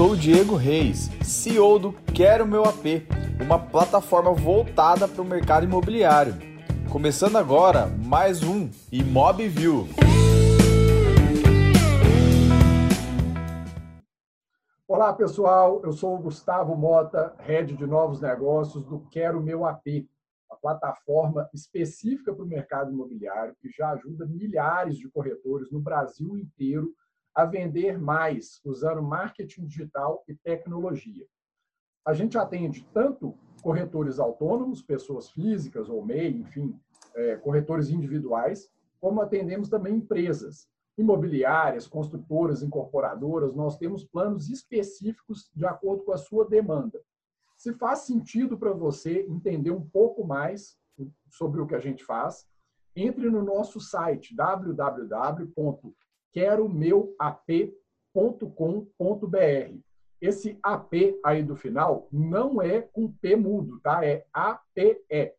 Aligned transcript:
sou 0.00 0.12
o 0.12 0.16
Diego 0.16 0.56
Reis, 0.56 1.10
CEO 1.22 1.78
do 1.78 1.92
Quero 1.92 2.46
Meu 2.46 2.64
AP, 2.64 3.06
uma 3.38 3.58
plataforma 3.58 4.32
voltada 4.32 5.06
para 5.06 5.20
o 5.20 5.24
mercado 5.26 5.66
imobiliário. 5.66 6.36
Começando 6.90 7.36
agora 7.36 7.86
mais 7.86 8.42
um 8.42 8.70
ImobView. 8.90 9.86
Olá 14.88 15.12
pessoal, 15.12 15.82
eu 15.84 15.92
sou 15.92 16.14
o 16.14 16.22
Gustavo 16.22 16.74
Mota, 16.74 17.34
head 17.40 17.76
de 17.76 17.86
novos 17.86 18.22
negócios 18.22 18.82
do 18.82 19.00
Quero 19.10 19.42
Meu 19.42 19.66
AP, 19.66 20.08
uma 20.48 20.56
plataforma 20.56 21.46
específica 21.52 22.32
para 22.32 22.42
o 22.42 22.48
mercado 22.48 22.90
imobiliário 22.90 23.54
que 23.60 23.68
já 23.68 23.90
ajuda 23.90 24.24
milhares 24.24 24.96
de 24.96 25.10
corretores 25.10 25.70
no 25.70 25.78
Brasil 25.78 26.38
inteiro 26.38 26.88
a 27.34 27.44
vender 27.44 27.98
mais 27.98 28.60
usando 28.64 29.02
marketing 29.02 29.66
digital 29.66 30.24
e 30.28 30.34
tecnologia. 30.34 31.26
A 32.06 32.12
gente 32.12 32.36
atende 32.36 32.86
tanto 32.92 33.36
corretores 33.62 34.18
autônomos, 34.18 34.82
pessoas 34.82 35.30
físicas 35.30 35.88
ou 35.88 36.04
MEI, 36.04 36.40
enfim, 36.40 36.78
é, 37.14 37.36
corretores 37.36 37.90
individuais, 37.90 38.68
como 39.00 39.20
atendemos 39.20 39.68
também 39.68 39.96
empresas 39.96 40.68
imobiliárias, 40.98 41.86
construtoras, 41.86 42.62
incorporadoras. 42.62 43.54
Nós 43.54 43.78
temos 43.78 44.04
planos 44.04 44.48
específicos 44.50 45.50
de 45.54 45.64
acordo 45.64 46.04
com 46.04 46.12
a 46.12 46.18
sua 46.18 46.46
demanda. 46.48 47.00
Se 47.56 47.72
faz 47.74 48.00
sentido 48.00 48.58
para 48.58 48.72
você 48.72 49.26
entender 49.28 49.70
um 49.70 49.86
pouco 49.86 50.26
mais 50.26 50.78
sobre 51.30 51.60
o 51.60 51.66
que 51.66 51.74
a 51.74 51.78
gente 51.78 52.04
faz, 52.04 52.46
entre 52.96 53.30
no 53.30 53.42
nosso 53.42 53.80
site 53.80 54.34
www 54.34 55.94
quero 56.32 56.68
meu. 56.68 57.14
Esse 60.20 60.58
AP 60.62 61.18
aí 61.24 61.42
do 61.42 61.56
final 61.56 62.08
não 62.12 62.60
é 62.60 62.82
com 62.82 63.10
P 63.10 63.36
mudo, 63.36 63.80
tá? 63.80 64.04
É 64.04 64.26
APE. 64.32 65.34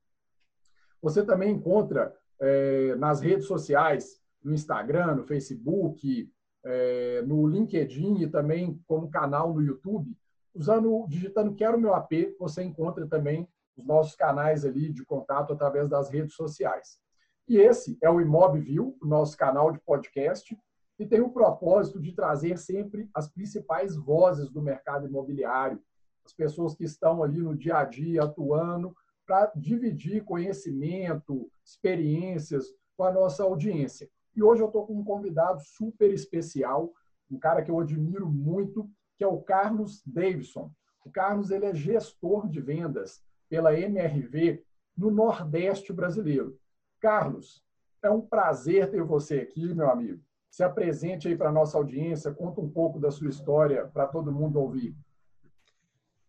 Você 1.02 1.26
também 1.26 1.52
encontra 1.52 2.16
é, 2.40 2.96
nas 2.96 3.22
redes 3.22 3.46
sociais, 3.46 4.20
no 4.44 4.54
Instagram, 4.54 5.16
no 5.16 5.24
Facebook, 5.24 6.32
é, 6.64 7.22
no 7.24 7.48
LinkedIn 7.48 8.22
e 8.22 8.28
também 8.28 8.80
como 8.88 9.10
canal 9.10 9.54
no 9.54 9.62
YouTube, 9.62 10.16
usando, 10.54 11.06
digitando 11.08 11.56
Quero 11.56 11.80
Meu 11.80 11.94
AP, 11.94 12.36
você 12.40 12.64
encontra 12.64 13.08
também 13.08 13.48
os 13.78 13.86
nossos 13.86 14.16
canais 14.16 14.66
ali 14.66 14.92
de 14.92 15.06
contato 15.06 15.54
através 15.54 15.88
das 15.88 16.10
redes 16.10 16.36
sociais. 16.36 17.00
E 17.48 17.58
esse 17.58 17.98
é 18.02 18.10
o 18.10 18.22
ImobView, 18.22 18.98
o 19.02 19.06
nosso 19.06 19.38
canal 19.38 19.72
de 19.72 19.80
podcast, 19.80 20.58
e 21.02 21.08
tem 21.08 21.20
o 21.20 21.32
propósito 21.32 22.00
de 22.00 22.12
trazer 22.12 22.60
sempre 22.60 23.10
as 23.12 23.28
principais 23.28 23.96
vozes 23.96 24.52
do 24.52 24.62
mercado 24.62 25.08
imobiliário, 25.08 25.82
as 26.24 26.32
pessoas 26.32 26.76
que 26.76 26.84
estão 26.84 27.24
ali 27.24 27.40
no 27.40 27.58
dia 27.58 27.78
a 27.78 27.86
dia 27.86 28.22
atuando, 28.22 28.96
para 29.26 29.52
dividir 29.56 30.24
conhecimento, 30.24 31.50
experiências 31.66 32.68
com 32.96 33.04
a 33.04 33.12
nossa 33.12 33.42
audiência. 33.42 34.08
E 34.36 34.44
hoje 34.44 34.62
eu 34.62 34.68
estou 34.68 34.86
com 34.86 34.94
um 34.94 35.04
convidado 35.04 35.60
super 35.62 36.14
especial, 36.14 36.94
um 37.32 37.40
cara 37.40 37.64
que 37.64 37.72
eu 37.72 37.80
admiro 37.80 38.30
muito, 38.30 38.88
que 39.18 39.24
é 39.24 39.28
o 39.28 39.42
Carlos 39.42 40.04
Davidson. 40.06 40.72
O 41.04 41.10
Carlos 41.10 41.50
ele 41.50 41.66
é 41.66 41.74
gestor 41.74 42.48
de 42.48 42.62
vendas 42.62 43.24
pela 43.50 43.74
MRV 43.76 44.64
no 44.96 45.10
Nordeste 45.10 45.92
brasileiro. 45.92 46.60
Carlos, 47.00 47.64
é 48.04 48.10
um 48.12 48.22
prazer 48.22 48.92
ter 48.92 49.02
você 49.02 49.40
aqui, 49.40 49.74
meu 49.74 49.90
amigo 49.90 50.22
se 50.52 50.64
apresente 50.64 51.30
aí 51.30 51.36
para 51.36 51.48
a 51.48 51.52
nossa 51.52 51.78
audiência, 51.78 52.34
conta 52.34 52.60
um 52.60 52.70
pouco 52.70 53.00
da 53.00 53.10
sua 53.10 53.30
história 53.30 53.88
para 53.88 54.06
todo 54.06 54.34
mundo 54.34 54.60
ouvir. 54.60 54.94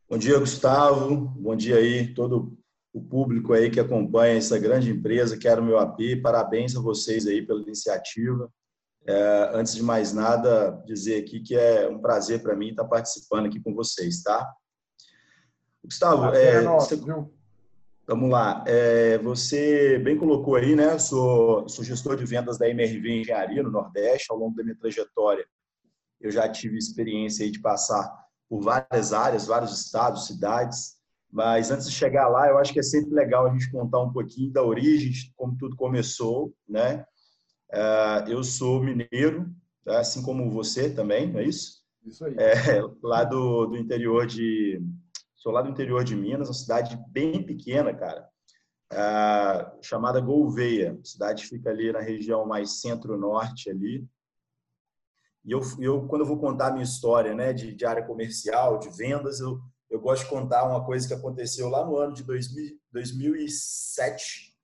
Bom 0.09 0.17
dia, 0.17 0.39
Gustavo. 0.39 1.17
Bom 1.17 1.57
dia 1.57 1.77
aí, 1.77 2.15
todo 2.15 2.57
o 2.93 3.03
público 3.03 3.53
aí 3.53 3.69
que 3.69 3.81
acompanha 3.81 4.37
essa 4.39 4.59
grande 4.59 4.91
empresa, 4.91 5.37
Quero 5.37 5.65
Meu 5.65 5.79
AP. 5.79 5.99
Parabéns 6.23 6.77
a 6.77 6.81
vocês 6.81 7.27
aí 7.27 7.45
pela 7.45 7.63
iniciativa. 7.63 8.49
É, 9.05 9.51
antes 9.55 9.75
de 9.75 9.83
mais 9.83 10.13
nada, 10.13 10.71
dizer 10.87 11.21
aqui 11.21 11.41
que 11.41 11.57
é 11.57 11.89
um 11.89 11.99
prazer 11.99 12.43
para 12.43 12.55
mim 12.55 12.69
estar 12.69 12.85
participando 12.85 13.47
aqui 13.47 13.59
com 13.59 13.75
vocês, 13.75 14.23
tá? 14.23 14.49
Gustavo, 15.83 16.27
é, 16.27 16.57
é 16.57 16.61
nosso, 16.61 16.91
você... 16.91 16.97
viu? 16.97 17.35
Vamos 18.07 18.31
lá. 18.31 18.65
É, 18.67 19.17
você 19.19 19.99
bem 19.99 20.17
colocou 20.17 20.57
aí, 20.57 20.75
né? 20.75 20.99
Sou, 20.99 21.69
sou 21.69 21.85
gestor 21.85 22.17
de 22.17 22.25
vendas 22.25 22.59
da 22.59 22.69
MRV 22.69 23.21
Engenharia 23.21 23.63
no 23.63 23.71
Nordeste. 23.71 24.27
Ao 24.31 24.37
longo 24.37 24.57
da 24.57 24.65
minha 24.65 24.77
trajetória, 24.77 25.47
eu 26.21 26.31
já 26.31 26.49
tive 26.49 26.77
experiência 26.77 27.49
de 27.51 27.61
passar 27.61 28.13
por 28.49 28.61
várias 28.61 29.13
áreas, 29.13 29.47
vários 29.47 29.73
estados, 29.81 30.27
cidades. 30.27 30.97
Mas 31.31 31.71
antes 31.71 31.89
de 31.89 31.95
chegar 31.95 32.29
lá, 32.29 32.49
eu 32.49 32.59
acho 32.59 32.73
que 32.73 32.81
é 32.81 32.83
sempre 32.83 33.15
legal 33.15 33.47
a 33.47 33.51
gente 33.51 33.71
contar 33.71 34.03
um 34.03 34.13
pouquinho 34.13 34.53
da 34.53 34.63
origem, 34.63 35.13
como 35.37 35.57
tudo 35.57 35.77
começou, 35.77 36.53
né? 36.69 37.07
É, 37.73 38.25
eu 38.27 38.45
sou 38.45 38.83
mineiro, 38.83 39.51
assim 39.87 40.23
como 40.23 40.51
você 40.51 40.91
também, 40.91 41.33
não 41.33 41.41
é 41.41 41.45
isso? 41.45 41.83
Isso 42.05 42.25
aí. 42.25 42.35
É, 42.37 42.83
lá 43.03 43.25
do, 43.25 43.67
do 43.67 43.77
interior 43.79 44.27
de 44.27 44.83
Sou 45.43 45.51
lá 45.51 45.61
do 45.61 45.71
interior 45.71 46.05
de 46.05 46.15
Minas, 46.15 46.47
uma 46.47 46.55
cidade 46.55 46.97
bem 47.09 47.45
pequena, 47.45 47.93
cara, 47.93 48.29
é, 48.93 49.73
chamada 49.83 50.21
Gouveia. 50.21 50.97
A 51.03 51.05
cidade 51.05 51.47
fica 51.47 51.69
ali 51.69 51.91
na 51.91 51.99
região 51.99 52.47
mais 52.47 52.81
centro-norte 52.81 53.69
ali. 53.69 54.07
E 55.45 55.51
eu, 55.51 55.61
eu, 55.81 56.07
quando 56.07 56.23
eu 56.23 56.29
vou 56.29 56.39
contar 56.39 56.69
a 56.69 56.71
minha 56.71 56.85
história, 56.85 57.35
né, 57.35 57.53
de, 57.53 57.75
de 57.75 57.85
área 57.85 58.07
comercial, 58.07 58.79
de 58.79 58.89
vendas, 58.91 59.41
eu, 59.41 59.61
eu 59.91 60.01
gosto 60.01 60.23
de 60.23 60.31
contar 60.31 60.63
uma 60.63 60.85
coisa 60.85 61.09
que 61.09 61.15
aconteceu 61.15 61.69
lá 61.69 61.85
no 61.85 61.97
ano 61.97 62.15
de 62.15 62.23
2000, 62.23 62.79
2007. 62.93 64.57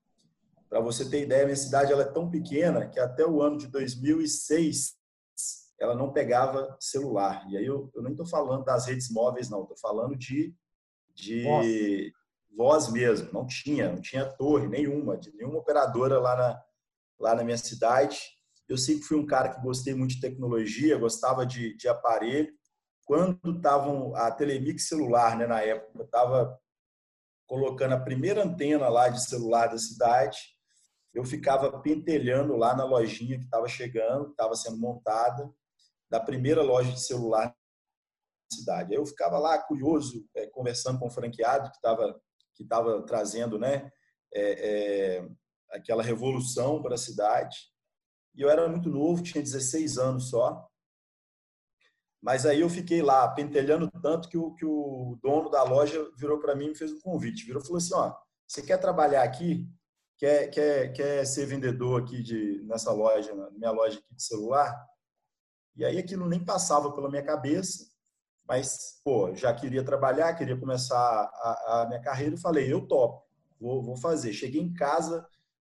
Para 0.71 0.79
você 0.79 1.11
ter 1.11 1.25
ideia, 1.25 1.45
minha 1.45 1.57
cidade 1.57 1.93
ela 1.93 2.03
é 2.03 2.13
tão 2.13 2.31
pequena 2.31 2.89
que 2.89 3.01
até 3.01 3.27
o 3.27 3.43
ano 3.43 3.59
de 3.59 3.67
2006 3.67 4.97
ela 5.81 5.97
não 5.97 6.13
pegava 6.13 6.77
celular. 6.79 7.45
E 7.51 7.57
aí 7.57 7.67
eu, 7.67 7.91
eu 7.97 8.01
nem 8.01 8.13
estou 8.13 8.27
falando 8.27 8.65
das 8.65 8.87
redes 8.87 9.11
móveis, 9.11 9.51
não. 9.51 9.63
Estou 9.63 9.77
falando 9.77 10.15
de 10.17 10.55
de 11.19 11.43
Nossa. 11.43 11.69
voz 12.57 12.93
mesmo. 12.93 13.33
Não 13.33 13.47
tinha, 13.47 13.93
não 13.93 14.01
tinha 14.01 14.25
torre 14.25 14.69
nenhuma, 14.69 15.17
de 15.17 15.35
nenhuma 15.35 15.59
operadora 15.59 16.19
lá 16.19 16.37
na, 16.37 16.63
lá 17.19 17.35
na 17.35 17.45
minha 17.45 17.59
cidade. 17.59 18.19
Eu 18.69 18.79
sempre 18.79 19.03
fui 19.03 19.17
um 19.19 19.27
cara 19.27 19.49
que 19.49 19.63
gostei 19.63 19.95
muito 19.95 20.15
de 20.15 20.21
tecnologia, 20.21 20.99
gostava 20.99 21.45
de, 21.45 21.77
de 21.77 21.89
aparelho. 21.89 22.53
Quando 23.05 23.57
estavam 23.57 24.15
a 24.15 24.31
Telemix 24.31 24.87
celular, 24.87 25.37
né, 25.37 25.47
na 25.47 25.63
época, 25.63 26.05
estava 26.05 26.59
colocando 27.47 27.95
a 27.95 28.01
primeira 28.01 28.45
antena 28.45 28.89
lá 28.91 29.09
de 29.09 29.25
celular 29.25 29.69
da 29.69 29.79
cidade, 29.79 30.39
eu 31.15 31.25
ficava 31.25 31.81
pentelhando 31.81 32.55
lá 32.55 32.77
na 32.77 32.85
lojinha 32.85 33.39
que 33.39 33.45
estava 33.45 33.67
chegando, 33.67 34.31
estava 34.31 34.55
sendo 34.55 34.77
montada, 34.77 35.51
da 36.11 36.21
primeira 36.21 36.63
loja 36.63 36.93
de 36.93 37.03
celular 37.03 37.55
cidade. 38.55 38.95
Eu 38.95 39.05
ficava 39.07 39.39
lá 39.39 39.59
curioso, 39.59 40.27
é, 40.35 40.47
conversando 40.47 40.99
com 40.99 41.07
o 41.07 41.11
franqueado 41.11 41.71
que 41.71 41.77
estava 41.77 42.21
que 42.59 42.65
tava 42.65 43.01
trazendo 43.07 43.57
né, 43.57 43.89
é, 44.35 45.19
é, 45.21 45.29
aquela 45.71 46.03
revolução 46.03 46.83
para 46.83 46.97
a 46.97 46.99
cidade. 46.99 47.57
E 48.35 48.43
eu 48.43 48.51
era 48.51 48.69
muito 48.69 48.91
novo, 48.91 49.23
tinha 49.23 49.43
16 49.43 49.97
anos 49.97 50.31
só. 50.31 50.69
Mas 52.21 52.45
aí 52.45 52.61
eu 52.61 52.69
fiquei 52.69 53.01
lá 53.01 53.29
pentelhando 53.29 53.89
tanto 54.03 54.29
que 54.29 54.37
o, 54.37 54.53
que 54.55 54.65
o 54.65 55.17
dono 55.23 55.49
da 55.49 55.63
loja 55.63 56.11
virou 56.17 56.41
para 56.41 56.57
mim 56.57 56.73
e 56.73 56.75
fez 56.75 56.93
um 56.93 57.01
convite. 57.01 57.45
Virou 57.45 57.63
e 57.63 57.65
falou 57.65 57.79
assim: 57.79 57.95
ó, 57.95 58.13
você 58.47 58.61
quer 58.61 58.79
trabalhar 58.79 59.23
aqui? 59.23 59.69
Quer, 60.17 60.49
quer, 60.49 60.93
quer 60.93 61.25
ser 61.25 61.47
vendedor 61.47 62.03
aqui 62.03 62.21
de, 62.21 62.61
nessa 62.65 62.91
loja, 62.93 63.33
na 63.37 63.51
minha 63.53 63.71
loja 63.71 64.01
aqui 64.01 64.15
de 64.17 64.23
celular? 64.23 64.77
E 65.77 65.85
aí 65.85 65.97
aquilo 65.97 66.29
nem 66.29 66.45
passava 66.45 66.93
pela 66.93 67.09
minha 67.09 67.25
cabeça. 67.25 67.89
Mas, 68.49 68.99
pô, 69.05 69.35
já 69.35 69.53
queria 69.53 69.85
trabalhar, 69.85 70.35
queria 70.35 70.57
começar 70.57 70.97
a, 70.97 71.83
a 71.83 71.87
minha 71.87 72.01
carreira 72.01 72.35
e 72.35 72.41
falei, 72.41 72.73
eu 72.73 72.87
topo, 72.87 73.23
vou, 73.61 73.83
vou 73.83 73.97
fazer. 73.97 74.33
Cheguei 74.33 74.63
em 74.63 74.73
casa, 74.73 75.29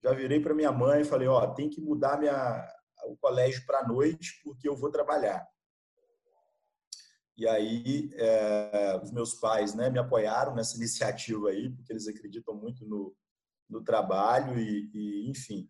já 0.04 0.12
virei 0.12 0.40
para 0.40 0.56
minha 0.56 0.72
mãe 0.72 1.02
e 1.02 1.06
falei, 1.06 1.28
ó, 1.28 1.46
tem 1.54 1.70
que 1.70 1.80
mudar 1.80 2.20
minha, 2.20 2.68
o 3.06 3.16
colégio 3.18 3.64
para 3.68 3.88
noite 3.88 4.42
porque 4.44 4.68
eu 4.68 4.76
vou 4.76 4.90
trabalhar. 4.90 5.48
E 7.38 7.48
aí, 7.48 8.12
é, 8.16 9.00
os 9.04 9.12
meus 9.12 9.36
pais 9.36 9.76
né, 9.76 9.92
me 9.92 10.00
apoiaram 10.00 10.56
nessa 10.56 10.76
iniciativa 10.78 11.50
aí, 11.50 11.70
porque 11.70 11.94
eles 11.94 12.08
acreditam 12.08 12.56
muito 12.56 12.88
no, 12.88 13.16
no 13.70 13.84
trabalho 13.84 14.60
e, 14.60 14.90
e, 14.94 15.30
enfim. 15.30 15.70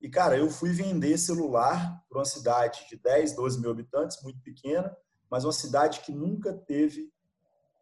E, 0.00 0.08
cara, 0.08 0.36
eu 0.36 0.48
fui 0.48 0.72
vender 0.72 1.18
celular 1.18 2.02
para 2.08 2.18
uma 2.18 2.24
cidade 2.24 2.86
de 2.88 2.96
10, 2.96 3.36
12 3.36 3.60
mil 3.60 3.70
habitantes, 3.70 4.22
muito 4.22 4.40
pequena, 4.40 4.96
mas 5.32 5.44
uma 5.44 5.52
cidade 5.52 6.00
que 6.00 6.12
nunca 6.12 6.52
teve 6.52 7.10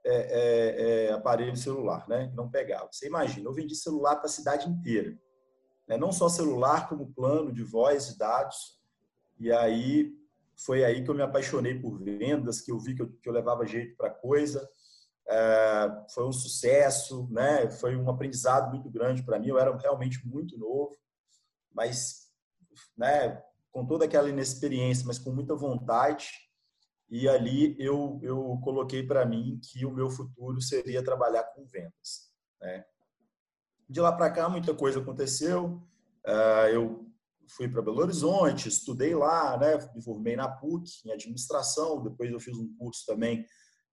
é, 0.05 0.15
é, 0.15 1.07
é, 1.09 1.13
aparelho 1.13 1.57
celular, 1.57 2.09
né? 2.09 2.33
Não 2.33 2.49
pegava. 2.49 2.89
Você 2.93 3.09
imagina, 3.09 3.49
eu 3.49 3.53
vendi 3.53 3.75
celular 3.75 4.15
para 4.15 4.27
a 4.27 4.33
cidade 4.33 4.69
inteira, 4.69 5.19
né? 5.89 5.97
não 5.97 6.13
só 6.13 6.29
celular, 6.29 6.89
como 6.89 7.13
plano 7.13 7.53
de 7.53 7.65
voz 7.65 8.11
e 8.11 8.17
dados. 8.17 8.81
E 9.37 9.51
aí 9.51 10.13
foi 10.65 10.85
aí 10.85 11.03
que 11.03 11.11
eu 11.11 11.15
me 11.15 11.23
apaixonei 11.23 11.77
por 11.77 11.99
vendas, 11.99 12.61
que 12.61 12.71
eu 12.71 12.79
vi 12.79 12.95
que 12.95 13.03
eu, 13.03 13.11
que 13.21 13.29
eu 13.29 13.33
levava 13.33 13.67
jeito 13.67 13.97
para 13.97 14.11
coisa. 14.11 14.71
É, 15.29 16.05
foi 16.15 16.29
um 16.29 16.33
sucesso, 16.33 17.27
né? 17.33 17.69
Foi 17.69 17.97
um 17.97 18.09
aprendizado 18.09 18.71
muito 18.71 18.89
grande 18.89 19.25
para 19.25 19.41
mim. 19.41 19.49
Eu 19.49 19.59
era 19.59 19.77
realmente 19.77 20.25
muito 20.25 20.57
novo, 20.57 20.97
mas, 21.75 22.31
né? 22.97 23.43
Com 23.73 23.85
toda 23.85 24.05
aquela 24.05 24.29
inexperiência, 24.29 25.05
mas 25.05 25.19
com 25.19 25.33
muita 25.33 25.57
vontade. 25.57 26.49
E 27.11 27.29
ali 27.29 27.75
eu 27.79 28.21
eu 28.23 28.59
coloquei 28.63 29.03
para 29.05 29.27
mim 29.27 29.61
que 29.63 29.85
o 29.85 29.91
meu 29.91 30.09
futuro 30.09 30.61
seria 30.61 31.03
trabalhar 31.03 31.45
com 31.55 31.67
vendas, 31.67 32.31
né? 32.61 32.85
De 33.89 34.01
lá 34.01 34.13
para 34.13 34.31
cá 34.31 34.49
muita 34.49 34.75
coisa 34.75 35.01
aconteceu. 35.01 35.83
É, 36.25 36.75
eu 36.75 37.07
fui 37.49 37.69
para 37.69 37.83
Belo 37.83 38.01
Horizonte, 38.01 38.69
estudei 38.69 39.15
lá, 39.15 39.59
né? 39.59 39.77
Me 39.95 40.03
formei 40.03 40.37
na 40.37 40.49
PUC 40.49 40.89
em 41.05 41.13
administração. 41.13 42.03
Depois 42.03 42.31
eu 42.31 42.39
fiz 42.39 42.57
um 42.57 42.73
curso 42.77 43.05
também 43.07 43.45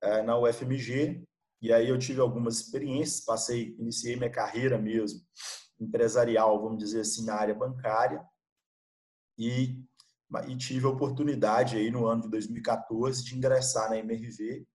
é, 0.02 0.22
na 0.22 0.38
UFMG 0.38 1.24
e 1.60 1.74
aí 1.74 1.90
eu 1.90 1.98
tive 1.98 2.22
algumas 2.22 2.60
experiências. 2.60 3.26
Passei, 3.26 3.76
iniciei 3.80 4.16
minha 4.16 4.30
carreira 4.30 4.78
mesmo 4.78 5.22
empresarial, 5.80 6.62
vamos 6.62 6.80
dizer 6.80 7.02
assim, 7.02 7.26
na 7.26 7.36
área 7.36 7.54
bancária 7.54 8.24
e, 9.38 9.84
e 10.48 10.58
tive 10.58 10.86
a 10.86 10.90
oportunidade 10.90 11.78
aí 11.78 11.90
no 11.90 12.06
ano 12.06 12.24
de 12.24 12.30
2014 12.30 13.24
de 13.24 13.36
ingressar 13.36 13.90
na 13.90 13.98
MRV. 13.98 14.66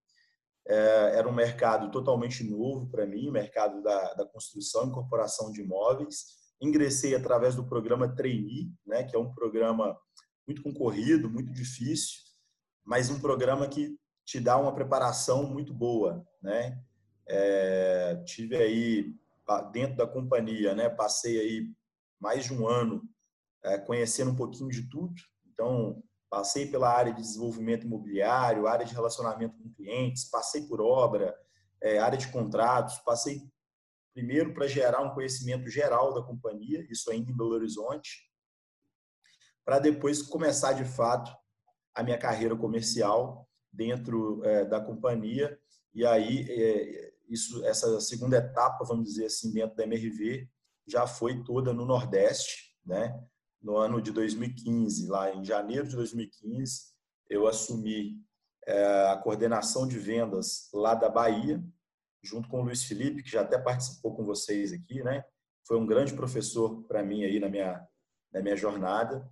É, 0.67 1.19
era 1.19 1.29
um 1.29 1.33
mercado 1.33 1.91
totalmente 1.91 2.45
novo 2.45 2.89
para 2.89 3.07
mim, 3.07 3.31
mercado 3.31 3.83
da, 3.83 4.15
da 4.15 4.27
construção 4.27 4.85
e 4.85 4.89
incorporação 4.89 5.51
de 5.51 5.61
imóveis 5.61 6.43
Ingressei 6.63 7.13
através 7.17 7.57
do 7.57 7.67
programa 7.67 8.15
Trainee, 8.15 8.73
né, 8.87 9.03
que 9.03 9.17
é 9.17 9.19
um 9.19 9.35
programa 9.35 9.99
muito 10.47 10.63
concorrido, 10.63 11.29
muito 11.29 11.53
difícil, 11.53 12.21
mas 12.85 13.11
um 13.11 13.19
programa 13.19 13.67
que 13.67 13.99
te 14.25 14.39
dá 14.39 14.57
uma 14.57 14.73
preparação 14.73 15.43
muito 15.43 15.75
boa, 15.75 16.25
né? 16.41 16.81
É, 17.27 18.23
tive 18.25 18.57
aí 18.57 19.13
dentro 19.73 19.97
da 19.97 20.07
companhia, 20.07 20.73
né? 20.75 20.89
Passei 20.89 21.41
aí 21.41 21.69
mais 22.21 22.45
de 22.45 22.55
um 22.55 22.69
ano 22.69 23.03
é, 23.65 23.79
conhecendo 23.79 24.31
um 24.31 24.37
pouquinho 24.37 24.71
de 24.71 24.89
tudo. 24.89 25.15
Então, 25.53 26.03
passei 26.31 26.71
pela 26.71 26.91
área 26.91 27.13
de 27.13 27.21
desenvolvimento 27.21 27.87
imobiliário, 27.87 28.67
área 28.67 28.87
de 28.87 28.95
relacionamento 28.95 29.57
com 29.59 29.73
clientes, 29.75 30.25
passei 30.25 30.63
por 30.67 30.81
obra, 30.81 31.37
é, 31.83 31.99
área 31.99 32.17
de 32.17 32.29
contratos, 32.29 32.99
passei 33.01 33.43
primeiro 34.15 34.55
para 34.55 34.67
gerar 34.67 35.03
um 35.03 35.15
conhecimento 35.15 35.69
geral 35.69 36.15
da 36.15 36.23
companhia, 36.23 36.87
isso 36.91 37.11
ainda 37.11 37.31
em 37.31 37.37
Belo 37.37 37.51
Horizonte, 37.51 38.31
para 39.65 39.79
depois 39.79 40.23
começar 40.23 40.73
de 40.73 40.85
fato 40.85 41.35
a 41.95 42.03
minha 42.03 42.19
carreira 42.19 42.57
comercial 42.57 43.49
dentro 43.73 44.45
é, 44.45 44.65
da 44.65 44.81
companhia. 44.81 45.59
E 45.95 46.05
aí 46.07 46.47
é, 46.49 47.13
isso 47.29 47.65
essa 47.65 48.01
segunda 48.01 48.37
etapa 48.37 48.85
vamos 48.85 49.09
dizer 49.09 49.27
assim 49.27 49.53
dentro 49.53 49.77
da 49.77 49.85
MRV 49.85 50.49
já 50.87 51.07
foi 51.07 51.43
toda 51.45 51.73
no 51.73 51.87
Nordeste 51.87 52.77
né 52.85 53.19
no 53.63 53.77
ano 53.77 54.01
de 54.03 54.11
2015 54.11 55.07
lá 55.09 55.35
em 55.35 55.45
janeiro 55.45 55.87
de 55.87 55.97
2015 55.97 56.93
eu 57.31 57.47
assumi 57.47 58.17
é, 58.67 59.11
a 59.11 59.17
coordenação 59.17 59.87
de 59.87 59.99
vendas 59.99 60.69
lá 60.73 60.95
da 60.95 61.09
Bahia 61.09 61.63
junto 62.23 62.49
com 62.49 62.61
o 62.61 62.65
Luiz 62.65 62.85
Felipe, 62.85 63.23
que 63.23 63.31
já 63.31 63.41
até 63.41 63.59
participou 63.59 64.15
com 64.15 64.25
vocês 64.25 64.73
aqui, 64.73 65.03
né? 65.03 65.25
Foi 65.67 65.77
um 65.79 65.87
grande 65.87 66.15
professor 66.15 66.83
para 66.85 67.03
mim 67.03 67.25
aí 67.25 67.41
na 67.41 67.49
minha, 67.49 67.85
na 68.33 68.41
minha 68.41 68.57
jornada. 68.57 69.29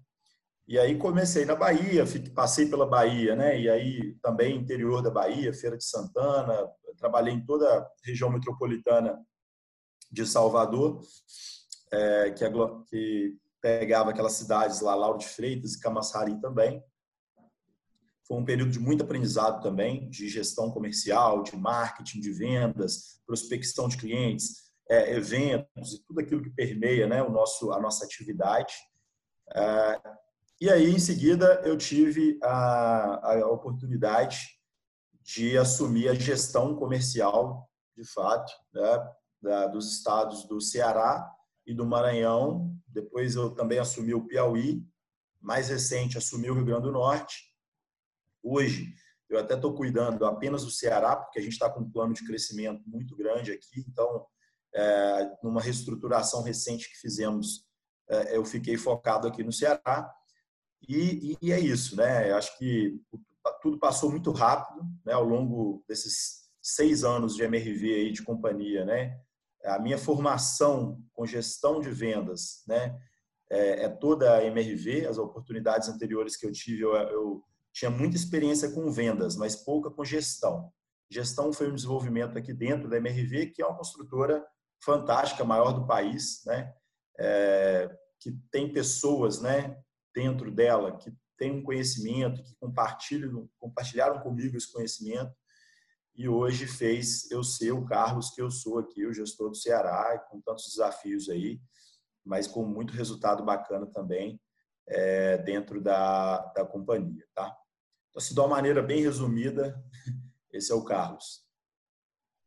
E 0.67 0.79
aí 0.79 0.97
comecei 0.99 1.45
na 1.45 1.55
Bahia, 1.55 2.05
passei 2.35 2.69
pela 2.69 2.87
Bahia, 2.87 3.37
né? 3.37 3.61
E 3.61 3.69
aí 3.69 4.17
também 4.23 4.57
interior 4.57 5.03
da 5.03 5.11
Bahia, 5.11 5.53
Feira 5.53 5.77
de 5.77 5.85
Santana, 5.85 6.69
trabalhei 6.99 7.35
em 7.35 7.45
toda 7.45 7.67
a 7.79 7.89
região 8.05 8.31
metropolitana 8.31 9.19
de 10.11 10.27
Salvador, 10.27 11.01
é, 11.93 12.31
que, 12.31 12.45
é, 12.45 12.53
que 12.89 13.37
pegava 13.61 14.11
aquelas 14.11 14.33
cidades 14.33 14.81
lá, 14.81 14.95
Lauro 14.95 15.19
de 15.19 15.29
Freitas 15.29 15.75
e 15.75 15.81
Camaçari 15.81 16.41
também. 16.41 16.83
Foi 18.27 18.39
um 18.39 18.45
período 18.45 18.71
de 18.71 18.79
muito 18.79 19.03
aprendizado 19.03 19.61
também, 19.61 20.09
de 20.09 20.29
gestão 20.29 20.71
comercial, 20.71 21.43
de 21.43 21.57
marketing, 21.57 22.21
de 22.21 22.33
vendas, 22.33 23.21
prospecção 23.27 23.89
de 23.89 23.97
clientes, 23.97 24.71
é, 24.89 25.15
eventos 25.15 25.95
e 25.95 26.05
tudo 26.05 26.21
aquilo 26.21 26.43
que 26.43 26.51
permeia 26.51 27.07
né, 27.07 27.23
o 27.23 27.31
nosso, 27.31 27.73
a 27.73 27.81
nossa 27.81 28.05
atividade. 28.05 28.75
É, 29.55 30.01
e 30.61 30.69
aí, 30.69 30.91
em 30.91 30.99
seguida, 30.99 31.63
eu 31.65 31.77
tive 31.77 32.39
a, 32.43 33.33
a 33.33 33.47
oportunidade 33.49 34.39
de 35.23 35.57
assumir 35.57 36.09
a 36.09 36.15
gestão 36.15 36.77
comercial, 36.77 37.69
de 37.97 38.05
fato, 38.05 38.53
né, 38.73 39.13
da, 39.41 39.67
dos 39.69 39.93
estados 39.93 40.45
do 40.45 40.61
Ceará 40.61 41.31
e 41.67 41.75
do 41.75 41.87
Maranhão. 41.87 42.77
Depois 42.93 43.35
eu 43.35 43.51
também 43.51 43.79
assumi 43.79 44.15
o 44.15 44.27
Piauí. 44.27 44.85
Mais 45.41 45.69
recente, 45.69 46.19
assumi 46.19 46.51
o 46.51 46.55
Rio 46.55 46.65
Grande 46.65 46.83
do 46.83 46.93
Norte. 46.93 47.51
Hoje, 48.43 48.93
eu 49.29 49.39
até 49.39 49.55
estou 49.55 49.75
cuidando 49.75 50.25
apenas 50.27 50.65
do 50.65 50.71
Ceará, 50.71 51.17
porque 51.17 51.39
a 51.39 51.43
gente 51.43 51.53
está 51.53 51.71
com 51.71 51.81
um 51.81 51.91
plano 51.91 52.13
de 52.13 52.27
crescimento 52.27 52.83
muito 52.87 53.17
grande 53.17 53.53
aqui. 53.53 53.85
Então, 53.89 54.27
é, 54.75 55.31
numa 55.43 55.61
reestruturação 55.61 56.43
recente 56.43 56.91
que 56.91 56.99
fizemos, 56.99 57.67
é, 58.09 58.37
eu 58.37 58.45
fiquei 58.45 58.77
focado 58.77 59.29
aqui 59.29 59.43
no 59.43 59.53
Ceará. 59.53 60.13
E, 60.89 61.37
e, 61.41 61.53
é 61.53 61.61
isso, 61.61 61.97
né? 61.97 62.31
Eu 62.31 62.37
acho 62.37 62.59
que 62.59 63.01
tudo 63.63 63.79
passou 63.79 64.11
muito 64.11 64.33
rápido 64.33 64.83
né, 65.05 65.13
ao 65.13 65.25
longo 65.25 65.85
desses 65.87 66.51
seis 66.61 67.05
anos 67.05 67.37
de 67.37 67.43
MRV 67.43 67.95
aí 67.95 68.13
de 68.13 68.23
companhia, 68.23 68.85
né? 68.85 69.21
A 69.65 69.79
minha 69.79 69.99
formação 69.99 71.03
com 71.13 71.27
gestão 71.27 71.81
de 71.81 71.91
vendas, 71.91 72.63
né? 72.67 72.99
É, 73.51 73.85
é 73.85 73.89
toda 73.89 74.37
a 74.37 74.45
MRV. 74.45 75.07
As 75.07 75.19
oportunidades 75.19 75.89
anteriores 75.89 76.37
que 76.37 76.47
eu 76.47 76.53
tive, 76.53 76.83
eu, 76.83 76.95
eu 76.95 77.45
tinha 77.73 77.91
muita 77.91 78.17
experiência 78.17 78.71
com 78.71 78.91
vendas, 78.91 79.37
mas 79.37 79.57
pouca 79.57 79.91
com 79.91 80.05
gestão. 80.05 80.73
Gestão 81.11 81.53
foi 81.53 81.71
um 81.71 81.75
desenvolvimento 81.75 82.39
aqui 82.39 82.53
dentro 82.53 82.89
da 82.89 82.97
MRV, 82.97 83.47
que 83.47 83.63
é 83.63 83.67
uma 83.67 83.77
construtora 83.77 84.45
fantástica, 84.83 85.45
maior 85.45 85.73
do 85.73 85.87
país, 85.87 86.43
né? 86.47 86.73
É, 87.19 87.91
que 88.21 88.33
tem 88.51 88.73
pessoas, 88.73 89.41
né, 89.41 89.77
dentro 90.15 90.51
dela 90.51 90.97
que 90.97 91.13
tem 91.37 91.51
um 91.51 91.63
conhecimento, 91.63 92.43
que 92.43 92.55
compartilham, 92.57 93.49
compartilharam 93.59 94.21
comigo 94.21 94.57
esse 94.57 94.71
conhecimento 94.71 95.35
e 96.15 96.29
hoje 96.29 96.67
fez 96.67 97.31
eu 97.31 97.43
ser 97.43 97.73
o 97.73 97.85
Carlos 97.85 98.31
que 98.31 98.43
eu 98.43 98.51
sou 98.51 98.79
aqui, 98.79 99.07
o 99.07 99.13
gestor 99.13 99.51
do 99.51 99.57
Ceará, 99.57 100.19
com 100.31 100.41
tantos 100.41 100.67
desafios 100.67 101.29
aí, 101.29 101.61
mas 102.25 102.47
com 102.47 102.65
muito 102.65 102.93
resultado 102.93 103.45
bacana 103.45 103.87
também 103.87 104.41
é, 104.87 105.39
dentro 105.39 105.81
da, 105.81 106.39
da 106.53 106.65
companhia, 106.65 107.25
tá? 107.35 107.57
Então, 108.11 108.21
se 108.21 108.35
de 108.35 108.41
uma 108.41 108.49
maneira 108.49 108.83
bem 108.83 109.03
resumida, 109.03 109.83
esse 110.53 110.73
é 110.73 110.75
o 110.75 110.85
Carlos. 110.85 111.49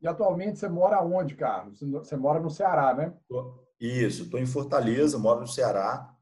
E 0.01 0.07
atualmente 0.07 0.59
você 0.59 0.67
mora 0.67 1.01
onde, 1.01 1.33
Carlos? 1.33 1.79
Você 1.79 2.17
mora 2.17 2.39
no 2.39 2.49
Ceará, 2.49 2.93
né? 2.93 3.17
Isso, 3.79 4.23
estou 4.23 4.39
em 4.39 4.45
Fortaleza, 4.45 5.17
moro 5.17 5.39
no 5.39 5.47
Ceará. 5.47 6.13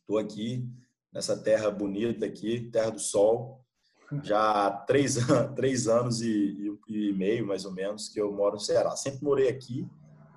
Estou 0.00 0.16
aqui 0.16 0.72
nessa 1.12 1.36
terra 1.36 1.70
bonita 1.70 2.24
aqui, 2.24 2.70
terra 2.70 2.90
do 2.90 3.00
sol. 3.00 3.66
Já 4.22 4.66
há 4.66 4.70
três, 4.70 5.16
três 5.54 5.86
anos 5.86 6.20
e, 6.20 6.72
e, 6.88 7.12
meio, 7.12 7.46
mais 7.46 7.64
ou 7.64 7.72
menos, 7.72 8.08
que 8.08 8.20
eu 8.20 8.32
moro 8.32 8.54
no 8.54 8.60
Ceará. 8.60 8.96
Sempre 8.96 9.22
morei 9.22 9.48
aqui. 9.48 9.86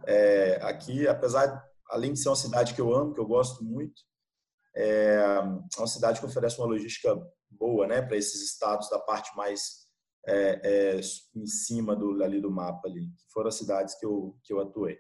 É, 0.05 0.59
aqui, 0.63 1.07
apesar, 1.07 1.63
além 1.89 2.13
de 2.13 2.19
ser 2.19 2.29
uma 2.29 2.35
cidade 2.35 2.73
que 2.73 2.81
eu 2.81 2.93
amo, 2.93 3.13
que 3.13 3.19
eu 3.19 3.25
gosto 3.25 3.63
muito, 3.63 4.01
é 4.75 5.19
uma 5.77 5.87
cidade 5.87 6.19
que 6.19 6.25
oferece 6.25 6.57
uma 6.57 6.67
logística 6.67 7.15
boa, 7.49 7.85
né, 7.85 8.01
para 8.01 8.17
esses 8.17 8.41
estados 8.41 8.89
da 8.89 8.97
parte 8.99 9.35
mais 9.35 9.81
é, 10.25 10.95
é, 10.95 11.01
em 11.35 11.45
cima 11.45 11.95
do 11.95 12.23
ali 12.23 12.39
do 12.39 12.51
mapa 12.51 12.87
ali, 12.87 13.07
que 13.07 13.31
foram 13.33 13.49
as 13.49 13.55
cidades 13.55 13.95
que 13.95 14.05
eu 14.05 14.37
que 14.43 14.53
eu 14.53 14.59
atuei. 14.59 14.97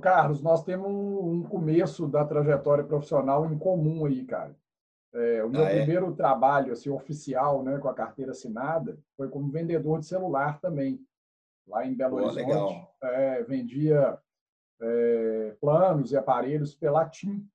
Carlos, 0.00 0.42
nós 0.42 0.62
temos 0.62 0.90
um 0.90 1.42
começo 1.44 2.06
da 2.06 2.24
trajetória 2.24 2.84
profissional 2.84 3.50
em 3.50 3.58
comum 3.58 4.04
aí, 4.04 4.24
cara. 4.24 4.54
É, 5.16 5.42
o 5.42 5.48
meu 5.48 5.64
ah, 5.64 5.70
é? 5.70 5.78
primeiro 5.78 6.14
trabalho 6.14 6.72
assim 6.72 6.90
oficial, 6.90 7.62
né, 7.62 7.78
com 7.78 7.88
a 7.88 7.94
carteira 7.94 8.32
assinada, 8.32 8.98
foi 9.16 9.28
como 9.30 9.50
vendedor 9.50 9.98
de 9.98 10.06
celular 10.06 10.60
também, 10.60 11.00
lá 11.66 11.86
em 11.86 11.94
Belo 11.94 12.18
Pô, 12.18 12.24
Horizonte. 12.24 12.86
É, 13.02 13.42
vendia 13.44 14.18
é, 14.80 15.56
planos 15.58 16.12
e 16.12 16.16
aparelhos 16.16 16.74
pela 16.74 17.08
TIM, 17.08 17.48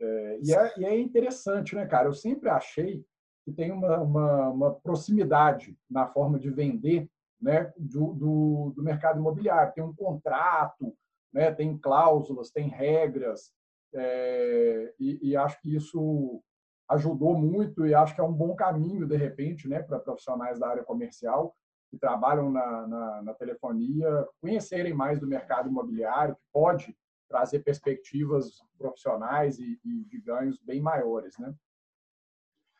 é, 0.00 0.38
e, 0.42 0.54
é, 0.54 0.78
e, 0.78 0.84
é, 0.84 0.98
interessante, 0.98 1.74
né, 1.74 1.86
cara? 1.86 2.08
Eu 2.08 2.14
sempre 2.14 2.48
achei 2.48 3.04
que 3.44 3.52
tem 3.52 3.72
uma, 3.72 4.00
uma, 4.00 4.48
uma 4.50 4.74
proximidade 4.74 5.76
na 5.90 6.06
forma 6.06 6.38
de 6.38 6.50
vender 6.50 7.08
né, 7.40 7.72
do, 7.76 8.12
do, 8.12 8.72
do, 8.76 8.82
mercado 8.82 9.18
imobiliário. 9.18 9.72
Tem 9.72 9.84
um 9.84 9.94
contrato, 9.94 10.94
né, 11.32 11.52
tem 11.52 11.76
cláusulas, 11.76 12.50
tem 12.50 12.68
regras, 12.68 13.52
é, 13.94 14.94
e, 14.98 15.30
e, 15.30 15.36
acho 15.36 15.60
que 15.60 15.74
isso 15.74 16.42
ajudou 16.88 17.36
muito 17.36 17.86
e 17.86 17.94
acho 17.94 18.14
que 18.14 18.20
é 18.20 18.24
um 18.24 18.32
bom 18.32 18.54
caminho, 18.54 19.06
de 19.06 19.16
repente, 19.16 19.68
né, 19.68 19.82
para 19.82 19.98
profissionais 19.98 20.58
da 20.58 20.68
área 20.68 20.84
comercial 20.84 21.54
que 21.90 21.98
trabalham 21.98 22.50
na, 22.50 22.86
na, 22.86 23.22
na, 23.22 23.34
telefonia 23.34 24.26
conhecerem 24.40 24.92
mais 24.92 25.20
do 25.20 25.26
mercado 25.26 25.68
imobiliário, 25.68 26.34
que 26.34 26.42
pode 26.52 26.96
trazer 27.28 27.60
perspectivas 27.60 28.58
profissionais 28.76 29.58
e, 29.58 29.80
e 29.84 30.04
de 30.04 30.20
ganhos 30.20 30.58
bem 30.64 30.80
maiores, 30.80 31.36
né? 31.38 31.54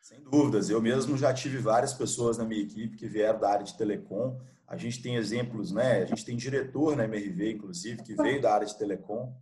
Sem 0.01 0.21
dúvidas. 0.21 0.69
Eu 0.69 0.81
mesmo 0.81 1.17
já 1.17 1.33
tive 1.33 1.57
várias 1.57 1.93
pessoas 1.93 2.37
na 2.37 2.45
minha 2.45 2.61
equipe 2.61 2.95
que 2.95 3.07
vieram 3.07 3.39
da 3.39 3.49
área 3.49 3.65
de 3.65 3.77
telecom. 3.77 4.39
A 4.65 4.77
gente 4.77 5.01
tem 5.01 5.15
exemplos, 5.15 5.71
né? 5.71 6.03
A 6.03 6.05
gente 6.05 6.23
tem 6.25 6.37
diretor 6.37 6.95
na 6.95 7.05
MRV, 7.05 7.53
inclusive, 7.53 8.03
que 8.03 8.15
veio 8.15 8.41
da 8.41 8.53
área 8.53 8.67
de 8.67 8.77
telecom. 8.77 9.33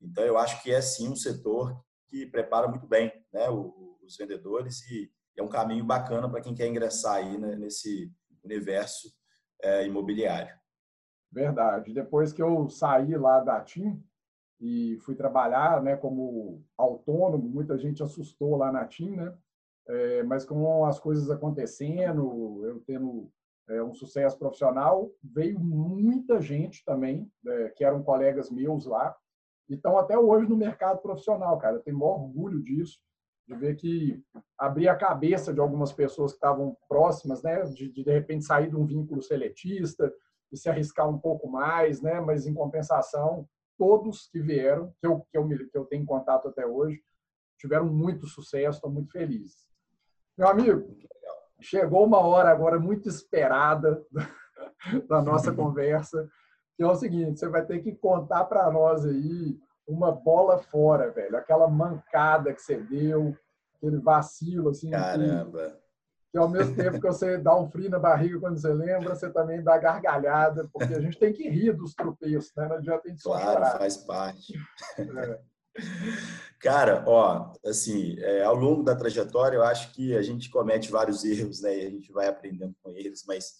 Então, 0.00 0.24
eu 0.24 0.38
acho 0.38 0.62
que 0.62 0.70
é 0.70 0.80
sim 0.80 1.10
um 1.10 1.16
setor 1.16 1.78
que 2.08 2.26
prepara 2.26 2.68
muito 2.68 2.86
bem 2.86 3.12
né, 3.32 3.48
os 4.04 4.16
vendedores 4.16 4.88
e 4.90 5.10
é 5.36 5.42
um 5.42 5.48
caminho 5.48 5.84
bacana 5.84 6.28
para 6.28 6.40
quem 6.40 6.54
quer 6.54 6.68
ingressar 6.68 7.16
aí 7.16 7.38
né, 7.38 7.56
nesse 7.56 8.12
universo 8.44 9.12
é, 9.62 9.86
imobiliário. 9.86 10.54
Verdade. 11.32 11.92
Depois 11.92 12.32
que 12.32 12.42
eu 12.42 12.68
saí 12.68 13.16
lá 13.16 13.40
da 13.40 13.60
TIM 13.60 14.00
e 14.60 14.96
fui 14.98 15.16
trabalhar 15.16 15.82
né, 15.82 15.96
como 15.96 16.64
autônomo, 16.78 17.48
muita 17.48 17.76
gente 17.76 18.02
assustou 18.02 18.56
lá 18.56 18.70
na 18.70 18.86
TIM, 18.86 19.16
né? 19.16 19.36
É, 19.86 20.22
mas 20.22 20.44
com 20.44 20.84
as 20.86 20.98
coisas 20.98 21.30
acontecendo, 21.30 22.64
eu 22.64 22.80
tendo 22.86 23.30
é, 23.68 23.82
um 23.82 23.92
sucesso 23.92 24.38
profissional, 24.38 25.10
veio 25.22 25.58
muita 25.60 26.40
gente 26.40 26.82
também, 26.84 27.30
é, 27.46 27.68
que 27.70 27.84
eram 27.84 28.02
colegas 28.02 28.50
meus 28.50 28.86
lá, 28.86 29.14
e 29.68 29.74
estão 29.74 29.98
até 29.98 30.18
hoje 30.18 30.48
no 30.48 30.56
mercado 30.56 31.00
profissional, 31.00 31.58
cara. 31.58 31.76
Eu 31.76 31.82
tenho 31.82 31.98
maior 31.98 32.22
orgulho 32.22 32.62
disso, 32.62 32.98
de 33.46 33.54
ver 33.54 33.76
que 33.76 34.22
abrir 34.58 34.88
a 34.88 34.96
cabeça 34.96 35.52
de 35.52 35.60
algumas 35.60 35.92
pessoas 35.92 36.32
que 36.32 36.36
estavam 36.36 36.76
próximas, 36.88 37.42
né, 37.42 37.62
de, 37.64 37.90
de 37.90 38.04
de 38.04 38.10
repente 38.10 38.44
sair 38.44 38.70
de 38.70 38.76
um 38.76 38.86
vínculo 38.86 39.22
seletista 39.22 40.12
e 40.50 40.56
se 40.56 40.68
arriscar 40.68 41.08
um 41.08 41.18
pouco 41.18 41.48
mais, 41.48 42.00
né, 42.00 42.20
mas 42.20 42.46
em 42.46 42.54
compensação, 42.54 43.48
todos 43.76 44.28
que 44.28 44.40
vieram, 44.40 44.94
que 45.00 45.06
eu, 45.06 45.26
que 45.30 45.36
eu, 45.36 45.48
que 45.48 45.78
eu 45.78 45.84
tenho 45.84 46.06
contato 46.06 46.48
até 46.48 46.66
hoje, 46.66 47.02
tiveram 47.58 47.86
muito 47.86 48.26
sucesso, 48.26 48.78
estão 48.78 48.90
muito 48.90 49.10
felizes. 49.10 49.66
Meu 50.36 50.48
amigo, 50.48 50.96
chegou 51.60 52.04
uma 52.04 52.18
hora 52.18 52.50
agora 52.50 52.78
muito 52.78 53.08
esperada 53.08 54.04
da 55.08 55.22
nossa 55.22 55.52
conversa, 55.52 56.28
que 56.76 56.82
é 56.82 56.86
o 56.86 56.94
seguinte, 56.94 57.38
você 57.38 57.48
vai 57.48 57.64
ter 57.64 57.80
que 57.80 57.94
contar 57.94 58.44
para 58.44 58.70
nós 58.70 59.04
aí 59.04 59.58
uma 59.86 60.10
bola 60.10 60.58
fora, 60.58 61.10
velho, 61.10 61.36
aquela 61.36 61.68
mancada 61.68 62.52
que 62.52 62.62
você 62.62 62.76
deu, 62.76 63.36
aquele 63.76 63.98
vacilo 63.98 64.70
assim. 64.70 64.90
Caramba. 64.90 65.70
Que, 65.70 65.84
que 66.32 66.38
ao 66.38 66.48
mesmo 66.48 66.74
tempo 66.74 67.00
que 67.00 67.06
você 67.06 67.38
dá 67.38 67.56
um 67.56 67.68
frio 67.70 67.90
na 67.90 67.98
barriga 67.98 68.40
quando 68.40 68.58
você 68.58 68.72
lembra, 68.72 69.14
você 69.14 69.30
também 69.30 69.62
dá 69.62 69.78
gargalhada, 69.78 70.68
porque 70.72 70.94
a 70.94 71.00
gente 71.00 71.18
tem 71.18 71.32
que 71.32 71.48
rir 71.48 71.72
dos 71.72 71.94
tropeços, 71.94 72.52
né? 72.56 72.66
Não 72.66 72.76
adianta 72.76 73.02
a 73.06 73.10
gente 73.10 73.22
Claro, 73.22 73.78
faz 73.78 73.96
parte. 73.98 74.54
É. 74.98 75.40
Cara, 76.60 77.04
ó, 77.06 77.52
assim, 77.64 78.16
é, 78.20 78.42
ao 78.42 78.54
longo 78.54 78.82
da 78.82 78.94
trajetória, 78.94 79.56
eu 79.56 79.64
acho 79.64 79.92
que 79.92 80.16
a 80.16 80.22
gente 80.22 80.48
comete 80.48 80.90
vários 80.90 81.24
erros, 81.24 81.60
né? 81.60 81.76
E 81.76 81.86
a 81.86 81.90
gente 81.90 82.12
vai 82.12 82.28
aprendendo 82.28 82.74
com 82.82 82.90
eles, 82.90 83.24
mas 83.26 83.56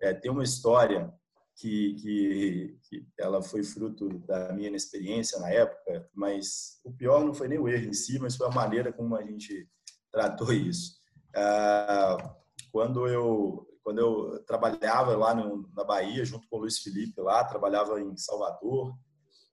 é, 0.00 0.14
tem 0.14 0.30
uma 0.30 0.42
história 0.42 1.12
que, 1.58 1.94
que, 1.94 2.78
que, 2.88 3.06
ela 3.18 3.42
foi 3.42 3.62
fruto 3.62 4.08
da 4.20 4.52
minha 4.52 4.70
experiência 4.70 5.38
na 5.40 5.50
época, 5.50 6.08
mas 6.14 6.80
o 6.84 6.92
pior 6.92 7.24
não 7.24 7.34
foi 7.34 7.48
nem 7.48 7.58
o 7.58 7.68
erro 7.68 7.88
em 7.88 7.92
si, 7.92 8.18
mas 8.18 8.36
foi 8.36 8.46
a 8.46 8.50
maneira 8.50 8.92
como 8.92 9.16
a 9.16 9.22
gente 9.22 9.68
tratou 10.10 10.52
isso. 10.52 10.98
Ah, 11.34 12.36
quando 12.72 13.06
eu 13.06 13.64
quando 13.82 14.00
eu 14.00 14.44
trabalhava 14.44 15.16
lá 15.16 15.34
no, 15.34 15.66
na 15.74 15.82
Bahia 15.82 16.22
junto 16.22 16.46
com 16.48 16.58
o 16.58 16.60
Luiz 16.60 16.78
Felipe 16.78 17.22
lá, 17.22 17.42
trabalhava 17.42 17.98
em 17.98 18.14
Salvador, 18.18 18.94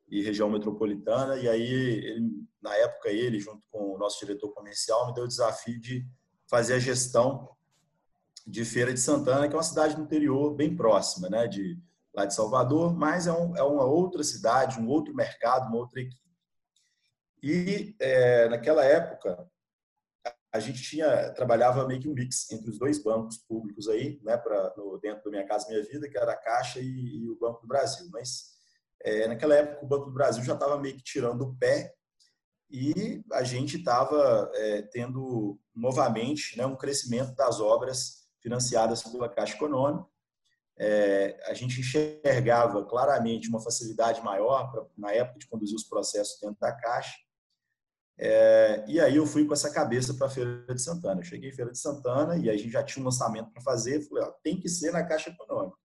e 0.08 0.22
região 0.22 0.50
metropolitana. 0.50 1.36
E 1.38 1.48
aí, 1.50 1.72
ele, 1.72 2.48
na 2.62 2.76
época, 2.76 3.10
ele, 3.10 3.40
junto 3.40 3.66
com 3.72 3.94
o 3.94 3.98
nosso 3.98 4.20
diretor 4.26 4.50
comercial, 4.54 5.08
me 5.08 5.14
deu 5.14 5.24
o 5.24 5.28
desafio 5.28 5.80
de 5.80 6.06
fazer 6.48 6.76
a 6.76 6.80
gestão 6.80 7.50
de 8.46 8.64
Feira 8.64 8.94
de 8.94 9.00
Santana, 9.00 9.48
que 9.48 9.56
é 9.56 9.58
uma 9.58 9.64
cidade 9.64 9.96
do 9.96 10.04
interior 10.04 10.54
bem 10.54 10.76
próxima, 10.76 11.30
né, 11.30 11.48
de 11.48 11.80
lá 12.16 12.26
de 12.26 12.34
Salvador, 12.34 12.96
mas 12.96 13.28
é, 13.28 13.34
um, 13.34 13.56
é 13.56 13.64
uma 13.64 13.84
outra 13.84 14.24
cidade, 14.24 14.80
um 14.80 14.88
outro 14.88 15.14
mercado, 15.14 15.68
uma 15.68 15.78
outra 15.78 16.02
equipe. 16.02 16.22
E 17.44 17.96
é, 18.00 18.48
naquela 18.50 18.84
época 18.84 19.48
a 20.52 20.60
gente 20.60 20.82
tinha 20.82 21.32
trabalhava 21.34 21.86
meio 21.86 22.00
que 22.00 22.08
um 22.08 22.14
mix 22.14 22.50
entre 22.50 22.70
os 22.70 22.80
dois 22.80 23.04
bancos 23.04 23.38
públicos 23.38 23.90
aí, 23.90 24.20
né, 24.24 24.38
para 24.38 24.74
dentro 25.02 25.26
da 25.26 25.32
minha 25.32 25.46
casa 25.46 25.68
minha 25.68 25.84
vida, 25.84 26.10
que 26.10 26.18
era 26.18 26.32
a 26.32 26.38
Caixa 26.38 26.80
e, 26.80 27.24
e 27.24 27.30
o 27.30 27.38
Banco 27.38 27.62
do 27.62 27.68
Brasil, 27.68 28.08
mas 28.12 28.56
é, 29.04 29.28
naquela 29.28 29.54
época, 29.54 29.86
o 29.86 29.88
Banco 29.88 30.06
do 30.06 30.14
Brasil 30.14 30.44
já 30.44 30.54
estava 30.54 30.80
meio 30.80 30.96
que 30.96 31.04
tirando 31.04 31.42
o 31.42 31.56
pé 31.58 31.94
e 32.70 33.22
a 33.34 33.44
gente 33.44 33.78
estava 33.78 34.50
é, 34.56 34.82
tendo 34.84 35.60
novamente 35.76 36.58
né, 36.58 36.66
um 36.66 36.76
crescimento 36.76 37.36
das 37.36 37.60
obras 37.60 38.26
financiadas 38.42 39.04
pela 39.04 39.30
Caixa 39.30 39.56
Econômica. 39.56 40.08
É, 40.78 41.40
a 41.46 41.54
gente 41.54 41.80
enxergava 41.80 42.84
claramente 42.86 43.48
uma 43.48 43.62
facilidade 43.62 44.22
maior 44.22 44.72
pra, 44.72 44.86
na 44.98 45.12
época 45.12 45.40
de 45.40 45.48
conduzir 45.48 45.76
os 45.76 45.84
processos 45.84 46.40
dentro 46.40 46.60
da 46.60 46.74
Caixa. 46.74 47.16
É, 48.18 48.84
e 48.88 49.00
aí 49.00 49.16
eu 49.16 49.26
fui 49.26 49.46
com 49.46 49.54
essa 49.54 49.72
cabeça 49.72 50.14
para 50.14 50.28
a 50.28 50.30
Feira 50.30 50.74
de 50.74 50.82
Santana. 50.82 51.22
Eu 51.22 51.26
cheguei 51.26 51.50
em 51.50 51.56
Feira 51.56 51.72
de 51.72 51.80
Santana 51.80 52.38
e 52.38 52.50
a 52.50 52.58
gente 52.58 52.72
já 52.72 52.84
tinha 52.84 53.02
um 53.02 53.06
lançamento 53.06 53.52
para 53.52 53.62
fazer. 53.62 54.02
Falei, 54.02 54.24
ó, 54.24 54.32
tem 54.44 54.60
que 54.60 54.70
ser 54.70 54.92
na 54.92 55.04
Caixa 55.04 55.30
Econômica 55.30 55.78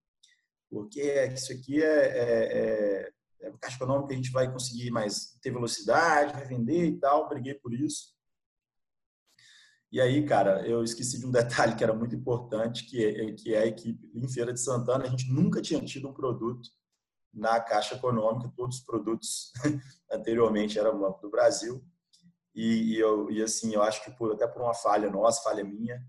porque 0.70 1.26
isso 1.34 1.52
aqui 1.52 1.82
é, 1.82 2.06
é, 2.06 2.58
é, 2.58 3.48
é 3.48 3.52
caixa 3.60 3.76
econômica 3.76 4.08
que 4.08 4.14
a 4.14 4.16
gente 4.16 4.30
vai 4.30 4.50
conseguir 4.50 4.90
mais 4.90 5.36
ter 5.42 5.50
velocidade, 5.50 6.32
vai 6.32 6.46
vender 6.46 6.86
e 6.86 6.98
tal, 6.98 7.28
briguei 7.28 7.54
por 7.54 7.74
isso. 7.74 8.14
E 9.92 10.00
aí, 10.00 10.24
cara, 10.24 10.64
eu 10.66 10.84
esqueci 10.84 11.18
de 11.18 11.26
um 11.26 11.30
detalhe 11.32 11.74
que 11.74 11.82
era 11.82 11.92
muito 11.92 12.14
importante, 12.14 12.84
que 12.84 13.04
é, 13.04 13.32
que 13.32 13.54
é 13.54 13.58
a 13.62 13.66
equipe 13.66 14.10
em 14.14 14.28
Feira 14.28 14.52
de 14.52 14.60
Santana, 14.60 15.04
a 15.04 15.08
gente 15.08 15.30
nunca 15.32 15.60
tinha 15.60 15.84
tido 15.84 16.08
um 16.08 16.14
produto 16.14 16.70
na 17.32 17.60
Caixa 17.60 17.94
Econômica, 17.94 18.52
todos 18.56 18.78
os 18.78 18.84
produtos 18.84 19.52
anteriormente 20.10 20.78
eram 20.78 21.18
do 21.20 21.30
Brasil. 21.30 21.84
E, 22.54 22.94
e, 22.94 22.98
eu, 22.98 23.30
e 23.30 23.42
assim, 23.42 23.74
eu 23.74 23.82
acho 23.82 24.04
que 24.04 24.10
por, 24.12 24.32
até 24.32 24.46
por 24.46 24.62
uma 24.62 24.74
falha 24.74 25.10
nossa, 25.10 25.42
falha 25.42 25.64
minha, 25.64 26.04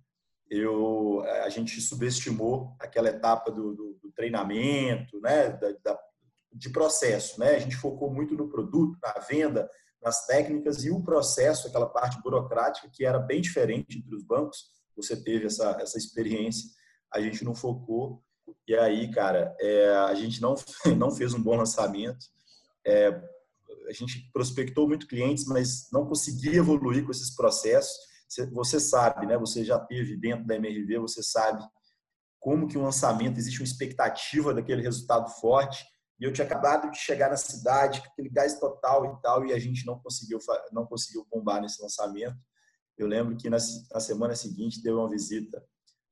eu, 0.49 1.23
a 1.43 1.49
gente 1.49 1.79
subestimou 1.79 2.75
aquela 2.79 3.09
etapa 3.09 3.49
do, 3.51 3.73
do, 3.73 3.93
do 4.01 4.11
treinamento, 4.11 5.19
né, 5.21 5.49
da, 5.49 5.71
da, 5.83 5.99
de 6.51 6.69
processo. 6.69 7.39
Né? 7.39 7.55
A 7.55 7.59
gente 7.59 7.77
focou 7.77 8.11
muito 8.11 8.35
no 8.35 8.49
produto, 8.49 8.97
na 9.01 9.13
venda, 9.21 9.69
nas 10.01 10.25
técnicas 10.25 10.83
e 10.83 10.89
o 10.89 11.03
processo, 11.03 11.67
aquela 11.67 11.87
parte 11.87 12.21
burocrática, 12.21 12.89
que 12.91 13.05
era 13.05 13.19
bem 13.19 13.41
diferente 13.41 13.97
entre 13.97 14.15
os 14.15 14.23
bancos. 14.23 14.65
Você 14.95 15.15
teve 15.15 15.45
essa, 15.45 15.77
essa 15.79 15.97
experiência, 15.97 16.69
a 17.13 17.21
gente 17.21 17.43
não 17.43 17.53
focou. 17.53 18.23
E 18.67 18.75
aí, 18.75 19.11
cara, 19.11 19.55
é, 19.59 19.89
a 19.95 20.13
gente 20.15 20.41
não, 20.41 20.55
não 20.97 21.11
fez 21.11 21.33
um 21.33 21.41
bom 21.41 21.55
lançamento. 21.55 22.25
É, 22.85 23.09
a 23.87 23.93
gente 23.93 24.29
prospectou 24.33 24.87
muito 24.87 25.07
clientes, 25.07 25.45
mas 25.45 25.87
não 25.91 26.05
conseguia 26.05 26.55
evoluir 26.55 27.05
com 27.05 27.11
esses 27.11 27.35
processos 27.35 28.11
você 28.51 28.79
sabe, 28.79 29.25
né? 29.25 29.37
Você 29.37 29.63
já 29.65 29.77
teve 29.77 30.15
dentro 30.15 30.45
da 30.45 30.55
MRV, 30.55 30.99
você 30.99 31.21
sabe 31.21 31.63
como 32.39 32.67
que 32.67 32.77
o 32.77 32.81
lançamento 32.81 33.37
existe 33.37 33.59
uma 33.59 33.65
expectativa 33.65 34.53
daquele 34.53 34.81
resultado 34.81 35.29
forte. 35.29 35.85
E 36.21 36.23
eu 36.23 36.31
tinha 36.31 36.45
acabado 36.45 36.91
de 36.91 36.99
chegar 36.99 37.31
na 37.31 37.35
cidade, 37.35 37.99
com 37.99 38.07
aquele 38.07 38.29
gás 38.29 38.59
total 38.59 39.05
e 39.07 39.21
tal, 39.23 39.43
e 39.43 39.53
a 39.53 39.57
gente 39.57 39.83
não 39.87 39.97
conseguiu 39.97 40.37
não 40.71 40.85
conseguiu 40.85 41.27
bombar 41.31 41.59
nesse 41.59 41.81
lançamento. 41.81 42.37
Eu 42.95 43.07
lembro 43.07 43.35
que 43.35 43.49
na, 43.49 43.57
na 43.91 43.99
semana 43.99 44.35
seguinte 44.35 44.83
deu 44.83 44.99
uma 44.99 45.09
visita 45.09 45.65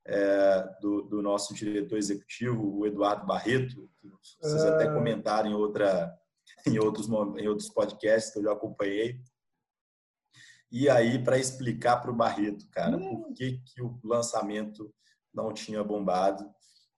é, 0.08 0.68
do, 0.82 1.04
do, 1.04 1.22
nosso 1.22 1.54
diretor 1.54 1.96
executivo, 1.96 2.80
o 2.80 2.88
Eduardo 2.88 3.28
Barreto, 3.28 3.88
que 4.01 4.10
vocês 4.42 4.63
até 4.63 4.88
ah. 4.88 4.94
comentaram 4.96 5.51
em 5.51 5.54
outra 5.54 6.12
em 6.66 6.80
outros 6.80 7.08
em 7.38 7.48
outros 7.48 7.70
podcasts 7.70 8.34
que 8.34 8.39
eu 8.39 8.44
já 8.44 8.54
acompanhei. 8.54 9.22
E 10.72 10.89
aí, 10.89 11.24
para 11.24 11.38
explicar 11.38 11.98
para 11.98 12.10
o 12.10 12.16
Barreto, 12.16 12.68
cara, 12.72 12.98
hum. 12.98 13.22
por 13.22 13.34
que, 13.34 13.60
que 13.60 13.82
o 13.82 14.00
lançamento 14.04 14.92
não 15.32 15.54
tinha 15.54 15.84
bombado, 15.84 16.44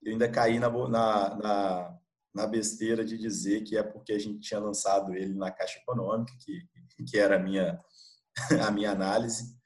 eu 0.02 0.12
ainda 0.12 0.28
caí 0.28 0.58
na, 0.58 0.70
na, 0.70 1.34
na, 1.36 1.98
na, 2.34 2.46
besteira 2.46 3.04
de 3.04 3.16
dizer 3.18 3.62
que 3.62 3.76
é 3.76 3.82
porque 3.82 4.12
a 4.12 4.18
gente 4.18 4.40
tinha 4.40 4.60
lançado 4.60 5.14
ele 5.14 5.34
na 5.34 5.50
Caixa 5.50 5.78
Econômica, 5.78 6.32
que, 6.40 6.62
que 7.04 7.18
era 7.18 7.36
a 7.36 7.38
minha, 7.38 7.78
a 8.66 8.70
minha 8.70 8.90
análise. 8.90 9.56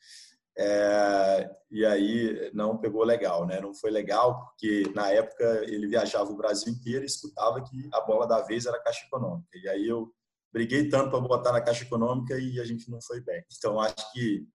É, 0.58 1.50
e 1.70 1.85
aí 1.85 2.50
não 2.54 2.78
pegou 2.78 3.04
legal, 3.04 3.46
né? 3.46 3.61
Não 3.61 3.75
foi 3.75 3.90
legal 3.90 4.46
porque 4.46 4.90
na 4.94 5.11
época 5.11 5.44
ele 5.66 5.87
viajava 5.87 6.30
o 6.30 6.37
Brasil 6.37 6.73
inteiro 6.73 7.04
e 7.04 7.06
escutava 7.06 7.62
que 7.62 7.88
a 7.92 8.00
bola 8.00 8.26
da 8.26 8.40
vez 8.40 8.64
era 8.64 8.76
a 8.76 8.82
Caixa 8.82 9.04
Econômica. 9.06 9.50
E 9.54 9.68
aí 9.68 9.87
eu 9.87 10.11
briguei 10.52 10.88
tanto 10.88 11.11
para 11.11 11.20
botar 11.20 11.52
na 11.52 11.61
Caixa 11.61 11.85
Econômica 11.85 12.38
e 12.38 12.58
a 12.58 12.64
gente 12.64 12.90
não 12.90 13.00
foi 13.02 13.20
bem. 13.20 13.44
Então, 13.58 13.78
acho 13.78 14.12
que 14.12 14.46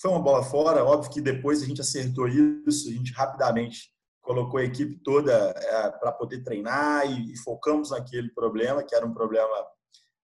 foi 0.00 0.10
uma 0.10 0.22
bola 0.22 0.42
fora. 0.42 0.82
Óbvio 0.82 1.12
que 1.12 1.20
depois 1.20 1.62
a 1.62 1.66
gente 1.66 1.82
acertou 1.82 2.26
isso, 2.26 2.88
a 2.88 2.92
gente 2.92 3.12
rapidamente 3.12 3.92
colocou 4.30 4.60
a 4.60 4.64
equipe 4.64 4.94
toda 5.02 5.32
é, 5.32 5.90
para 5.90 6.12
poder 6.12 6.44
treinar 6.44 7.04
e, 7.04 7.32
e, 7.32 7.36
focamos 7.38 7.90
naquele 7.90 8.30
problema, 8.30 8.80
que 8.80 8.94
era 8.94 9.04
um 9.04 9.12
problema 9.12 9.66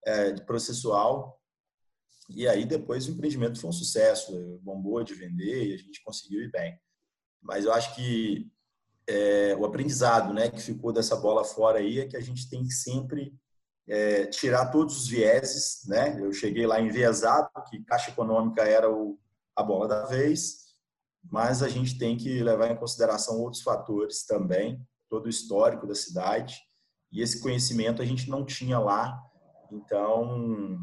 é, 0.07 0.33
processual. 0.43 1.41
E 2.31 2.47
aí 2.47 2.65
depois 2.65 3.09
o 3.09 3.11
empreendimento 3.11 3.61
foi 3.61 3.69
um 3.69 3.73
sucesso, 3.73 4.61
bombou 4.63 5.03
de 5.03 5.13
vender 5.13 5.67
e 5.67 5.75
a 5.75 5.77
gente 5.77 6.05
conseguiu 6.05 6.41
ir 6.41 6.53
bem. 6.53 6.79
Mas 7.43 7.65
eu 7.65 7.73
acho 7.73 7.97
que 7.97 8.49
é, 9.09 9.57
o 9.57 9.65
aprendizado 9.65 10.33
né, 10.33 10.51
que 10.51 10.61
ficou 10.63 10.93
dessa 10.93 11.17
bola 11.17 11.43
fora 11.43 11.81
aí 11.81 11.99
é 11.99 12.07
que 12.07 12.17
a 12.17 12.23
gente 12.23 12.49
tem 12.49 12.63
que 12.63 12.75
sempre 12.75 13.35
é, 13.89 14.27
tirar 14.27 14.67
todos 14.67 14.97
os 15.01 15.09
vieses. 15.09 15.85
Né? 15.89 16.17
Eu 16.21 16.33
cheguei 16.33 16.65
lá 16.65 16.81
enviesado, 16.81 17.51
que 17.69 17.83
Caixa 17.83 18.13
Econômica 18.13 18.63
era 18.63 18.89
o, 18.89 19.19
a 19.57 19.65
bola 19.65 19.89
da 19.89 20.05
vez, 20.05 20.66
mas 21.31 21.63
a 21.63 21.69
gente 21.69 21.99
tem 21.99 22.17
que 22.17 22.43
levar 22.43 22.71
em 22.71 22.77
consideração 22.77 23.41
outros 23.41 23.63
fatores 23.63 24.25
também, 24.25 24.81
todo 25.09 25.27
o 25.27 25.31
histórico 25.31 25.87
da 25.87 25.95
cidade, 25.95 26.57
e 27.13 27.23
esse 27.23 27.41
conhecimento 27.41 28.03
a 28.03 28.05
gente 28.05 28.29
não 28.29 28.45
tinha 28.45 28.79
lá. 28.79 29.19
Então, 29.71 30.79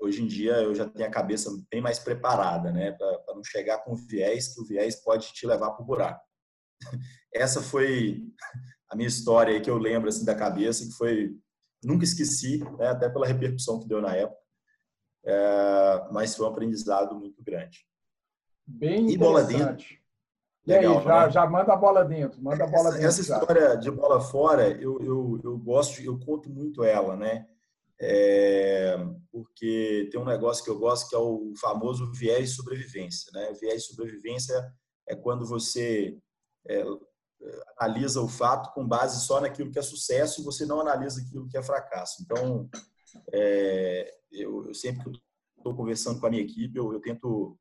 hoje 0.00 0.22
em 0.22 0.26
dia 0.26 0.54
eu 0.54 0.74
já 0.74 0.88
tenho 0.88 1.08
a 1.08 1.12
cabeça 1.12 1.50
bem 1.70 1.80
mais 1.80 1.98
preparada, 1.98 2.72
né, 2.72 2.92
para 2.92 3.34
não 3.34 3.44
chegar 3.44 3.78
com 3.78 3.94
viés, 3.94 4.54
que 4.54 4.60
o 4.60 4.66
viés 4.66 5.02
pode 5.02 5.32
te 5.32 5.46
levar 5.46 5.70
para 5.72 5.82
o 5.82 5.86
buraco. 5.86 6.24
Essa 7.32 7.62
foi 7.62 8.22
a 8.90 8.96
minha 8.96 9.08
história 9.08 9.60
que 9.60 9.70
eu 9.70 9.78
lembro 9.78 10.08
assim 10.08 10.24
da 10.24 10.34
cabeça, 10.34 10.84
que 10.84 10.92
foi 10.92 11.30
nunca 11.82 12.04
esqueci, 12.04 12.58
né, 12.78 12.88
até 12.88 13.08
pela 13.08 13.26
repercussão 13.26 13.80
que 13.80 13.88
deu 13.88 14.00
na 14.00 14.14
época, 14.14 14.40
é, 15.24 16.08
mas 16.12 16.34
foi 16.34 16.46
um 16.46 16.50
aprendizado 16.50 17.14
muito 17.18 17.42
grande. 17.42 17.86
Bem 18.66 19.10
e 19.10 19.16
bola 19.16 19.42
dentro. 19.44 19.86
E 20.64 20.72
aí, 20.72 20.84
já, 20.84 21.26
né? 21.26 21.32
já 21.32 21.46
manda 21.46 21.72
a 21.72 21.76
bola 21.76 22.04
dentro, 22.04 22.40
manda 22.40 22.64
a 22.64 22.66
bola 22.68 22.90
essa, 22.90 22.98
dentro. 22.98 23.08
Essa 23.08 23.20
história 23.20 23.76
de 23.76 23.90
bola 23.90 24.20
fora, 24.20 24.68
eu, 24.68 25.00
eu, 25.00 25.40
eu 25.42 25.58
gosto, 25.58 26.00
eu 26.00 26.18
conto 26.20 26.48
muito 26.48 26.84
ela, 26.84 27.16
né? 27.16 27.46
É, 28.00 28.96
porque 29.30 30.08
tem 30.10 30.20
um 30.20 30.24
negócio 30.24 30.62
que 30.62 30.70
eu 30.70 30.78
gosto 30.78 31.08
que 31.08 31.14
é 31.14 31.18
o 31.18 31.52
famoso 31.60 32.10
viés 32.12 32.50
de 32.50 32.56
sobrevivência, 32.56 33.30
né? 33.32 33.50
O 33.50 33.54
viés 33.54 33.86
sobrevivência 33.86 34.54
é 35.08 35.16
quando 35.16 35.44
você 35.46 36.16
é, 36.68 36.84
analisa 37.78 38.20
o 38.20 38.28
fato 38.28 38.72
com 38.72 38.86
base 38.86 39.24
só 39.26 39.40
naquilo 39.40 39.70
que 39.70 39.78
é 39.78 39.82
sucesso 39.82 40.40
e 40.40 40.44
você 40.44 40.64
não 40.64 40.80
analisa 40.80 41.20
aquilo 41.20 41.48
que 41.48 41.56
é 41.56 41.62
fracasso. 41.62 42.22
Então, 42.22 42.68
é, 43.32 44.14
eu, 44.30 44.66
eu, 44.66 44.74
sempre 44.74 45.10
que 45.10 45.20
estou 45.56 45.74
conversando 45.74 46.20
com 46.20 46.26
a 46.26 46.30
minha 46.30 46.42
equipe, 46.42 46.78
eu, 46.78 46.92
eu 46.92 47.00
tento 47.00 47.58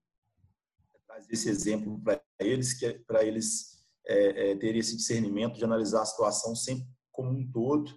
trazer 1.12 1.34
esse 1.34 1.50
exemplo 1.50 2.00
para 2.02 2.22
eles, 2.40 2.74
que 2.74 2.86
é 2.86 2.94
para 3.00 3.24
eles 3.24 3.84
é, 4.08 4.52
é, 4.52 4.56
terem 4.56 4.80
esse 4.80 4.96
discernimento 4.96 5.58
de 5.58 5.66
analisar 5.66 6.02
a 6.02 6.06
situação 6.06 6.56
sempre 6.56 6.88
como 7.12 7.32
um 7.32 7.52
todo 7.52 7.92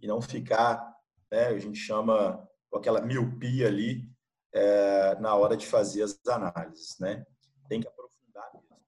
e 0.00 0.06
não 0.06 0.20
ficar, 0.20 0.94
né, 1.30 1.46
a 1.46 1.58
gente 1.58 1.78
chama 1.78 2.46
com 2.68 2.78
aquela 2.78 3.00
miopia 3.00 3.68
ali 3.68 4.10
é, 4.52 5.14
na 5.20 5.34
hora 5.34 5.56
de 5.56 5.66
fazer 5.66 6.02
as 6.02 6.18
análises, 6.26 6.98
né? 6.98 7.24
Tem 7.68 7.80
que 7.80 7.88
aprofundar 7.88 8.50
mesmo. 8.52 8.82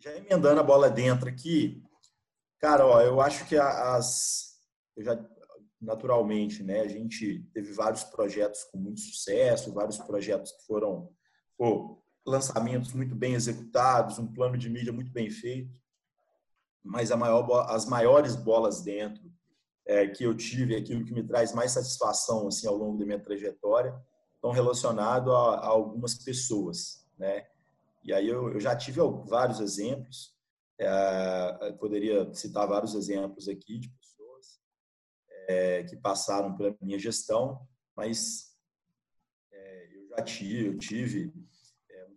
Já 0.00 0.16
emendando 0.16 0.60
a 0.60 0.64
bola 0.64 0.88
dentro 0.88 1.28
aqui, 1.28 1.82
cara, 2.58 2.86
ó, 2.86 3.00
eu 3.00 3.20
acho 3.20 3.46
que 3.46 3.56
as, 3.56 4.58
eu 4.96 5.04
já 5.04 5.28
naturalmente, 5.80 6.62
né, 6.62 6.80
a 6.80 6.88
gente 6.88 7.42
teve 7.52 7.72
vários 7.72 8.04
projetos 8.04 8.62
com 8.64 8.78
muito 8.78 9.00
sucesso, 9.00 9.72
vários 9.72 9.98
projetos 9.98 10.52
que 10.52 10.64
foram 10.64 11.12
pô, 11.58 12.01
lançamentos 12.24 12.92
muito 12.92 13.14
bem 13.14 13.34
executados, 13.34 14.18
um 14.18 14.32
plano 14.32 14.56
de 14.56 14.70
mídia 14.70 14.92
muito 14.92 15.10
bem 15.10 15.30
feito, 15.30 15.72
mas 16.82 17.10
maior, 17.10 17.70
as 17.70 17.86
maiores 17.86 18.34
bolas 18.34 18.82
dentro 18.82 19.22
é, 19.84 20.06
que 20.06 20.24
eu 20.24 20.34
tive, 20.36 20.76
aquilo 20.76 21.04
que 21.04 21.12
me 21.12 21.22
traz 21.22 21.52
mais 21.52 21.72
satisfação 21.72 22.46
assim 22.48 22.66
ao 22.66 22.76
longo 22.76 22.98
da 22.98 23.04
minha 23.04 23.18
trajetória, 23.20 23.94
estão 24.34 24.50
relacionados 24.50 25.32
a, 25.32 25.36
a, 25.36 25.66
algumas 25.66 26.14
pessoas, 26.14 27.06
né? 27.18 27.46
E 28.04 28.12
aí 28.12 28.28
eu, 28.28 28.52
eu 28.52 28.60
já 28.60 28.74
tive 28.74 29.00
vários 29.26 29.60
exemplos, 29.60 30.34
é, 30.78 31.72
poderia 31.78 32.32
citar 32.34 32.66
vários 32.66 32.94
exemplos 32.94 33.48
aqui 33.48 33.78
de 33.78 33.88
pessoas 33.88 34.60
é, 35.48 35.84
que 35.84 35.96
passaram 35.96 36.56
pela 36.56 36.76
minha 36.80 36.98
gestão, 36.98 37.60
mas 37.96 38.56
é, 39.52 39.96
eu 39.96 40.08
já 40.08 40.22
tive, 40.22 40.66
eu 40.66 40.78
tive 40.78 41.32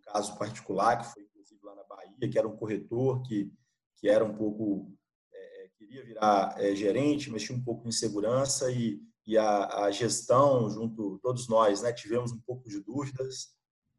caso 0.05 0.37
particular, 0.37 0.97
que 0.97 1.13
foi 1.13 1.23
inclusive 1.23 1.59
lá 1.63 1.75
na 1.75 1.83
Bahia, 1.83 2.29
que 2.29 2.37
era 2.37 2.47
um 2.47 2.55
corretor 2.55 3.21
que, 3.23 3.51
que 3.97 4.07
era 4.07 4.23
um 4.23 4.35
pouco, 4.35 4.91
é, 5.33 5.65
é, 5.65 5.69
queria 5.77 6.05
virar 6.05 6.55
é, 6.57 6.75
gerente, 6.75 7.29
mas 7.29 7.43
tinha 7.43 7.57
um 7.57 7.63
pouco 7.63 7.83
de 7.83 7.89
insegurança 7.89 8.71
e, 8.71 9.01
e 9.25 9.37
a, 9.37 9.85
a, 9.85 9.91
gestão, 9.91 10.69
junto, 10.69 11.19
todos 11.21 11.47
nós, 11.47 11.81
né, 11.81 11.91
tivemos 11.91 12.31
um 12.31 12.39
pouco 12.39 12.69
de 12.69 12.79
dúvidas 12.79 13.55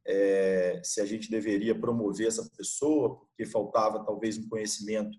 é, 0.07 0.81
se 0.85 1.01
a 1.01 1.05
gente 1.05 1.31
deveria 1.31 1.79
promover 1.79 2.29
essa 2.29 2.49
pessoa, 2.57 3.16
porque 3.16 3.45
faltava 3.45 4.05
talvez 4.05 4.38
um 4.38 4.49
conhecimento 4.49 5.19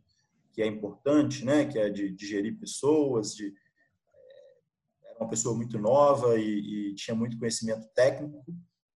que 0.53 0.61
é 0.61 0.65
importante, 0.65 1.43
né, 1.43 1.65
que 1.65 1.77
é 1.77 1.89
de, 1.89 2.09
de 2.09 2.25
gerir 2.25 2.57
pessoas, 2.57 3.35
de, 3.35 3.47
é, 3.47 5.09
era 5.09 5.19
uma 5.19 5.29
pessoa 5.29 5.55
muito 5.55 5.77
nova 5.77 6.39
e, 6.39 6.89
e 6.91 6.95
tinha 6.95 7.13
muito 7.13 7.37
conhecimento 7.37 7.87
técnico, 7.93 8.43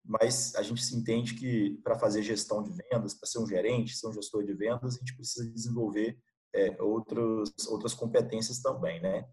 mas 0.05 0.55
a 0.55 0.63
gente 0.63 0.85
se 0.85 0.97
entende 0.97 1.35
que 1.35 1.79
para 1.85 1.99
fazer 1.99 2.23
gestão 2.23 2.63
de 2.63 2.73
vendas, 2.73 3.15
para 3.15 3.29
ser 3.29 3.39
um 3.39 3.47
gerente, 3.47 3.97
ser 3.97 4.09
um 4.09 4.13
gestor 4.13 4.45
de 4.45 4.55
vendas, 4.55 4.97
a 4.97 4.99
gente 4.99 5.15
precisa 5.15 5.49
desenvolver 5.51 6.19
é, 6.55 6.77
outros, 6.83 7.53
outras 7.69 7.95
competências 7.95 8.61
também, 8.61 9.01
né? 9.01 9.27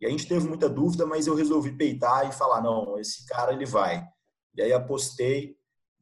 E 0.00 0.06
a 0.06 0.10
gente 0.10 0.26
teve 0.26 0.48
muita 0.48 0.68
dúvida, 0.68 1.06
mas 1.06 1.26
eu 1.26 1.34
resolvi 1.34 1.76
peitar 1.76 2.28
e 2.28 2.32
falar, 2.32 2.60
não, 2.60 2.98
esse 2.98 3.24
cara 3.26 3.52
ele 3.52 3.66
vai. 3.66 4.04
E 4.54 4.62
aí 4.62 4.72
apostei 4.72 5.56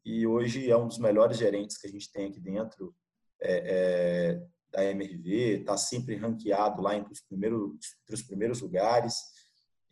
e 0.04 0.26
hoje 0.26 0.70
é 0.70 0.76
um 0.76 0.88
dos 0.88 0.98
melhores 0.98 1.36
gerentes 1.36 1.76
que 1.76 1.86
a 1.86 1.90
gente 1.90 2.10
tem 2.10 2.26
aqui 2.26 2.40
dentro 2.40 2.94
é, 3.40 4.32
é, 4.32 4.46
da 4.70 4.84
MRV, 4.84 5.60
está 5.60 5.76
sempre 5.76 6.16
ranqueado 6.16 6.80
lá 6.80 6.96
entre 6.96 7.12
os 7.12 7.20
primeiros, 7.20 7.72
entre 8.02 8.14
os 8.14 8.22
primeiros 8.22 8.60
lugares. 8.60 9.16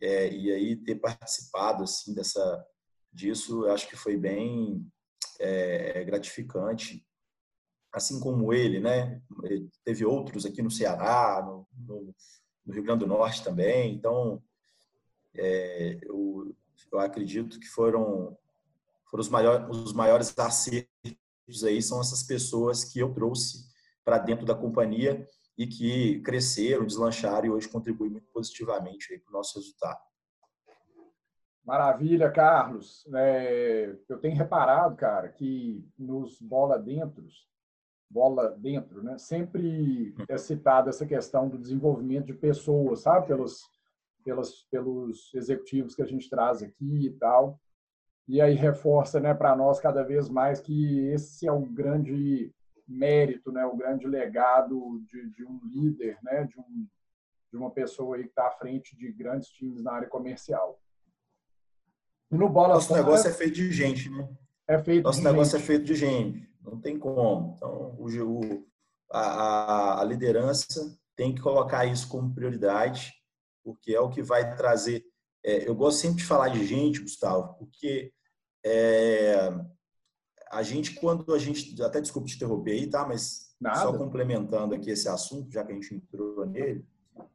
É, 0.01 0.31
e 0.33 0.51
aí 0.51 0.75
ter 0.77 0.95
participado 0.95 1.83
assim 1.83 2.13
dessa 2.13 2.65
disso, 3.11 3.65
acho 3.67 3.87
que 3.87 3.95
foi 3.95 4.17
bem 4.17 4.85
é, 5.39 6.03
gratificante. 6.03 7.05
Assim 7.91 8.19
como 8.19 8.53
ele, 8.53 8.79
né? 8.79 9.21
Teve 9.83 10.05
outros 10.05 10.45
aqui 10.45 10.61
no 10.61 10.69
Ceará, 10.69 11.43
no, 11.43 11.67
no, 11.73 12.15
no 12.65 12.73
Rio 12.73 12.83
Grande 12.83 12.99
do 12.99 13.07
Norte 13.07 13.43
também. 13.43 13.95
Então, 13.95 14.43
é, 15.35 15.99
eu, 16.03 16.55
eu 16.91 16.99
acredito 16.99 17.59
que 17.59 17.67
foram, 17.67 18.37
foram 19.09 19.21
os, 19.21 19.29
maiores, 19.29 19.77
os 19.77 19.93
maiores 19.93 20.37
acertos 20.37 21.63
aí, 21.63 21.81
são 21.81 21.99
essas 21.99 22.23
pessoas 22.23 22.83
que 22.83 22.99
eu 22.99 23.13
trouxe 23.13 23.67
para 24.05 24.19
dentro 24.19 24.45
da 24.45 24.55
companhia 24.55 25.27
e 25.57 25.67
que 25.67 26.21
cresceram, 26.21 26.85
deslancharam 26.85 27.47
e 27.47 27.49
hoje 27.49 27.67
contribuem 27.67 28.11
muito 28.11 28.27
positivamente 28.31 29.19
para 29.19 29.29
o 29.29 29.33
nosso 29.33 29.57
resultado. 29.57 29.99
Maravilha, 31.69 32.31
Carlos. 32.31 33.05
É, 33.13 33.95
eu 34.09 34.17
tenho 34.17 34.35
reparado, 34.35 34.95
cara, 34.95 35.29
que 35.29 35.87
nos 35.99 36.41
bola 36.41 36.79
dentros, 36.79 37.47
bola 38.09 38.49
dentro, 38.49 39.03
né, 39.03 39.19
sempre 39.19 40.15
é 40.27 40.35
citada 40.35 40.89
essa 40.89 41.05
questão 41.05 41.47
do 41.47 41.59
desenvolvimento 41.59 42.25
de 42.25 42.33
pessoas, 42.33 43.01
sabe, 43.01 43.27
pelos, 43.27 43.69
pelos, 44.23 44.63
pelos 44.71 45.31
executivos 45.35 45.93
que 45.93 46.01
a 46.01 46.07
gente 46.07 46.27
traz 46.27 46.63
aqui 46.63 47.05
e 47.05 47.11
tal. 47.11 47.59
E 48.27 48.41
aí 48.41 48.55
reforça, 48.55 49.19
né, 49.19 49.35
para 49.35 49.55
nós 49.55 49.79
cada 49.79 50.01
vez 50.01 50.27
mais 50.27 50.59
que 50.59 51.05
esse 51.09 51.47
é 51.47 51.51
o 51.51 51.61
grande 51.61 52.51
mérito, 52.87 53.51
né, 53.51 53.63
o 53.63 53.77
grande 53.77 54.07
legado 54.07 55.03
de, 55.05 55.29
de 55.29 55.45
um 55.45 55.59
líder, 55.65 56.17
né, 56.23 56.45
de, 56.45 56.59
um, 56.59 56.87
de 57.51 57.57
uma 57.57 57.69
pessoa 57.69 58.15
aí 58.15 58.23
que 58.23 58.29
está 58.29 58.47
à 58.47 58.51
frente 58.57 58.97
de 58.97 59.11
grandes 59.11 59.49
times 59.49 59.83
na 59.83 59.91
área 59.91 60.09
comercial. 60.09 60.79
E 62.31 62.35
no 62.35 62.49
bola 62.49 62.75
Nosso 62.75 62.89
fora, 62.89 63.01
negócio 63.01 63.29
é 63.29 63.33
feito 63.33 63.55
de 63.55 63.71
gente, 63.71 64.09
né? 64.09 64.27
É 64.67 64.77
feito 64.77 65.03
Nosso 65.03 65.21
negócio 65.23 65.57
gente. 65.57 65.63
é 65.63 65.67
feito 65.67 65.85
de 65.85 65.95
gente. 65.95 66.49
Não 66.61 66.79
tem 66.79 66.97
como. 66.99 67.55
Então, 67.55 67.95
o, 67.97 68.05
o 68.05 68.65
a, 69.11 70.01
a 70.01 70.03
liderança 70.03 70.97
tem 71.15 71.33
que 71.33 71.41
colocar 71.41 71.85
isso 71.85 72.07
como 72.07 72.33
prioridade, 72.33 73.11
porque 73.63 73.93
é 73.93 73.99
o 73.99 74.09
que 74.09 74.21
vai 74.21 74.55
trazer. 74.55 75.03
É, 75.43 75.67
eu 75.67 75.73
gosto 75.73 75.99
sempre 75.99 76.17
de 76.17 76.25
falar 76.25 76.49
de 76.49 76.65
gente, 76.65 77.01
Gustavo, 77.01 77.55
porque 77.57 78.13
é, 78.63 79.51
a 80.51 80.63
gente, 80.63 80.95
quando 80.95 81.33
a 81.33 81.39
gente. 81.39 81.81
Até 81.81 82.01
desculpa 82.01 82.27
te 82.27 82.35
interromper 82.35 82.71
aí, 82.71 82.87
tá? 82.87 83.07
Mas 83.07 83.55
Nada. 83.59 83.79
só 83.79 83.97
complementando 83.97 84.75
aqui 84.75 84.89
esse 84.89 85.07
assunto, 85.07 85.51
já 85.51 85.63
que 85.63 85.71
a 85.71 85.75
gente 85.75 85.95
entrou 85.95 86.45
nele. 86.45 86.85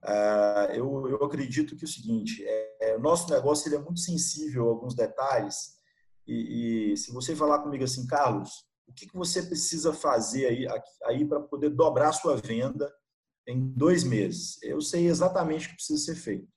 Uh, 0.02 0.72
eu, 0.72 1.09
eu 1.09 1.24
acredito 1.24 1.76
que 1.76 1.85
é 1.85 1.87
o 1.87 1.90
seguinte, 1.90 2.42
é, 2.46 2.74
o 2.96 3.00
nosso 3.00 3.30
negócio 3.30 3.68
ele 3.68 3.76
é 3.76 3.80
muito 3.80 4.00
sensível 4.00 4.66
a 4.66 4.70
alguns 4.70 4.94
detalhes 4.94 5.74
e, 6.26 6.92
e, 6.92 6.96
se 6.96 7.12
você 7.12 7.37
falar 7.37 7.61
comigo 7.61 7.85
assim, 7.85 8.07
Carlos, 8.07 8.64
o 8.87 8.92
que, 8.92 9.07
que 9.07 9.16
você 9.16 9.42
precisa 9.42 9.92
fazer 9.92 10.46
aí, 10.46 10.66
aí 11.04 11.24
para 11.26 11.40
poder 11.40 11.70
dobrar 11.70 12.12
sua 12.12 12.37
venda 12.37 12.92
em 13.46 13.61
dois 13.72 14.04
meses. 14.04 14.62
Eu 14.62 14.80
sei 14.80 15.07
exatamente 15.07 15.66
o 15.66 15.70
que 15.70 15.76
precisa 15.76 16.02
ser 16.02 16.14
feito, 16.14 16.48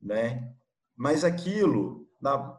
né? 0.00 0.54
Mas 0.96 1.24
aquilo, 1.24 2.06
na, 2.20 2.58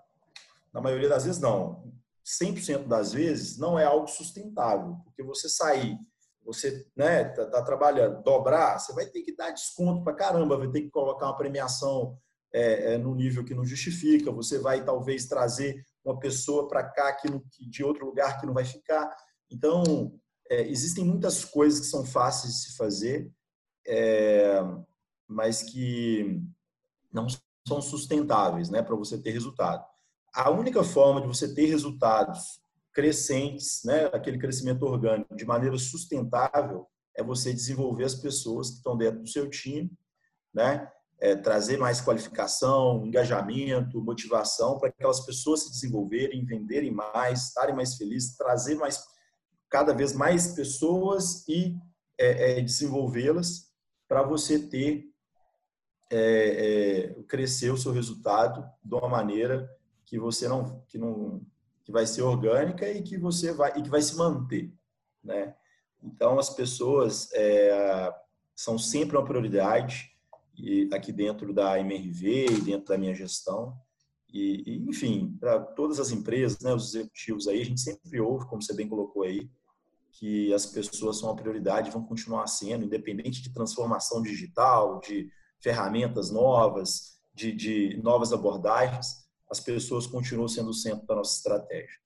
na 0.74 0.82
maioria 0.82 1.10
das 1.10 1.26
vezes, 1.26 1.40
não. 1.40 1.94
100% 2.26 2.88
das 2.88 3.14
vezes, 3.14 3.58
não 3.58 3.78
é 3.78 3.86
algo 3.86 4.08
sustentável, 4.08 4.96
porque 5.04 5.22
você 5.22 5.48
sair, 5.48 5.96
você 6.44 6.88
né, 6.96 7.26
tá, 7.26 7.46
tá 7.46 7.62
trabalhando, 7.64 8.24
dobrar, 8.24 8.80
você 8.80 8.92
vai 8.94 9.06
ter 9.06 9.22
que 9.22 9.36
dar 9.36 9.52
desconto 9.52 10.04
para 10.04 10.16
caramba, 10.16 10.58
vai 10.58 10.70
ter 10.72 10.82
que 10.82 10.90
colocar 10.90 11.28
uma 11.28 11.38
premiação 11.38 12.20
é, 12.56 12.94
é, 12.94 12.98
no 12.98 13.14
nível 13.14 13.44
que 13.44 13.54
não 13.54 13.66
justifica, 13.66 14.32
você 14.32 14.58
vai 14.58 14.86
talvez 14.86 15.26
trazer 15.26 15.86
uma 16.06 16.18
pessoa 16.18 16.70
para 16.70 16.86
cá 16.86 17.12
que, 17.12 17.30
não, 17.30 17.42
que, 17.52 17.70
de 17.70 17.84
outro 17.84 18.06
lugar 18.06 18.40
que 18.40 18.46
não 18.46 18.54
vai 18.54 18.64
ficar. 18.64 19.14
Então, 19.52 20.18
é, 20.50 20.62
existem 20.62 21.04
muitas 21.04 21.44
coisas 21.44 21.82
que 21.82 21.88
são 21.88 22.06
fáceis 22.06 22.54
de 22.54 22.60
se 22.62 22.78
fazer, 22.78 23.30
é, 23.86 24.62
mas 25.28 25.64
que 25.64 26.42
não 27.12 27.28
são 27.68 27.82
sustentáveis 27.82 28.70
né, 28.70 28.82
para 28.82 28.96
você 28.96 29.18
ter 29.18 29.32
resultado. 29.32 29.86
A 30.34 30.50
única 30.50 30.82
forma 30.82 31.20
de 31.20 31.28
você 31.28 31.54
ter 31.54 31.66
resultados 31.66 32.62
crescentes, 32.94 33.82
né, 33.84 34.06
aquele 34.14 34.38
crescimento 34.38 34.84
orgânico, 34.84 35.36
de 35.36 35.44
maneira 35.44 35.78
sustentável, 35.78 36.88
é 37.18 37.22
você 37.22 37.52
desenvolver 37.52 38.06
as 38.06 38.16
pessoas 38.16 38.70
que 38.70 38.78
estão 38.78 38.96
dentro 38.96 39.22
do 39.22 39.28
seu 39.28 39.50
time, 39.50 39.92
né, 40.54 40.90
é, 41.20 41.36
trazer 41.36 41.78
mais 41.78 42.02
qualificação, 42.02 43.06
engajamento, 43.06 44.02
motivação 44.02 44.78
para 44.78 44.90
que 44.90 44.96
aquelas 44.96 45.26
pessoas 45.26 45.64
se 45.64 45.72
desenvolverem, 45.72 46.46
venderem 46.46 46.92
mais, 46.92 47.48
estarem 47.48 47.76
mais 47.76 47.96
felizes, 47.96 48.36
trazer 48.36 48.76
mais 48.76 49.04
cada 49.70 49.94
vez 49.94 50.14
mais 50.14 50.54
pessoas 50.54 51.48
e 51.48 51.76
é, 52.18 52.60
é, 52.60 52.62
desenvolvê-las 52.62 53.72
para 54.08 54.24
você 54.24 54.60
ter 54.60 55.06
é, 56.12 57.10
é, 57.18 57.24
crescer 57.24 57.72
o 57.72 57.78
seu 57.78 57.92
resultado 57.92 58.66
de 58.84 58.96
uma 58.96 59.10
maneira 59.10 59.70
que 60.06 60.20
você 60.20 60.48
não 60.48 60.84
que 60.88 60.98
não 60.98 61.42
que 61.84 61.92
vai 61.92 62.06
ser 62.06 62.22
orgânica 62.22 62.90
e 62.90 63.02
que 63.02 63.18
você 63.18 63.52
vai 63.52 63.78
e 63.78 63.82
que 63.82 63.90
vai 63.90 64.02
se 64.02 64.16
manter, 64.16 64.74
né? 65.24 65.56
Então 66.02 66.38
as 66.38 66.50
pessoas 66.50 67.32
é, 67.34 68.14
são 68.56 68.78
sempre 68.78 69.18
uma 69.18 69.26
prioridade 69.26 70.15
e 70.58 70.90
aqui 70.94 71.12
dentro 71.12 71.54
da 71.54 71.80
MRV 71.80 72.46
e 72.46 72.62
dentro 72.62 72.88
da 72.88 72.98
minha 72.98 73.14
gestão 73.14 73.78
e, 74.36 74.84
enfim 74.90 75.38
para 75.40 75.60
todas 75.60 76.00
as 76.00 76.12
empresas, 76.12 76.60
né? 76.60 76.74
Os 76.74 76.94
executivos 76.94 77.48
aí 77.48 77.62
a 77.62 77.66
gente 77.66 77.80
sempre 77.80 78.20
ouve, 78.20 78.46
como 78.48 78.62
você 78.62 78.74
bem 78.74 78.88
colocou 78.88 79.24
aí, 79.24 79.50
que 80.12 80.54
as 80.54 80.66
pessoas 80.66 81.20
são 81.20 81.30
uma 81.30 81.36
prioridade, 81.36 81.92
vão 81.92 82.04
continuar 82.04 82.48
sendo, 82.48 82.86
independente 82.86 83.42
de 83.42 83.54
transformação 83.54 84.22
digital, 84.22 85.00
de 85.00 85.30
ferramentas 85.60 86.32
novas, 86.32 87.20
de, 87.34 87.52
de 87.52 87.98
novas 88.02 88.32
abordagens, 88.32 89.26
as 89.50 89.60
pessoas 89.60 90.08
continuam 90.08 90.48
sendo 90.48 90.70
o 90.70 90.74
centro 90.74 91.06
da 91.06 91.16
nossa 91.16 91.38
estratégia. 91.38 92.00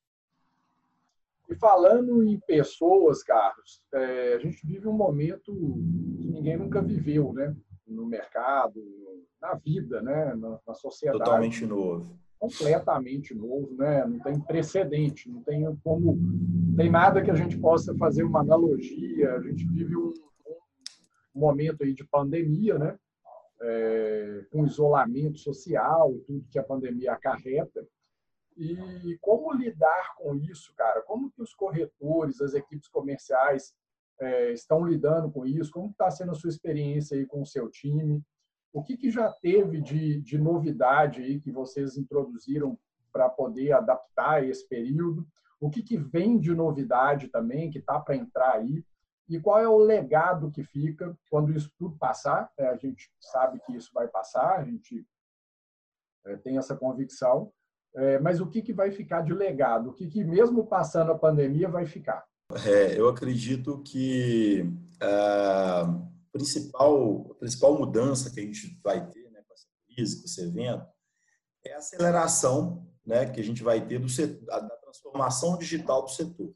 E 1.50 1.56
falando 1.56 2.24
em 2.24 2.40
pessoas, 2.40 3.24
Carlos, 3.24 3.82
é, 3.94 4.36
a 4.36 4.40
gente 4.40 4.66
vive 4.66 4.88
um 4.88 4.94
momento 4.94 5.52
que 5.52 6.28
ninguém 6.28 6.58
nunca 6.58 6.82
viveu, 6.82 7.34
né? 7.34 7.56
No 7.90 8.06
mercado, 8.06 8.82
na 9.42 9.56
vida, 9.56 10.02
né? 10.02 10.34
Na, 10.36 10.60
na 10.68 10.74
sociedade. 10.74 11.24
Totalmente 11.24 11.66
novo. 11.66 12.18
Completamente 12.38 13.36
novo, 13.36 13.76
né? 13.76 14.06
Não 14.06 14.20
tem 14.20 14.40
precedente, 14.40 15.30
não 15.30 15.44
tem 15.44 15.66
como, 15.84 16.16
não 16.16 16.76
tem 16.76 16.90
nada 16.90 17.22
que 17.22 17.30
a 17.30 17.36
gente 17.36 17.58
possa 17.58 17.94
fazer 17.96 18.24
uma 18.24 18.40
analogia. 18.40 19.34
A 19.34 19.42
gente 19.42 19.68
vive 19.68 19.96
um, 19.98 20.14
um 21.36 21.40
momento 21.40 21.84
aí 21.84 21.94
de 21.94 22.06
pandemia, 22.06 22.78
né? 22.78 22.98
é, 23.62 24.46
com 24.52 24.66
isolamento 24.66 25.38
social, 25.38 26.14
tudo 26.26 26.48
que 26.50 26.60
a 26.60 26.64
pandemia 26.64 27.14
acarreta. 27.14 27.86
E 28.58 29.18
como 29.22 29.54
lidar 29.54 30.16
com 30.18 30.36
isso, 30.36 30.74
cara? 30.76 31.02
Como 31.04 31.32
que 31.32 31.42
os 31.42 31.54
corretores, 31.54 32.42
as 32.42 32.54
equipes 32.54 32.90
comerciais 32.90 33.74
é, 34.20 34.52
estão 34.52 34.86
lidando 34.86 35.32
com 35.32 35.46
isso? 35.46 35.72
Como 35.72 35.90
está 35.90 36.10
sendo 36.12 36.32
a 36.32 36.36
sua 36.36 36.50
experiência 36.50 37.18
aí 37.18 37.26
com 37.26 37.42
o 37.42 37.46
seu 37.46 37.70
time? 37.70 38.24
O 38.72 38.84
que, 38.84 38.98
que 38.98 39.10
já 39.10 39.32
teve 39.32 39.82
de, 39.82 40.22
de 40.22 40.38
novidade 40.38 41.22
aí 41.22 41.40
que 41.40 41.52
vocês 41.52 41.98
introduziram 41.98 42.78
para 43.12 43.30
poder 43.30 43.72
adaptar 43.72 44.44
esse 44.44 44.68
período? 44.68 45.28
O 45.60 45.70
que, 45.70 45.82
que 45.82 45.98
vem 45.98 46.40
de 46.40 46.54
novidade 46.54 47.28
também 47.28 47.70
que 47.70 47.80
está 47.80 48.00
para 48.00 48.16
entrar 48.16 48.54
aí? 48.54 48.84
E 49.28 49.40
qual 49.40 49.60
é 49.60 49.68
o 49.68 49.78
legado 49.78 50.52
que 50.52 50.64
fica 50.64 51.16
quando 51.30 51.52
isso 51.52 51.72
tudo 51.78 51.98
passar? 51.98 52.52
É, 52.58 52.68
a 52.68 52.76
gente 52.76 53.12
sabe 53.20 53.60
que 53.60 53.76
isso 53.76 53.92
vai 53.94 54.08
passar, 54.08 54.60
a 54.60 54.64
gente 54.64 55.06
é, 56.26 56.36
tem 56.38 56.58
essa 56.58 56.76
convicção. 56.76 57.52
É, 57.96 58.20
mas 58.20 58.40
o 58.40 58.48
que, 58.48 58.62
que 58.62 58.74
vai 58.74 58.92
ficar 58.92 59.22
de 59.22 59.34
legado? 59.34 59.90
O 59.90 59.94
que, 59.94 60.08
que 60.08 60.24
mesmo 60.24 60.66
passando 60.66 61.12
a 61.12 61.18
pandemia, 61.18 61.68
vai 61.68 61.86
ficar? 61.86 62.24
É, 62.66 63.00
eu 63.00 63.08
acredito 63.08 63.82
que 63.84 64.66
a 65.02 66.02
principal, 66.32 67.32
a 67.32 67.36
principal 67.36 67.78
mudança 67.78 68.32
que 68.32 68.40
a 68.40 68.44
gente 68.44 68.80
vai 68.84 69.08
ter 69.10 69.30
né, 69.32 69.42
com 69.48 69.54
essa 69.54 69.68
crise, 69.88 70.20
com 70.20 70.26
esse 70.26 70.42
evento, 70.42 70.86
é 71.66 71.74
a 71.74 71.78
aceleração 71.78 72.88
né, 73.06 73.30
que 73.30 73.40
a 73.40 73.44
gente 73.44 73.62
vai 73.62 73.86
ter 73.86 74.00
do 74.00 74.10
setor, 74.10 74.46
da 74.46 74.78
transformação 74.78 75.58
digital 75.58 76.04
do 76.04 76.10
setor. 76.10 76.54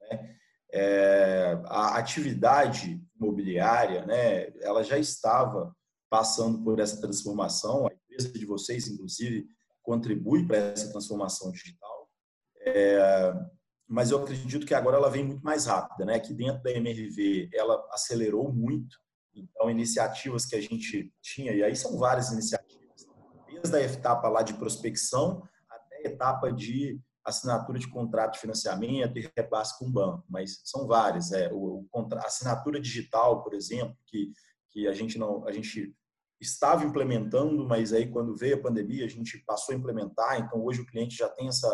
Né? 0.00 0.36
é, 0.72 1.58
a 1.66 1.96
atividade 1.96 3.02
imobiliária, 3.18 4.04
né, 4.04 4.52
ela 4.60 4.82
já 4.82 4.98
estava 4.98 5.74
passando 6.10 6.62
por 6.62 6.78
essa 6.78 7.00
transformação. 7.00 7.86
A 7.86 7.92
empresa 7.92 8.30
de 8.30 8.44
vocês, 8.44 8.86
inclusive, 8.88 9.46
contribui 9.82 10.46
para 10.46 10.58
essa 10.58 10.90
transformação 10.90 11.50
digital. 11.50 12.10
É, 12.60 13.32
mas 13.88 14.10
eu 14.10 14.22
acredito 14.22 14.66
que 14.66 14.74
agora 14.74 14.96
ela 14.96 15.10
vem 15.10 15.24
muito 15.24 15.42
mais 15.42 15.66
rápida, 15.66 16.04
né? 16.04 16.16
Aqui 16.16 16.34
dentro 16.34 16.62
da 16.62 16.72
MRV 16.72 17.50
ela 17.52 17.86
acelerou 17.92 18.52
muito. 18.52 18.96
Então, 19.34 19.70
iniciativas 19.70 20.46
que 20.46 20.56
a 20.56 20.60
gente 20.60 21.12
tinha, 21.22 21.52
e 21.52 21.62
aí 21.62 21.76
são 21.76 21.98
várias 21.98 22.32
iniciativas, 22.32 23.06
desde 23.46 23.76
a 23.76 23.80
etapa 23.82 24.28
lá 24.28 24.42
de 24.42 24.54
prospecção 24.54 25.42
até 25.68 25.96
a 25.96 26.08
etapa 26.08 26.50
de 26.50 26.98
assinatura 27.24 27.78
de 27.78 27.90
contrato 27.90 28.34
de 28.34 28.40
financiamento 28.40 29.18
e 29.18 29.30
repasse 29.36 29.78
com 29.78 29.86
o 29.86 29.92
banco, 29.92 30.24
mas 30.28 30.60
são 30.64 30.86
várias. 30.86 31.32
É, 31.32 31.52
o, 31.52 31.86
o 31.92 32.08
assinatura 32.24 32.80
digital, 32.80 33.42
por 33.42 33.52
exemplo, 33.52 33.96
que, 34.06 34.32
que 34.70 34.86
a 34.86 34.92
gente 34.92 35.18
não 35.18 35.46
a 35.46 35.52
gente 35.52 35.94
estava 36.40 36.84
implementando, 36.84 37.66
mas 37.66 37.92
aí 37.92 38.10
quando 38.10 38.36
veio 38.36 38.56
a 38.56 38.62
pandemia 38.62 39.04
a 39.04 39.08
gente 39.08 39.42
passou 39.44 39.74
a 39.74 39.78
implementar. 39.78 40.38
Então 40.38 40.64
hoje 40.64 40.80
o 40.80 40.86
cliente 40.86 41.16
já 41.16 41.28
tem 41.28 41.48
essa 41.48 41.68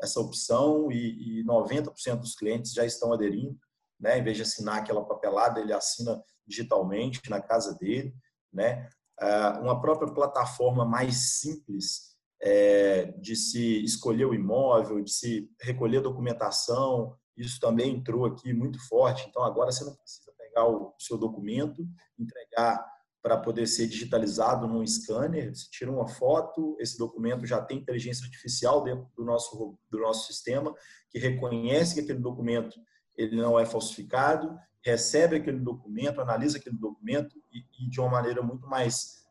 essa 0.00 0.20
opção 0.20 0.90
e, 0.90 1.40
e 1.40 1.44
90% 1.44 2.16
dos 2.20 2.34
clientes 2.34 2.72
já 2.72 2.84
estão 2.84 3.12
aderindo, 3.12 3.58
né? 3.98 4.18
Em 4.18 4.22
vez 4.22 4.36
de 4.36 4.42
assinar 4.42 4.78
aquela 4.78 5.04
papelada, 5.04 5.60
ele 5.60 5.72
assina 5.72 6.22
digitalmente 6.46 7.28
na 7.28 7.40
casa 7.40 7.74
dele, 7.74 8.14
né? 8.52 8.88
Ah, 9.20 9.58
uma 9.60 9.80
própria 9.80 10.12
plataforma 10.12 10.84
mais 10.84 11.38
simples 11.40 12.16
é, 12.40 13.06
de 13.18 13.34
se 13.34 13.82
escolher 13.84 14.26
o 14.26 14.34
imóvel, 14.34 15.02
de 15.02 15.12
se 15.12 15.50
recolher 15.60 16.00
documentação, 16.00 17.16
isso 17.36 17.60
também 17.60 17.94
entrou 17.94 18.26
aqui 18.26 18.52
muito 18.52 18.78
forte. 18.88 19.26
Então, 19.28 19.42
agora 19.42 19.70
você 19.70 19.84
não 19.84 19.94
precisa 19.94 20.32
pegar 20.36 20.66
o 20.66 20.94
seu 20.98 21.16
documento, 21.16 21.86
entregar 22.18 22.84
para 23.22 23.36
poder 23.36 23.66
ser 23.66 23.86
digitalizado 23.86 24.66
num 24.66 24.86
scanner, 24.86 25.54
você 25.54 25.66
tira 25.70 25.90
uma 25.90 26.06
foto, 26.06 26.76
esse 26.80 26.96
documento 26.96 27.46
já 27.46 27.60
tem 27.60 27.78
inteligência 27.78 28.24
artificial 28.24 28.84
dentro 28.84 29.08
do 29.16 29.24
nosso, 29.24 29.76
do 29.90 29.98
nosso 29.98 30.26
sistema, 30.26 30.74
que 31.10 31.18
reconhece 31.18 31.94
que 31.94 32.00
aquele 32.00 32.20
documento 32.20 32.78
ele 33.16 33.36
não 33.36 33.58
é 33.58 33.66
falsificado, 33.66 34.56
recebe 34.84 35.36
aquele 35.36 35.58
documento, 35.58 36.20
analisa 36.20 36.58
aquele 36.58 36.76
documento 36.76 37.36
e, 37.52 37.64
e 37.80 37.90
de 37.90 38.00
uma 38.00 38.08
maneira 38.08 38.40
muito 38.40 38.66
mais 38.66 39.24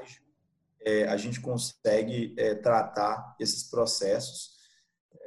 ágil 0.00 0.22
é, 0.84 1.04
a 1.04 1.16
gente 1.16 1.40
consegue 1.40 2.34
é, 2.36 2.54
tratar 2.54 3.36
esses 3.38 3.64
processos. 3.64 4.56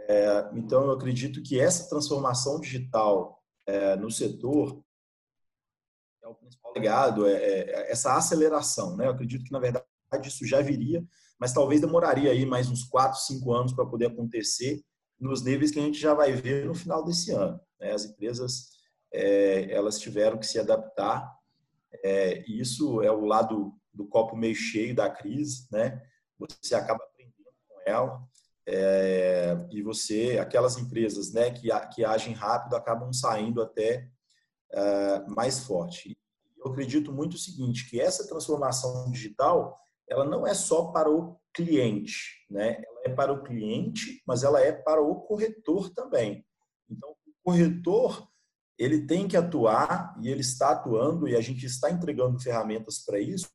É, 0.07 0.49
então, 0.53 0.83
eu 0.83 0.91
acredito 0.91 1.41
que 1.41 1.59
essa 1.59 1.89
transformação 1.89 2.59
digital 2.59 3.41
é, 3.65 3.95
no 3.95 4.11
setor 4.11 4.83
é 6.21 6.27
o 6.27 6.35
principal 6.35 6.64
legado, 6.75 7.25
é, 7.25 7.33
é, 7.33 7.91
essa 7.91 8.15
aceleração. 8.15 8.95
Né? 8.95 9.05
Eu 9.05 9.11
acredito 9.11 9.43
que, 9.43 9.51
na 9.51 9.59
verdade, 9.59 9.85
isso 10.25 10.45
já 10.45 10.61
viria, 10.61 11.03
mas 11.39 11.53
talvez 11.53 11.81
demoraria 11.81 12.31
aí 12.31 12.45
mais 12.45 12.69
uns 12.69 12.83
4, 12.83 13.19
5 13.19 13.51
anos 13.53 13.73
para 13.73 13.85
poder 13.85 14.07
acontecer 14.07 14.81
nos 15.19 15.43
níveis 15.43 15.71
que 15.71 15.79
a 15.79 15.83
gente 15.83 15.99
já 15.99 16.13
vai 16.13 16.33
ver 16.33 16.65
no 16.65 16.75
final 16.75 17.03
desse 17.03 17.31
ano. 17.31 17.59
Né? 17.79 17.91
As 17.91 18.05
empresas 18.05 18.75
elas 19.69 19.97
tiveram 19.97 20.37
que 20.37 20.45
se 20.45 20.59
adaptar. 20.59 21.33
e 22.03 22.59
isso 22.59 23.01
é 23.01 23.09
o 23.09 23.23
lado 23.23 23.73
do 23.93 24.05
copo 24.05 24.35
meio 24.35 24.55
cheio 24.55 24.93
da 24.93 25.09
crise, 25.09 25.67
né? 25.71 26.01
Você 26.37 26.75
acaba 26.75 27.01
aprendendo 27.01 27.47
com 27.65 27.79
ela. 27.85 28.21
é, 28.67 29.55
e 29.71 29.81
você, 29.81 30.37
aquelas 30.37 30.77
empresas 30.77 31.31
né, 31.31 31.51
que, 31.51 31.69
que 31.93 32.03
agem 32.03 32.33
rápido 32.33 32.75
acabam 32.75 33.13
saindo 33.13 33.61
até 33.61 34.09
é, 34.73 35.19
mais 35.27 35.59
forte. 35.59 36.17
Eu 36.65 36.71
acredito 36.71 37.13
muito 37.13 37.35
o 37.35 37.37
seguinte, 37.37 37.87
que 37.87 38.01
essa 38.01 38.27
transformação 38.27 39.11
digital, 39.11 39.79
ela 40.09 40.25
não 40.25 40.47
é 40.47 40.55
só 40.55 40.87
para 40.87 41.11
o 41.11 41.39
cliente, 41.53 42.43
né? 42.49 42.81
Ela 42.83 43.01
é 43.05 43.09
para 43.09 43.31
o 43.31 43.43
cliente, 43.43 44.23
mas 44.25 44.43
ela 44.43 44.59
é 44.59 44.71
para 44.71 44.99
o 44.99 45.21
corretor 45.21 45.91
também. 45.91 46.43
Então, 46.89 47.11
o 47.11 47.33
corretor 47.43 48.27
ele 48.79 49.05
tem 49.05 49.27
que 49.27 49.37
atuar 49.37 50.17
e 50.19 50.27
ele 50.27 50.41
está 50.41 50.71
atuando 50.71 51.27
e 51.27 51.35
a 51.35 51.41
gente 51.41 51.67
está 51.67 51.91
entregando 51.91 52.39
ferramentas 52.39 52.97
para 53.05 53.19
isso, 53.19 53.47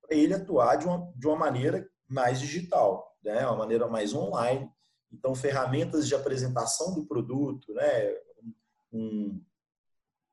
para 0.00 0.16
ele 0.16 0.32
atuar 0.32 0.76
de 0.76 0.86
uma, 0.86 1.12
de 1.14 1.26
uma 1.26 1.36
maneira 1.36 1.86
mais 2.08 2.40
digital, 2.40 3.14
né? 3.22 3.46
Uma 3.46 3.56
maneira 3.56 3.86
mais 3.86 4.14
online. 4.14 4.66
Então, 5.12 5.34
ferramentas 5.34 6.08
de 6.08 6.14
apresentação 6.14 6.94
do 6.94 7.04
produto, 7.04 7.74
né? 7.74 8.14
Um, 8.90 9.42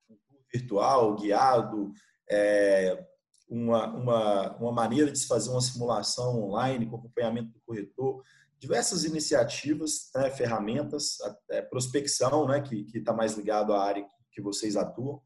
um 0.09 0.17
virtual, 0.53 1.15
guiado, 1.15 1.91
é, 2.29 3.05
uma, 3.49 3.87
uma, 3.87 4.57
uma 4.57 4.71
maneira 4.71 5.11
de 5.11 5.19
se 5.19 5.27
fazer 5.27 5.49
uma 5.49 5.61
simulação 5.61 6.43
online 6.43 6.85
com 6.85 6.95
acompanhamento 6.95 7.51
do 7.51 7.61
corretor, 7.65 8.23
diversas 8.59 9.03
iniciativas, 9.03 10.09
né, 10.15 10.29
ferramentas, 10.31 11.17
é, 11.49 11.61
prospecção, 11.61 12.47
né, 12.47 12.61
que 12.61 12.87
está 12.93 13.13
mais 13.13 13.35
ligado 13.35 13.73
à 13.73 13.83
área 13.83 14.05
que 14.31 14.41
vocês 14.41 14.75
atuam, 14.75 15.21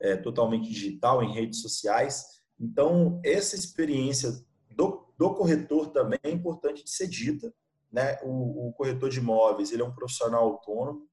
é, 0.00 0.16
totalmente 0.16 0.68
digital, 0.68 1.22
em 1.22 1.34
redes 1.34 1.60
sociais. 1.60 2.24
Então, 2.58 3.20
essa 3.24 3.56
experiência 3.56 4.32
do, 4.70 5.12
do 5.18 5.34
corretor 5.34 5.90
também 5.90 6.18
é 6.22 6.30
importante 6.30 6.84
de 6.84 6.90
ser 6.90 7.08
dita. 7.08 7.52
Né? 7.90 8.18
O, 8.22 8.68
o 8.68 8.72
corretor 8.72 9.10
de 9.10 9.18
imóveis 9.18 9.72
ele 9.72 9.82
é 9.82 9.84
um 9.84 9.94
profissional 9.94 10.44
autônomo, 10.44 11.06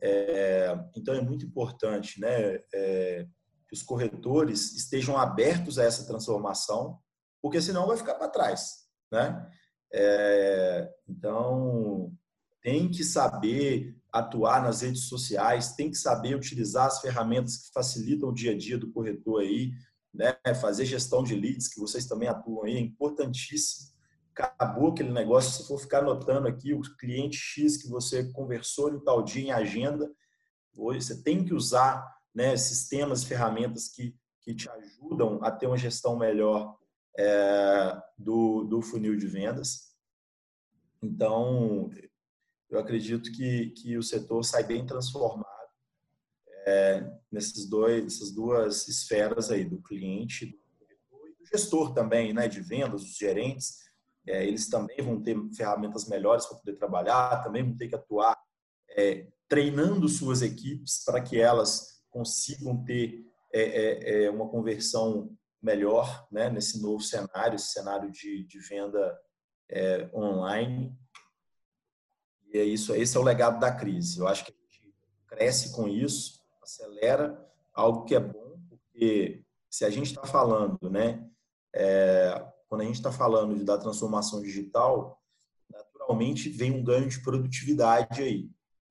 é, 0.00 0.78
então 0.96 1.14
é 1.14 1.20
muito 1.20 1.44
importante 1.44 2.20
né, 2.20 2.60
é, 2.72 3.26
que 3.68 3.74
os 3.74 3.82
corretores 3.82 4.72
estejam 4.74 5.16
abertos 5.16 5.78
a 5.78 5.84
essa 5.84 6.06
transformação, 6.06 6.98
porque 7.40 7.60
senão 7.60 7.86
vai 7.86 7.96
ficar 7.96 8.14
para 8.14 8.28
trás. 8.28 8.86
Né? 9.12 9.50
É, 9.92 10.90
então, 11.06 12.12
tem 12.62 12.90
que 12.90 13.04
saber 13.04 13.94
atuar 14.10 14.62
nas 14.62 14.80
redes 14.80 15.02
sociais, 15.02 15.74
tem 15.74 15.90
que 15.90 15.98
saber 15.98 16.34
utilizar 16.34 16.86
as 16.86 17.00
ferramentas 17.00 17.58
que 17.58 17.72
facilitam 17.72 18.30
o 18.30 18.34
dia 18.34 18.52
a 18.52 18.58
dia 18.58 18.78
do 18.78 18.90
corretor 18.90 19.42
aí, 19.42 19.72
né? 20.12 20.34
fazer 20.60 20.86
gestão 20.86 21.22
de 21.22 21.34
leads, 21.34 21.68
que 21.68 21.78
vocês 21.78 22.06
também 22.06 22.28
atuam 22.28 22.64
aí, 22.64 22.76
é 22.76 22.80
importantíssimo. 22.80 23.88
Acabou 24.34 24.92
aquele 24.92 25.12
negócio, 25.12 25.50
se 25.50 25.68
for 25.68 25.78
ficar 25.78 25.98
anotando 25.98 26.48
aqui 26.48 26.72
o 26.72 26.80
cliente 26.96 27.36
X 27.36 27.76
que 27.76 27.88
você 27.88 28.32
conversou 28.32 28.94
em 28.94 29.00
tal 29.00 29.22
dia 29.22 29.42
em 29.42 29.50
agenda, 29.50 30.10
hoje 30.76 31.02
você 31.02 31.22
tem 31.22 31.44
que 31.44 31.52
usar 31.52 32.17
né, 32.38 32.56
sistemas 32.56 33.22
e 33.22 33.26
ferramentas 33.26 33.88
que, 33.88 34.16
que 34.42 34.54
te 34.54 34.70
ajudam 34.70 35.42
a 35.42 35.50
ter 35.50 35.66
uma 35.66 35.76
gestão 35.76 36.16
melhor 36.16 36.78
é, 37.18 38.00
do, 38.16 38.62
do 38.62 38.80
funil 38.80 39.16
de 39.16 39.26
vendas. 39.26 39.92
Então, 41.02 41.90
eu 42.70 42.78
acredito 42.78 43.32
que, 43.32 43.70
que 43.70 43.98
o 43.98 44.04
setor 44.04 44.44
sai 44.44 44.62
bem 44.62 44.86
transformado 44.86 45.48
é, 46.64 47.12
nesses 47.28 47.68
dois, 47.68 48.04
nessas 48.04 48.30
duas 48.30 48.86
esferas 48.86 49.50
aí, 49.50 49.64
do 49.64 49.82
cliente 49.82 50.46
do, 51.10 51.18
do 51.40 51.44
gestor 51.44 51.92
também, 51.92 52.32
né, 52.32 52.46
de 52.46 52.60
vendas, 52.60 53.02
os 53.02 53.16
gerentes. 53.16 53.78
É, 54.24 54.46
eles 54.46 54.68
também 54.68 54.98
vão 55.02 55.20
ter 55.20 55.36
ferramentas 55.56 56.06
melhores 56.06 56.46
para 56.46 56.58
poder 56.58 56.76
trabalhar, 56.76 57.42
também 57.42 57.64
vão 57.64 57.76
ter 57.76 57.88
que 57.88 57.96
atuar 57.96 58.40
é, 58.90 59.26
treinando 59.48 60.08
suas 60.08 60.40
equipes 60.40 61.02
para 61.04 61.20
que 61.20 61.40
elas 61.40 61.97
consigam 62.10 62.84
ter 62.84 63.26
é, 63.52 63.62
é, 63.62 64.24
é, 64.24 64.30
uma 64.30 64.48
conversão 64.48 65.36
melhor 65.60 66.26
né, 66.30 66.48
nesse 66.50 66.80
novo 66.80 67.00
cenário, 67.00 67.56
esse 67.56 67.72
cenário 67.72 68.10
de, 68.10 68.44
de 68.44 68.58
venda 68.60 69.18
online. 70.14 70.96
E 72.52 72.58
é 72.58 72.64
isso, 72.64 72.94
esse 72.94 73.16
é 73.16 73.20
o 73.20 73.24
legado 73.24 73.58
da 73.60 73.70
crise. 73.70 74.18
Eu 74.18 74.28
acho 74.28 74.44
que 74.44 74.52
a 74.52 74.54
gente 74.54 74.94
cresce 75.26 75.72
com 75.72 75.86
isso, 75.86 76.40
acelera 76.62 77.46
algo 77.74 78.04
que 78.04 78.14
é 78.14 78.20
bom, 78.20 78.58
porque 78.68 79.44
se 79.70 79.84
a 79.84 79.90
gente 79.90 80.06
está 80.06 80.24
falando, 80.24 80.90
né, 80.90 81.28
é, 81.74 82.46
quando 82.68 82.82
a 82.82 82.84
gente 82.84 82.96
está 82.96 83.12
falando 83.12 83.64
da 83.64 83.78
transformação 83.78 84.42
digital, 84.42 85.22
naturalmente 85.70 86.48
vem 86.48 86.72
um 86.72 86.82
ganho 86.82 87.08
de 87.08 87.20
produtividade 87.22 88.22
aí. 88.22 88.50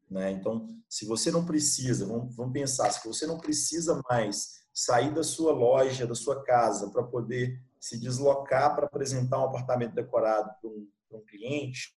Né? 0.09 0.31
Então, 0.31 0.67
se 0.89 1.05
você 1.05 1.31
não 1.31 1.45
precisa, 1.45 2.05
vamos, 2.05 2.35
vamos 2.35 2.53
pensar, 2.53 2.89
se 2.91 3.05
você 3.05 3.25
não 3.25 3.37
precisa 3.37 4.01
mais 4.09 4.65
sair 4.73 5.13
da 5.13 5.23
sua 5.23 5.51
loja, 5.51 6.07
da 6.07 6.15
sua 6.15 6.43
casa, 6.43 6.89
para 6.91 7.03
poder 7.03 7.61
se 7.79 7.99
deslocar 7.99 8.75
para 8.75 8.85
apresentar 8.85 9.39
um 9.39 9.45
apartamento 9.45 9.93
decorado 9.93 10.49
para 10.61 10.69
um, 10.69 10.87
um 11.11 11.25
cliente, 11.25 11.95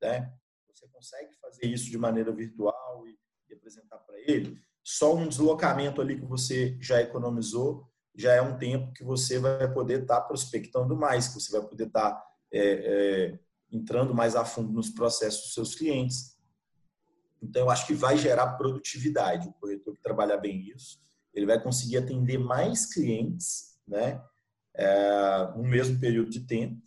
né? 0.00 0.32
Você 0.72 0.86
consegue 0.88 1.34
fazer 1.40 1.66
isso 1.66 1.90
de 1.90 1.98
maneira 1.98 2.32
virtual 2.32 3.06
e, 3.06 3.18
e 3.48 3.54
apresentar 3.54 3.98
para 3.98 4.18
ele. 4.20 4.58
Só 4.82 5.14
um 5.14 5.28
deslocamento 5.28 6.00
ali 6.00 6.18
que 6.18 6.26
você 6.26 6.76
já 6.80 7.00
economizou 7.00 7.88
já 8.14 8.34
é 8.34 8.42
um 8.42 8.58
tempo 8.58 8.92
que 8.92 9.04
você 9.04 9.38
vai 9.38 9.72
poder 9.72 10.02
estar 10.02 10.20
tá 10.20 10.26
prospectando 10.26 10.96
mais, 10.96 11.28
que 11.28 11.34
você 11.34 11.52
vai 11.52 11.66
poder 11.66 11.86
estar 11.86 12.10
tá, 12.12 12.26
é, 12.52 12.60
é, 12.60 13.38
entrando 13.70 14.14
mais 14.14 14.36
a 14.36 14.44
fundo 14.44 14.72
nos 14.72 14.90
processos 14.90 15.44
dos 15.44 15.54
seus 15.54 15.74
clientes. 15.74 16.31
Então, 17.42 17.62
eu 17.62 17.70
acho 17.70 17.86
que 17.86 17.94
vai 17.94 18.16
gerar 18.16 18.52
produtividade. 18.52 19.48
O 19.48 19.52
corretor 19.54 19.94
que 19.94 20.02
trabalhar 20.02 20.36
bem 20.36 20.60
isso, 20.70 21.00
ele 21.34 21.46
vai 21.46 21.60
conseguir 21.60 21.98
atender 21.98 22.38
mais 22.38 22.86
clientes, 22.86 23.78
né, 23.86 24.22
é, 24.74 25.52
no 25.56 25.64
mesmo 25.64 25.98
período 25.98 26.30
de 26.30 26.40
tempo 26.46 26.80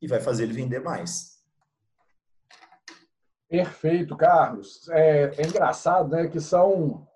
e 0.00 0.06
vai 0.06 0.20
fazer 0.20 0.44
ele 0.44 0.54
vender 0.54 0.80
mais. 0.80 1.38
Perfeito, 3.48 4.16
Carlos. 4.16 4.88
É, 4.90 5.30
é 5.36 5.46
engraçado, 5.46 6.10
né, 6.10 6.28
que 6.28 6.40
são 6.40 7.06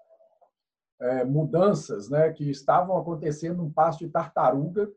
é, 1.00 1.24
mudanças, 1.24 2.08
né, 2.08 2.32
que 2.32 2.50
estavam 2.50 2.96
acontecendo 2.96 3.62
um 3.62 3.72
passo 3.72 4.00
de 4.00 4.08
tartaruga 4.08 4.90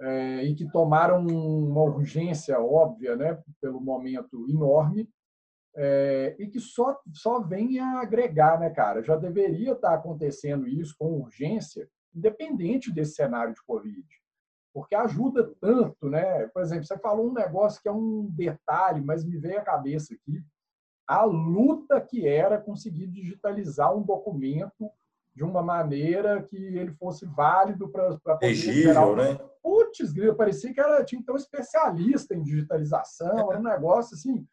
é, 0.00 0.44
e 0.44 0.54
que 0.54 0.70
tomaram 0.70 1.26
uma 1.26 1.82
urgência 1.82 2.60
óbvia, 2.60 3.16
né, 3.16 3.42
pelo 3.60 3.80
momento 3.80 4.46
enorme, 4.48 5.08
é, 5.80 6.36
e 6.38 6.48
que 6.48 6.58
só 6.58 7.00
só 7.14 7.40
vem 7.40 7.78
a 7.78 8.00
agregar, 8.00 8.58
né, 8.58 8.68
cara? 8.70 9.02
Já 9.02 9.16
deveria 9.16 9.72
estar 9.72 9.94
acontecendo 9.94 10.66
isso 10.66 10.94
com 10.98 11.20
urgência, 11.20 11.88
independente 12.14 12.92
desse 12.92 13.14
cenário 13.14 13.54
de 13.54 13.64
Covid 13.64 14.04
porque 14.70 14.94
ajuda 14.94 15.50
tanto, 15.60 16.08
né? 16.08 16.46
Por 16.48 16.62
exemplo, 16.62 16.84
você 16.84 16.96
falou 16.98 17.30
um 17.30 17.32
negócio 17.32 17.82
que 17.82 17.88
é 17.88 17.92
um 17.92 18.28
detalhe, 18.30 19.00
mas 19.00 19.24
me 19.24 19.36
veio 19.36 19.58
à 19.58 19.62
cabeça 19.62 20.14
aqui 20.14 20.40
a 21.08 21.24
luta 21.24 21.98
que 22.02 22.28
era 22.28 22.60
conseguir 22.60 23.06
digitalizar 23.06 23.96
um 23.96 24.02
documento 24.02 24.90
de 25.34 25.42
uma 25.42 25.62
maneira 25.62 26.42
que 26.42 26.56
ele 26.56 26.92
fosse 26.92 27.24
válido 27.24 27.88
para 27.88 28.18
poder 28.18 28.46
Legível, 28.46 29.16
né? 29.16 29.38
Putz, 29.62 30.12
parecia 30.36 30.72
que 30.72 30.80
era, 30.80 31.02
tinha 31.04 31.22
ter 31.24 31.32
um 31.32 31.36
especialista 31.36 32.34
em 32.34 32.42
digitalização, 32.42 33.50
era 33.50 33.58
um 33.58 33.62
negócio 33.64 34.14
assim, 34.14 34.46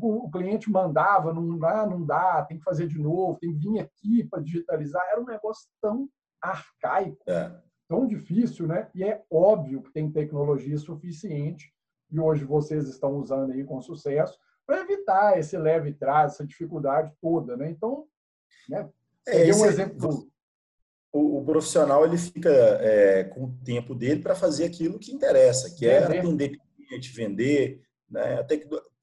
o, 0.00 0.30
cliente 0.30 0.70
mandava, 0.70 1.32
não 1.32 1.58
dá, 1.58 1.86
não 1.86 2.04
dá, 2.04 2.42
tem 2.42 2.58
que 2.58 2.64
fazer 2.64 2.86
de 2.86 2.98
novo, 2.98 3.38
tem 3.38 3.52
que 3.52 3.58
vir 3.58 3.80
aqui 3.80 4.24
para 4.24 4.42
digitalizar, 4.42 5.02
era 5.10 5.20
um 5.20 5.26
negócio 5.26 5.68
tão 5.80 6.08
arcaico, 6.40 7.18
é. 7.26 7.52
tão 7.88 8.06
difícil, 8.06 8.66
né? 8.66 8.88
E 8.94 9.02
é 9.02 9.22
óbvio 9.30 9.82
que 9.82 9.92
tem 9.92 10.10
tecnologia 10.10 10.78
suficiente, 10.78 11.72
e 12.10 12.18
hoje 12.18 12.44
vocês 12.44 12.88
estão 12.88 13.16
usando 13.16 13.52
aí 13.52 13.64
com 13.64 13.80
sucesso, 13.80 14.38
para 14.66 14.80
evitar 14.82 15.38
esse 15.38 15.56
leve 15.56 15.92
trás, 15.94 16.34
essa 16.34 16.46
dificuldade 16.46 17.12
toda, 17.20 17.56
né? 17.56 17.70
Então, 17.70 18.06
né? 18.68 18.88
É, 19.26 19.54
um 19.54 19.66
exemplo. 19.66 20.28
O, 21.10 21.38
o, 21.38 21.44
profissional 21.44 22.04
ele 22.04 22.18
fica 22.18 22.50
é, 22.50 23.24
com 23.24 23.44
o 23.44 23.58
tempo 23.64 23.94
dele 23.94 24.20
para 24.20 24.34
fazer 24.34 24.66
aquilo 24.66 24.98
que 24.98 25.10
interessa, 25.10 25.74
que 25.74 25.86
é, 25.86 25.94
é 25.94 26.18
atender 26.18 26.58
cliente, 26.76 27.12
vender. 27.14 27.82
Né? 28.10 28.44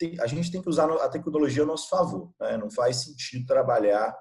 A, 0.01 0.23
a, 0.23 0.27
gente 0.27 0.51
tem 0.51 0.61
que 0.61 0.69
usar 0.69 0.91
a 0.91 1.09
tecnologia 1.09 1.63
a 1.63 1.65
nosso 1.65 1.89
favor. 1.89 2.31
Né? 2.39 2.57
Não 2.57 2.69
faz 2.69 2.97
sentido 2.97 3.45
trabalhar 3.45 4.15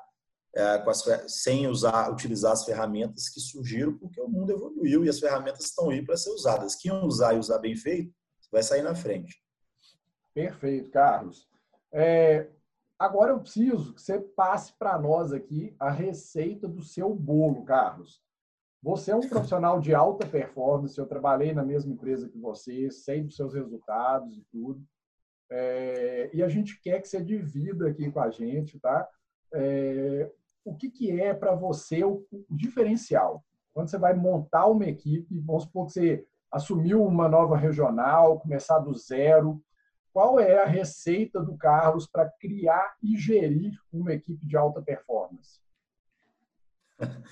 é, 0.54 0.62
as, 0.62 1.04
sem 1.28 1.66
usar, 1.66 2.10
utilizar 2.12 2.52
as 2.52 2.64
ferramentas 2.64 3.28
que 3.28 3.40
surgiram, 3.40 3.96
porque 3.98 4.20
o 4.20 4.28
mundo 4.28 4.52
evoluiu 4.52 5.04
e 5.04 5.08
as 5.08 5.18
ferramentas 5.18 5.64
estão 5.64 5.90
aí 5.90 6.04
para 6.04 6.16
ser 6.16 6.30
usadas. 6.30 6.76
Quem 6.76 6.92
usar 6.92 7.34
e 7.34 7.38
usar 7.38 7.58
bem 7.58 7.74
feito, 7.74 8.12
vai 8.50 8.62
sair 8.62 8.82
na 8.82 8.94
frente. 8.94 9.42
Perfeito, 10.32 10.90
Carlos. 10.90 11.48
É, 11.92 12.48
agora 12.98 13.32
eu 13.32 13.40
preciso 13.40 13.94
que 13.94 14.02
você 14.02 14.18
passe 14.18 14.72
para 14.78 14.98
nós 14.98 15.32
aqui 15.32 15.74
a 15.78 15.90
receita 15.90 16.68
do 16.68 16.82
seu 16.82 17.14
bolo, 17.14 17.64
Carlos. 17.64 18.22
Você 18.82 19.10
é 19.10 19.16
um 19.16 19.26
profissional 19.28 19.80
de 19.80 19.94
alta 19.94 20.26
performance, 20.26 20.98
eu 20.98 21.06
trabalhei 21.06 21.54
na 21.54 21.64
mesma 21.64 21.92
empresa 21.92 22.28
que 22.28 22.38
você, 22.38 22.90
sei 22.90 23.22
dos 23.22 23.34
seus 23.34 23.54
resultados 23.54 24.36
e 24.36 24.44
tudo. 24.52 24.84
É, 25.50 26.30
e 26.32 26.42
a 26.42 26.48
gente 26.48 26.80
quer 26.80 27.00
que 27.00 27.08
você 27.08 27.22
divida 27.22 27.88
aqui 27.88 28.10
com 28.10 28.20
a 28.20 28.30
gente, 28.30 28.78
tá? 28.78 29.08
É, 29.52 30.30
o 30.64 30.74
que, 30.74 30.90
que 30.90 31.20
é 31.20 31.34
para 31.34 31.54
você 31.54 32.02
o, 32.02 32.26
o, 32.30 32.44
diferencial? 32.50 33.44
Quando 33.72 33.88
você 33.88 33.98
vai 33.98 34.14
montar 34.14 34.66
uma 34.66 34.86
equipe, 34.86 35.38
vamos 35.40 35.64
supor 35.64 35.86
que 35.86 35.92
você 35.92 36.26
assumiu 36.50 37.04
uma 37.04 37.28
nova 37.28 37.56
regional, 37.56 38.40
começar 38.40 38.78
do 38.78 38.94
zero, 38.94 39.62
qual 40.12 40.38
é 40.38 40.62
a 40.62 40.66
receita 40.66 41.42
do 41.42 41.56
Carlos 41.56 42.06
para 42.06 42.30
criar 42.30 42.94
e 43.02 43.16
gerir 43.16 43.76
uma 43.92 44.12
equipe 44.12 44.46
de 44.46 44.56
alta 44.56 44.80
performance? 44.80 45.60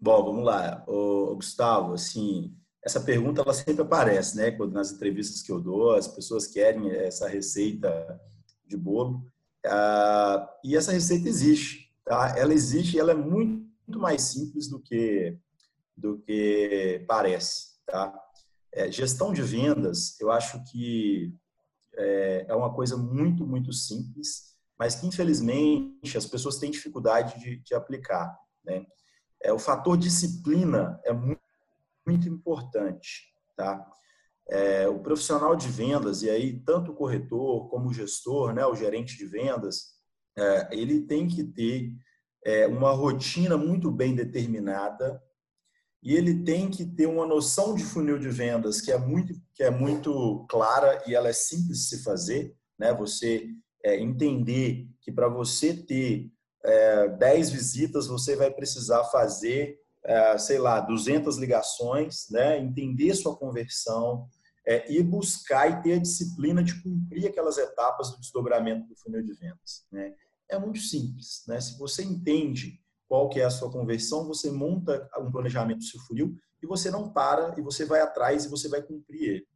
Bom, 0.00 0.24
vamos 0.24 0.44
lá, 0.44 0.82
Ô, 0.86 1.36
Gustavo. 1.36 1.92
Assim, 1.92 2.56
essa 2.84 3.00
pergunta 3.00 3.42
ela 3.42 3.54
sempre 3.54 3.82
aparece, 3.82 4.36
né? 4.36 4.50
Quando 4.50 4.72
nas 4.72 4.92
entrevistas 4.92 5.42
que 5.42 5.52
eu 5.52 5.60
dou, 5.60 5.94
as 5.94 6.08
pessoas 6.08 6.46
querem 6.46 6.90
essa 6.90 7.28
receita 7.28 8.20
de 8.66 8.76
bolo. 8.76 9.24
Ah, 9.64 10.48
e 10.64 10.76
essa 10.76 10.92
receita 10.92 11.28
existe, 11.28 11.92
tá? 12.04 12.34
Ela 12.36 12.52
existe 12.52 12.96
e 12.96 13.00
ela 13.00 13.12
é 13.12 13.16
muito 13.16 13.98
mais 13.98 14.22
simples 14.22 14.68
do 14.68 14.80
que 14.80 15.38
do 15.96 16.18
que 16.18 17.04
parece, 17.06 17.78
tá? 17.86 18.12
É, 18.72 18.90
gestão 18.90 19.32
de 19.32 19.42
vendas, 19.42 20.18
eu 20.18 20.30
acho 20.32 20.64
que 20.64 21.32
é, 21.94 22.46
é 22.48 22.54
uma 22.54 22.72
coisa 22.72 22.96
muito, 22.96 23.46
muito 23.46 23.72
simples, 23.72 24.56
mas 24.78 24.94
que 24.94 25.06
infelizmente 25.06 26.16
as 26.16 26.26
pessoas 26.26 26.56
têm 26.56 26.70
dificuldade 26.70 27.38
de, 27.38 27.58
de 27.58 27.74
aplicar. 27.74 28.34
Né? 28.64 28.86
É, 29.42 29.52
o 29.52 29.58
fator 29.58 29.96
disciplina 29.98 30.98
é 31.04 31.12
muito, 31.12 31.41
muito 32.06 32.28
importante. 32.28 33.32
Tá? 33.56 33.84
É, 34.48 34.88
o 34.88 35.00
profissional 35.00 35.54
de 35.54 35.68
vendas, 35.68 36.22
e 36.22 36.30
aí 36.30 36.58
tanto 36.60 36.92
o 36.92 36.94
corretor 36.94 37.68
como 37.68 37.88
o 37.88 37.92
gestor, 37.92 38.52
né, 38.52 38.66
o 38.66 38.74
gerente 38.74 39.16
de 39.16 39.26
vendas, 39.26 39.92
é, 40.36 40.68
ele 40.72 41.02
tem 41.02 41.28
que 41.28 41.44
ter 41.44 41.92
é, 42.44 42.66
uma 42.66 42.92
rotina 42.92 43.56
muito 43.56 43.90
bem 43.90 44.14
determinada 44.14 45.22
e 46.02 46.16
ele 46.16 46.42
tem 46.42 46.68
que 46.68 46.84
ter 46.84 47.06
uma 47.06 47.26
noção 47.26 47.74
de 47.74 47.84
funil 47.84 48.18
de 48.18 48.28
vendas 48.28 48.80
que 48.80 48.90
é 48.90 48.98
muito 48.98 49.34
que 49.54 49.62
é 49.62 49.70
muito 49.70 50.44
clara 50.48 51.00
e 51.06 51.14
ela 51.14 51.28
é 51.28 51.32
simples 51.32 51.78
de 51.78 51.84
se 51.84 52.02
fazer, 52.02 52.56
né? 52.78 52.92
Você 52.94 53.46
é, 53.84 54.00
entender 54.00 54.88
que 55.00 55.12
para 55.12 55.28
você 55.28 55.74
ter 55.74 56.32
é, 56.64 57.08
10 57.08 57.50
visitas 57.50 58.06
você 58.06 58.34
vai 58.34 58.50
precisar 58.50 59.04
fazer, 59.04 59.78
é, 60.04 60.36
sei 60.38 60.58
lá, 60.58 60.80
200 60.80 61.38
ligações, 61.38 62.28
né? 62.30 62.58
Entender 62.58 63.14
sua 63.14 63.36
conversão 63.36 64.28
é, 64.66 64.90
e 64.92 65.02
buscar 65.02 65.68
e 65.68 65.82
ter 65.82 65.94
a 65.94 66.00
disciplina 66.00 66.62
de 66.62 66.80
cumprir 66.82 67.26
aquelas 67.26 67.58
etapas 67.58 68.10
do 68.10 68.20
desdobramento 68.20 68.88
do 68.88 68.96
funil 68.96 69.22
de 69.22 69.32
vendas, 69.34 69.84
né? 69.90 70.14
É 70.48 70.58
muito 70.58 70.80
simples, 70.80 71.44
né? 71.46 71.60
Se 71.60 71.78
você 71.78 72.02
entende 72.02 72.80
qual 73.08 73.28
que 73.28 73.40
é 73.40 73.44
a 73.44 73.50
sua 73.50 73.70
conversão, 73.70 74.26
você 74.26 74.50
monta 74.50 75.08
um 75.18 75.30
planejamento 75.30 75.78
do 75.78 75.84
seu 75.84 76.00
funil 76.00 76.36
e 76.62 76.66
você 76.66 76.90
não 76.90 77.12
para 77.12 77.54
e 77.58 77.62
você 77.62 77.84
vai 77.84 78.00
atrás 78.00 78.44
e 78.44 78.48
você 78.48 78.68
vai 78.68 78.82
cumprir 78.82 79.22
ele. 79.22 79.46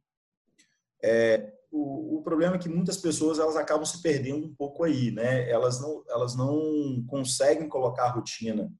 É, 1.03 1.53
o, 1.71 2.17
o, 2.17 2.21
problema 2.23 2.55
é 2.55 2.59
que 2.59 2.69
muitas 2.69 2.97
pessoas 2.97 3.39
elas 3.39 3.55
acabam 3.55 3.85
se 3.85 4.01
perdendo 4.01 4.45
um 4.45 4.55
pouco 4.55 4.83
aí, 4.83 5.11
né? 5.11 5.49
Elas 5.49 5.79
não, 5.79 6.03
elas 6.09 6.35
não 6.35 7.03
conseguem 7.07 7.69
colocar 7.69 8.05
a 8.05 8.11
rotina 8.11 8.71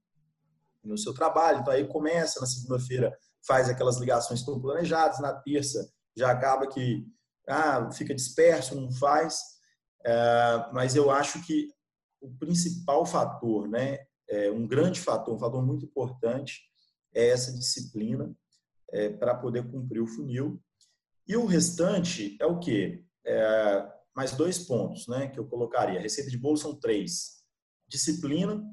no 0.88 0.98
seu 0.98 1.14
trabalho. 1.14 1.60
Então 1.60 1.74
aí 1.74 1.88
começa 1.88 2.40
na 2.40 2.48
segunda-feira, 2.48 3.16
faz 3.46 3.70
aquelas 3.70 3.98
ligações 3.98 4.42
que 4.42 4.50
estão 4.50 4.62
planejadas, 4.62 5.20
na 5.20 5.34
terça 5.34 5.88
já 6.16 6.32
acaba 6.32 6.68
que 6.68 7.06
ah, 7.48 7.92
fica 7.92 8.14
disperso, 8.14 8.80
não 8.80 8.92
faz. 8.92 9.40
É, 10.06 10.70
mas 10.74 10.96
eu 10.96 11.12
acho 11.12 11.46
que 11.46 11.70
o 12.20 12.30
principal 12.38 13.06
fator, 13.06 13.68
né, 13.70 14.00
é, 14.30 14.52
um 14.52 14.68
grande 14.68 15.00
fator, 15.00 15.36
um 15.36 15.40
fator 15.40 15.64
muito 15.66 15.86
importante, 15.86 16.62
é 17.14 17.30
essa 17.30 17.54
disciplina 17.54 18.36
é, 18.92 19.10
para 19.10 19.36
poder 19.36 19.70
cumprir 19.70 20.02
o 20.02 20.08
funil. 20.08 20.62
E 21.28 21.36
o 21.36 21.46
restante 21.46 22.38
é 22.40 22.46
o 22.46 22.60
quê? 22.60 23.04
É, 23.26 23.98
mais 24.16 24.32
dois 24.32 24.60
pontos 24.60 25.08
né, 25.08 25.28
que 25.28 25.40
eu 25.40 25.48
colocaria. 25.48 26.00
A 26.00 26.02
receita 26.02 26.30
de 26.30 26.38
bolo 26.38 26.58
são 26.58 26.80
três. 26.80 27.44
Disciplina. 27.88 28.64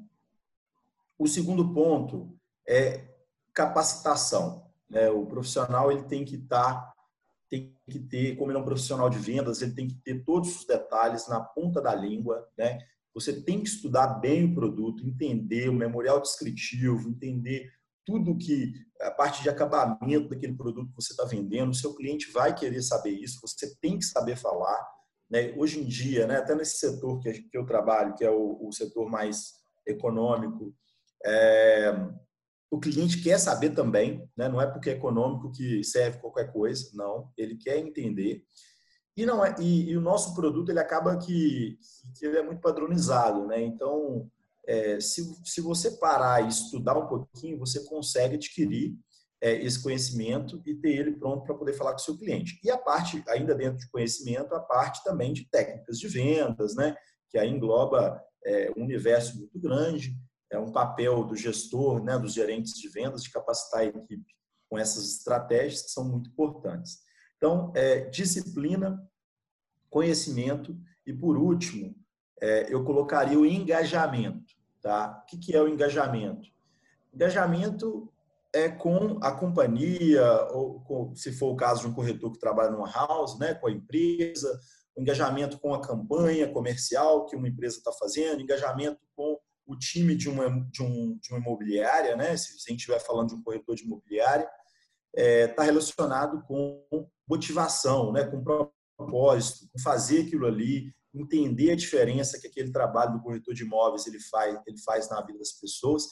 O 1.17 1.27
segundo 1.27 1.73
ponto 1.73 2.37
é 2.67 3.07
capacitação. 3.53 4.65
Né? 4.89 5.09
O 5.09 5.25
profissional 5.25 5.91
ele 5.91 6.03
tem 6.03 6.25
que 6.25 6.35
estar, 6.35 6.73
tá, 6.73 6.93
tem 7.49 7.75
que 7.89 7.99
ter, 7.99 8.35
como 8.35 8.51
ele 8.51 8.57
é 8.57 8.61
um 8.61 8.65
profissional 8.65 9.09
de 9.09 9.17
vendas, 9.17 9.61
ele 9.61 9.73
tem 9.73 9.87
que 9.87 9.95
ter 9.95 10.23
todos 10.23 10.59
os 10.59 10.65
detalhes 10.65 11.27
na 11.27 11.39
ponta 11.39 11.81
da 11.81 11.93
língua, 11.95 12.47
né? 12.57 12.79
Você 13.13 13.41
tem 13.41 13.61
que 13.61 13.69
estudar 13.69 14.07
bem 14.19 14.43
o 14.43 14.53
produto, 14.53 15.07
entender 15.07 15.69
o 15.69 15.73
memorial 15.73 16.19
descritivo, 16.19 17.07
entender 17.07 17.71
tudo 18.05 18.37
que 18.37 18.73
a 19.01 19.09
parte 19.09 19.41
de 19.41 19.49
acabamento 19.49 20.27
daquele 20.27 20.53
produto 20.53 20.89
que 20.89 20.95
você 21.01 21.13
está 21.13 21.23
vendendo, 21.23 21.71
o 21.71 21.75
seu 21.75 21.95
cliente 21.95 22.29
vai 22.31 22.53
querer 22.53 22.81
saber 22.81 23.11
isso, 23.11 23.39
você 23.41 23.73
tem 23.77 23.97
que 23.97 24.05
saber 24.05 24.35
falar. 24.35 24.85
Né? 25.29 25.53
Hoje 25.57 25.79
em 25.79 25.85
dia, 25.85 26.27
né, 26.27 26.37
até 26.37 26.53
nesse 26.53 26.77
setor 26.77 27.19
que 27.21 27.49
eu 27.53 27.65
trabalho, 27.65 28.15
que 28.15 28.23
é 28.23 28.29
o, 28.29 28.67
o 28.67 28.71
setor 28.73 29.09
mais 29.09 29.53
econômico, 29.87 30.73
é, 31.25 31.93
o 32.69 32.79
cliente 32.79 33.21
quer 33.21 33.39
saber 33.39 33.71
também, 33.71 34.29
né? 34.37 34.47
não 34.47 34.61
é 34.61 34.67
porque 34.67 34.89
é 34.89 34.93
econômico 34.93 35.51
que 35.51 35.83
serve 35.83 36.19
qualquer 36.19 36.51
coisa, 36.51 36.89
não, 36.93 37.31
ele 37.37 37.55
quer 37.55 37.77
entender. 37.77 38.43
E 39.17 39.25
não 39.25 39.43
é, 39.43 39.55
e, 39.59 39.89
e 39.89 39.97
o 39.97 40.01
nosso 40.01 40.35
produto 40.35 40.69
ele 40.69 40.79
acaba 40.79 41.17
que, 41.17 41.77
que 42.17 42.25
ele 42.25 42.37
é 42.37 42.43
muito 42.43 42.59
padronizado, 42.59 43.47
né? 43.47 43.61
Então, 43.61 44.29
é, 44.67 44.99
se, 44.99 45.23
se 45.45 45.61
você 45.61 45.91
parar 45.91 46.43
e 46.43 46.49
estudar 46.49 46.97
um 46.97 47.07
pouquinho, 47.07 47.57
você 47.57 47.85
consegue 47.85 48.35
adquirir 48.35 48.93
é, 49.41 49.53
esse 49.63 49.81
conhecimento 49.81 50.61
e 50.65 50.75
ter 50.75 50.97
ele 50.97 51.13
pronto 51.13 51.45
para 51.45 51.55
poder 51.55 51.73
falar 51.73 51.91
com 51.91 51.99
o 51.99 52.01
seu 52.01 52.17
cliente. 52.17 52.59
E 52.61 52.69
a 52.69 52.77
parte, 52.77 53.23
ainda 53.29 53.55
dentro 53.55 53.77
de 53.77 53.89
conhecimento, 53.89 54.53
a 54.53 54.59
parte 54.59 55.01
também 55.03 55.31
de 55.31 55.47
técnicas 55.49 55.97
de 55.97 56.09
vendas, 56.09 56.75
né? 56.75 56.93
Que 57.29 57.37
aí 57.37 57.49
engloba 57.49 58.21
é, 58.45 58.71
um 58.75 58.83
universo 58.83 59.37
muito 59.37 59.57
grande, 59.59 60.13
é 60.51 60.59
um 60.59 60.71
papel 60.71 61.23
do 61.23 61.35
gestor, 61.35 62.03
né? 62.03 62.17
Dos 62.17 62.33
gerentes 62.33 62.73
de 62.73 62.87
vendas, 62.89 63.23
de 63.23 63.31
capacitar 63.31 63.81
a 63.81 63.85
equipe 63.85 64.35
com 64.69 64.77
essas 64.77 65.17
estratégias 65.17 65.83
que 65.83 65.91
são 65.91 66.05
muito 66.05 66.29
importantes. 66.29 66.99
Então, 67.37 67.71
é, 67.75 68.01
disciplina, 68.09 69.01
conhecimento 69.89 70.77
e, 71.05 71.13
por 71.13 71.37
último, 71.37 71.95
é, 72.41 72.73
eu 72.73 72.83
colocaria 72.83 73.39
o 73.39 73.45
engajamento. 73.45 74.53
Tá? 74.81 75.21
O 75.21 75.25
que, 75.25 75.37
que 75.37 75.55
é 75.55 75.61
o 75.61 75.67
engajamento? 75.67 76.49
Engajamento 77.13 78.11
é 78.53 78.69
com 78.69 79.17
a 79.21 79.31
companhia, 79.31 80.23
ou 80.51 80.79
com, 80.81 81.15
se 81.15 81.31
for 81.33 81.51
o 81.51 81.55
caso 81.55 81.81
de 81.81 81.87
um 81.87 81.93
corretor 81.93 82.31
que 82.31 82.39
trabalha 82.39 82.71
numa 82.71 82.89
house, 82.89 83.37
né, 83.37 83.53
com 83.53 83.67
a 83.67 83.71
empresa, 83.71 84.59
o 84.95 85.01
engajamento 85.01 85.59
com 85.59 85.73
a 85.73 85.81
campanha 85.81 86.51
comercial 86.51 87.25
que 87.25 87.35
uma 87.35 87.49
empresa 87.49 87.77
está 87.77 87.91
fazendo, 87.91 88.41
engajamento 88.41 88.99
com 89.15 89.37
o 89.65 89.77
time 89.77 90.15
de 90.15 90.29
uma, 90.29 90.49
de, 90.71 90.83
um, 90.83 91.17
de 91.17 91.31
uma 91.31 91.39
imobiliária, 91.39 92.15
né, 92.15 92.35
se 92.37 92.53
a 92.53 92.71
gente 92.71 92.79
estiver 92.79 92.99
falando 92.99 93.29
de 93.29 93.35
um 93.35 93.43
corretor 93.43 93.75
de 93.75 93.83
imobiliária, 93.83 94.49
está 95.15 95.21
é, 95.21 95.47
tá 95.47 95.63
relacionado 95.63 96.43
com 96.43 96.85
motivação, 97.27 98.11
né, 98.11 98.25
com 98.25 98.43
propósito, 98.43 99.67
com 99.71 99.79
fazer 99.79 100.21
aquilo 100.21 100.45
ali, 100.45 100.93
entender 101.13 101.71
a 101.71 101.75
diferença 101.75 102.39
que 102.39 102.47
aquele 102.47 102.71
trabalho 102.71 103.13
do 103.13 103.21
corretor 103.21 103.53
de 103.53 103.63
imóveis 103.63 104.05
ele 104.05 104.19
faz, 104.19 104.59
ele 104.67 104.77
faz 104.79 105.09
na 105.09 105.21
vida 105.21 105.39
das 105.39 105.53
pessoas 105.53 106.03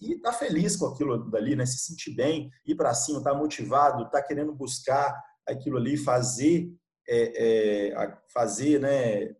e 0.00 0.14
estar 0.14 0.30
tá 0.30 0.38
feliz 0.38 0.76
com 0.76 0.86
aquilo 0.86 1.28
dali, 1.30 1.56
né, 1.56 1.66
se 1.66 1.78
sentir 1.78 2.14
bem, 2.14 2.50
ir 2.64 2.76
para 2.76 2.94
cima, 2.94 3.18
estar 3.18 3.32
tá 3.32 3.36
motivado, 3.36 4.04
estar 4.04 4.22
tá 4.22 4.26
querendo 4.26 4.54
buscar 4.54 5.20
aquilo 5.46 5.76
ali, 5.76 5.96
fazer, 5.96 6.72
é, 7.08 7.90
é, 7.90 8.18
fazer, 8.32 8.80
né, 8.80 9.34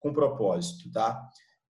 com 0.00 0.12
propósito, 0.12 0.90
tá? 0.92 1.18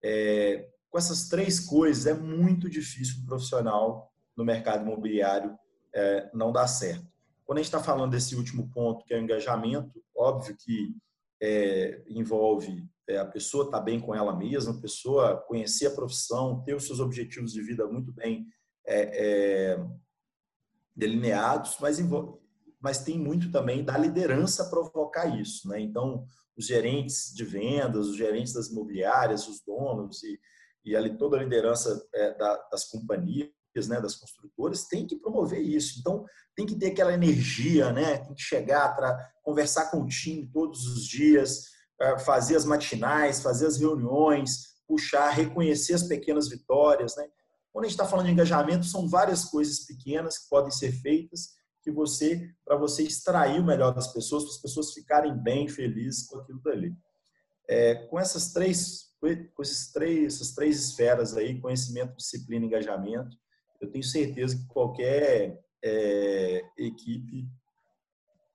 É, 0.07 0.69
com 0.91 0.99
essas 0.99 1.29
três 1.29 1.59
coisas 1.59 2.07
é 2.07 2.13
muito 2.13 2.69
difícil 2.69 3.23
o 3.23 3.27
profissional 3.27 4.13
no 4.37 4.45
mercado 4.45 4.85
imobiliário 4.85 5.59
é, 5.95 6.31
não 6.35 6.53
dá 6.53 6.67
certo. 6.67 7.07
Quando 7.47 7.59
a 7.59 7.63
gente 7.63 7.73
está 7.73 7.83
falando 7.83 8.11
desse 8.11 8.37
último 8.37 8.71
ponto, 8.71 9.05
que 9.05 9.15
é 9.15 9.19
o 9.19 9.23
engajamento, 9.23 10.03
óbvio 10.15 10.57
que 10.57 10.95
é, 11.43 12.03
envolve 12.09 12.87
é, 13.09 13.19
a 13.19 13.25
pessoa 13.25 13.65
estar 13.65 13.79
tá 13.79 13.85
bem 13.85 13.99
com 13.99 14.15
ela 14.15 14.37
mesma, 14.37 14.73
a 14.73 14.81
pessoa 14.81 15.37
conhecer 15.47 15.87
a 15.87 15.95
profissão, 15.95 16.63
ter 16.63 16.75
os 16.75 16.87
seus 16.87 17.01
objetivos 17.01 17.53
de 17.53 17.63
vida 17.63 17.87
muito 17.87 18.13
bem 18.13 18.47
é, 18.87 19.73
é 19.73 19.87
delineados, 20.95 21.77
mas, 21.81 21.99
envolve, 21.99 22.39
mas 22.81 23.03
tem 23.03 23.19
muito 23.19 23.51
também 23.51 23.85
da 23.85 23.99
liderança 23.99 24.71
provocar 24.71 25.27
isso. 25.27 25.69
Né? 25.69 25.81
Então, 25.81 26.27
os 26.57 26.67
gerentes 26.67 27.33
de 27.35 27.45
vendas, 27.45 28.09
os 28.09 28.17
gerentes 28.17 28.53
das 28.53 28.69
imobiliárias, 28.69 29.49
os 29.49 29.61
donos 29.61 30.23
e, 30.23 30.39
e 30.85 30.97
ali 30.97 31.17
toda 31.17 31.37
a 31.37 31.43
liderança 31.43 32.07
é, 32.15 32.35
da, 32.35 32.57
das 32.71 32.85
companhias 32.85 33.51
né, 33.89 34.01
das 34.01 34.15
construtoras 34.15 34.87
têm 34.87 35.07
que 35.07 35.17
promover 35.17 35.61
isso. 35.61 35.99
Então, 35.99 36.25
tem 36.55 36.65
que 36.65 36.77
ter 36.77 36.93
aquela 36.93 37.13
energia, 37.13 37.93
né? 37.93 38.19
Tem 38.19 38.33
que 38.33 38.43
chegar 38.43 38.95
para 38.95 39.33
conversar 39.43 39.91
com 39.91 40.03
o 40.03 40.07
time 40.07 40.49
todos 40.53 40.87
os 40.87 41.05
dias, 41.05 41.65
é, 42.01 42.19
fazer 42.19 42.55
as 42.55 42.65
matinais, 42.65 43.43
fazer 43.43 43.67
as 43.67 43.77
reuniões, 43.77 44.75
puxar, 44.87 45.31
reconhecer 45.31 45.95
as 45.95 46.05
pequenas 46.05 46.49
vitórias, 46.49 47.17
né? 47.17 47.27
Quando 47.73 47.87
a 47.87 47.89
gente 47.89 47.97
está 47.97 48.07
falando 48.07 48.27
de 48.27 48.33
engajamento, 48.33 48.87
são 48.87 49.09
várias 49.09 49.47
coisas 49.47 49.81
pequenas 49.81 50.39
que 50.39 50.49
podem 50.49 50.71
ser 50.71 50.93
feitas 50.93 51.55
que 51.85 51.91
você 51.91 52.51
para 52.65 52.77
você 52.77 53.03
extrair 53.03 53.61
o 53.61 53.65
melhor 53.65 53.95
das 53.95 54.13
pessoas, 54.13 54.45
para 54.45 54.53
as 54.53 54.63
pessoas 54.63 54.93
ficarem 54.93 55.37
bem, 55.37 55.69
felizes 55.69 56.27
com 56.27 56.39
aquilo 56.39 56.61
dali. 56.63 56.97
É, 57.69 57.95
com 58.07 58.19
essas 58.19 58.53
três 58.53 59.13
com 59.55 59.63
esses 59.63 59.91
três, 59.91 60.35
essas 60.35 60.53
três 60.53 60.79
esferas 60.79 61.35
aí, 61.35 61.59
conhecimento, 61.59 62.17
disciplina 62.17 62.67
engajamento, 62.67 63.35
eu 63.81 63.91
tenho 63.91 64.05
certeza 64.05 64.57
que 64.57 64.67
qualquer 64.67 65.65
é, 65.83 66.63
equipe, 66.77 67.49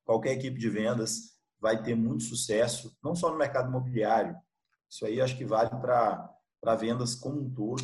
qualquer 0.06 0.34
equipe 0.34 0.60
de 0.60 0.70
vendas 0.70 1.40
vai 1.60 1.82
ter 1.82 1.96
muito 1.96 2.24
sucesso, 2.24 2.96
não 3.04 3.16
só 3.16 3.32
no 3.32 3.38
mercado 3.38 3.70
imobiliário. 3.70 4.36
Isso 4.88 5.06
aí 5.06 5.20
acho 5.20 5.38
que 5.38 5.46
vale 5.46 5.70
para 5.72 6.76
vendas 6.76 7.16
como 7.16 7.42
um 7.42 7.50
todo. 7.50 7.84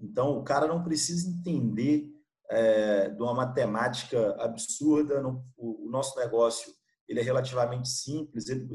Então, 0.00 0.38
o 0.38 0.42
cara 0.42 0.66
não 0.66 0.82
precisa 0.82 1.28
entender 1.28 2.08
é, 2.50 3.08
de 3.08 3.22
uma 3.22 3.34
matemática 3.34 4.34
absurda. 4.40 5.26
O, 5.56 5.86
o, 5.86 5.90
nosso 5.90 6.18
negócio 6.18 6.72
ele 7.08 7.20
é 7.20 7.22
relativamente 7.22 7.88
simples. 7.88 8.48
Ele, 8.48 8.68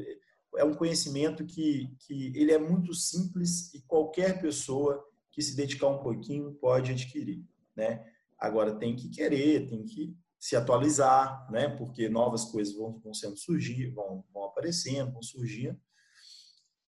é 0.56 0.64
um 0.64 0.74
conhecimento 0.74 1.44
que, 1.44 1.94
que 2.06 2.32
ele 2.34 2.50
é 2.50 2.58
muito 2.58 2.94
simples 2.94 3.72
e 3.74 3.82
qualquer 3.82 4.40
pessoa 4.40 5.04
que 5.30 5.42
se 5.42 5.54
dedicar 5.54 5.88
um 5.88 6.02
pouquinho 6.02 6.54
pode 6.54 6.92
adquirir, 6.92 7.44
né? 7.76 8.02
Agora 8.38 8.74
tem 8.74 8.96
que 8.96 9.10
querer, 9.10 9.68
tem 9.68 9.84
que 9.84 10.16
se 10.38 10.56
atualizar, 10.56 11.46
né? 11.50 11.68
Porque 11.68 12.08
novas 12.08 12.46
coisas 12.46 12.74
vão, 12.74 12.98
vão 13.00 13.12
sendo 13.12 13.36
surgir, 13.36 13.90
vão, 13.90 14.24
vão 14.32 14.44
aparecendo, 14.44 15.12
vão 15.12 15.22
surgindo. 15.22 15.78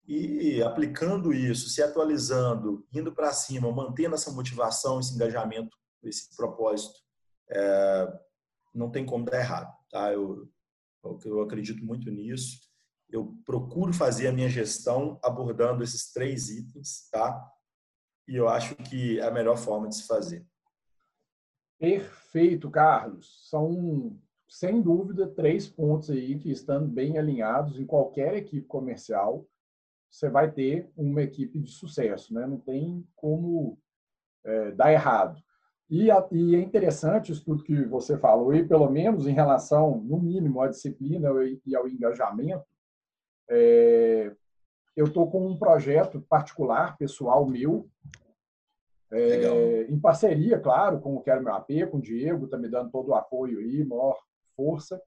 E 0.05 0.61
aplicando 0.63 1.33
isso, 1.33 1.69
se 1.69 1.81
atualizando, 1.81 2.85
indo 2.93 3.15
para 3.15 3.33
cima, 3.33 3.71
mantendo 3.71 4.17
essa 4.17 4.33
motivação, 4.33 4.99
esse 4.99 5.15
engajamento, 5.15 5.77
esse 6.05 6.35
propósito, 6.37 7.01
é, 7.51 8.21
não 8.75 8.91
tem 8.91 9.05
como 9.05 9.25
dar 9.25 9.39
errado, 9.39 9.73
tá? 9.91 10.13
Eu, 10.13 10.49
eu 11.25 11.43
acredito 11.43 11.85
muito 11.85 12.11
nisso 12.11 12.73
eu 13.13 13.37
procuro 13.45 13.93
fazer 13.93 14.27
a 14.27 14.33
minha 14.33 14.49
gestão 14.49 15.21
abordando 15.23 15.85
esses 15.85 16.11
três 16.13 16.49
itens, 16.49 17.09
tá? 17.11 17.47
E 18.27 18.35
eu 18.37 18.49
acho 18.49 18.75
que 18.77 19.21
é 19.21 19.27
a 19.27 19.31
melhor 19.31 19.59
forma 19.59 19.89
de 19.89 19.97
se 19.97 20.07
fazer. 20.07 20.47
Perfeito, 21.79 22.71
Carlos. 22.71 23.49
São, 23.51 24.19
sem 24.49 24.81
dúvida, 24.81 25.29
três 25.29 25.69
pontos 25.69 26.09
aí 26.09 26.39
que, 26.39 26.51
estando 26.51 26.89
bem 26.89 27.19
alinhados 27.19 27.79
em 27.79 27.85
qualquer 27.85 28.35
equipe 28.35 28.67
comercial, 28.67 29.47
você 30.11 30.31
vai 30.31 30.51
ter 30.51 30.91
uma 30.97 31.23
equipe 31.23 31.59
de 31.61 31.71
sucesso, 31.71 32.33
né? 32.33 32.47
Não 32.47 32.59
tem 32.59 33.07
como 33.15 33.79
é, 34.45 34.71
dar 34.73 34.93
errado. 34.93 35.43
E, 35.93 36.11
a, 36.11 36.27
e, 36.33 36.57
é 36.57 36.59
interessante 36.59 37.33
isso 37.33 37.45
tudo 37.45 37.63
que 37.63 37.85
você 37.85 38.17
falou, 38.17 38.55
e 38.55 38.67
pelo 38.67 38.89
menos 38.89 39.27
em 39.27 39.35
relação, 39.35 39.99
no 39.99 40.19
mínimo, 40.19 40.63
à 40.63 40.69
disciplina 40.69 41.29
e 41.67 41.77
ao 41.77 41.87
engajamento, 41.87 42.65
é, 43.51 44.35
eu 44.97 45.05
estou 45.05 45.31
com 45.31 45.47
um 45.47 45.59
projeto 45.59 46.19
particular, 46.23 46.97
pessoal 46.97 47.47
meu, 47.47 47.91
é, 49.11 49.83
em 49.83 50.01
parceria, 50.01 50.59
claro, 50.59 50.99
com 50.99 51.15
o 51.15 51.21
Quero 51.21 51.45
Meu 51.45 51.53
AP, 51.53 51.69
com 51.91 51.99
o 51.99 52.01
Diego, 52.01 52.47
está 52.47 52.57
me 52.57 52.71
dando 52.71 52.91
todo 52.91 53.09
o 53.09 53.15
apoio 53.15 53.59
aí, 53.59 53.85
maior 53.85 54.19
força, 54.57 54.99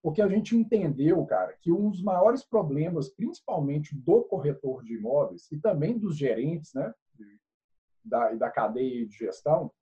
porque 0.00 0.22
a 0.22 0.28
gente 0.28 0.56
entendeu, 0.56 1.26
cara, 1.26 1.56
que 1.60 1.72
um 1.72 1.90
dos 1.90 2.04
maiores 2.04 2.44
problemas, 2.44 3.08
principalmente 3.08 3.96
do 3.96 4.22
corretor 4.22 4.84
de 4.84 4.94
imóveis 4.94 5.50
e 5.50 5.58
também 5.58 5.98
dos 5.98 6.16
gerentes, 6.16 6.72
né, 6.72 6.94
da, 8.04 8.32
da 8.34 8.48
cadeia 8.48 9.04
de 9.04 9.16
gestão, 9.16 9.72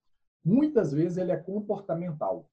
muitas 0.44 0.92
vezes 0.92 1.18
ele 1.18 1.32
é 1.32 1.36
comportamental. 1.36 2.48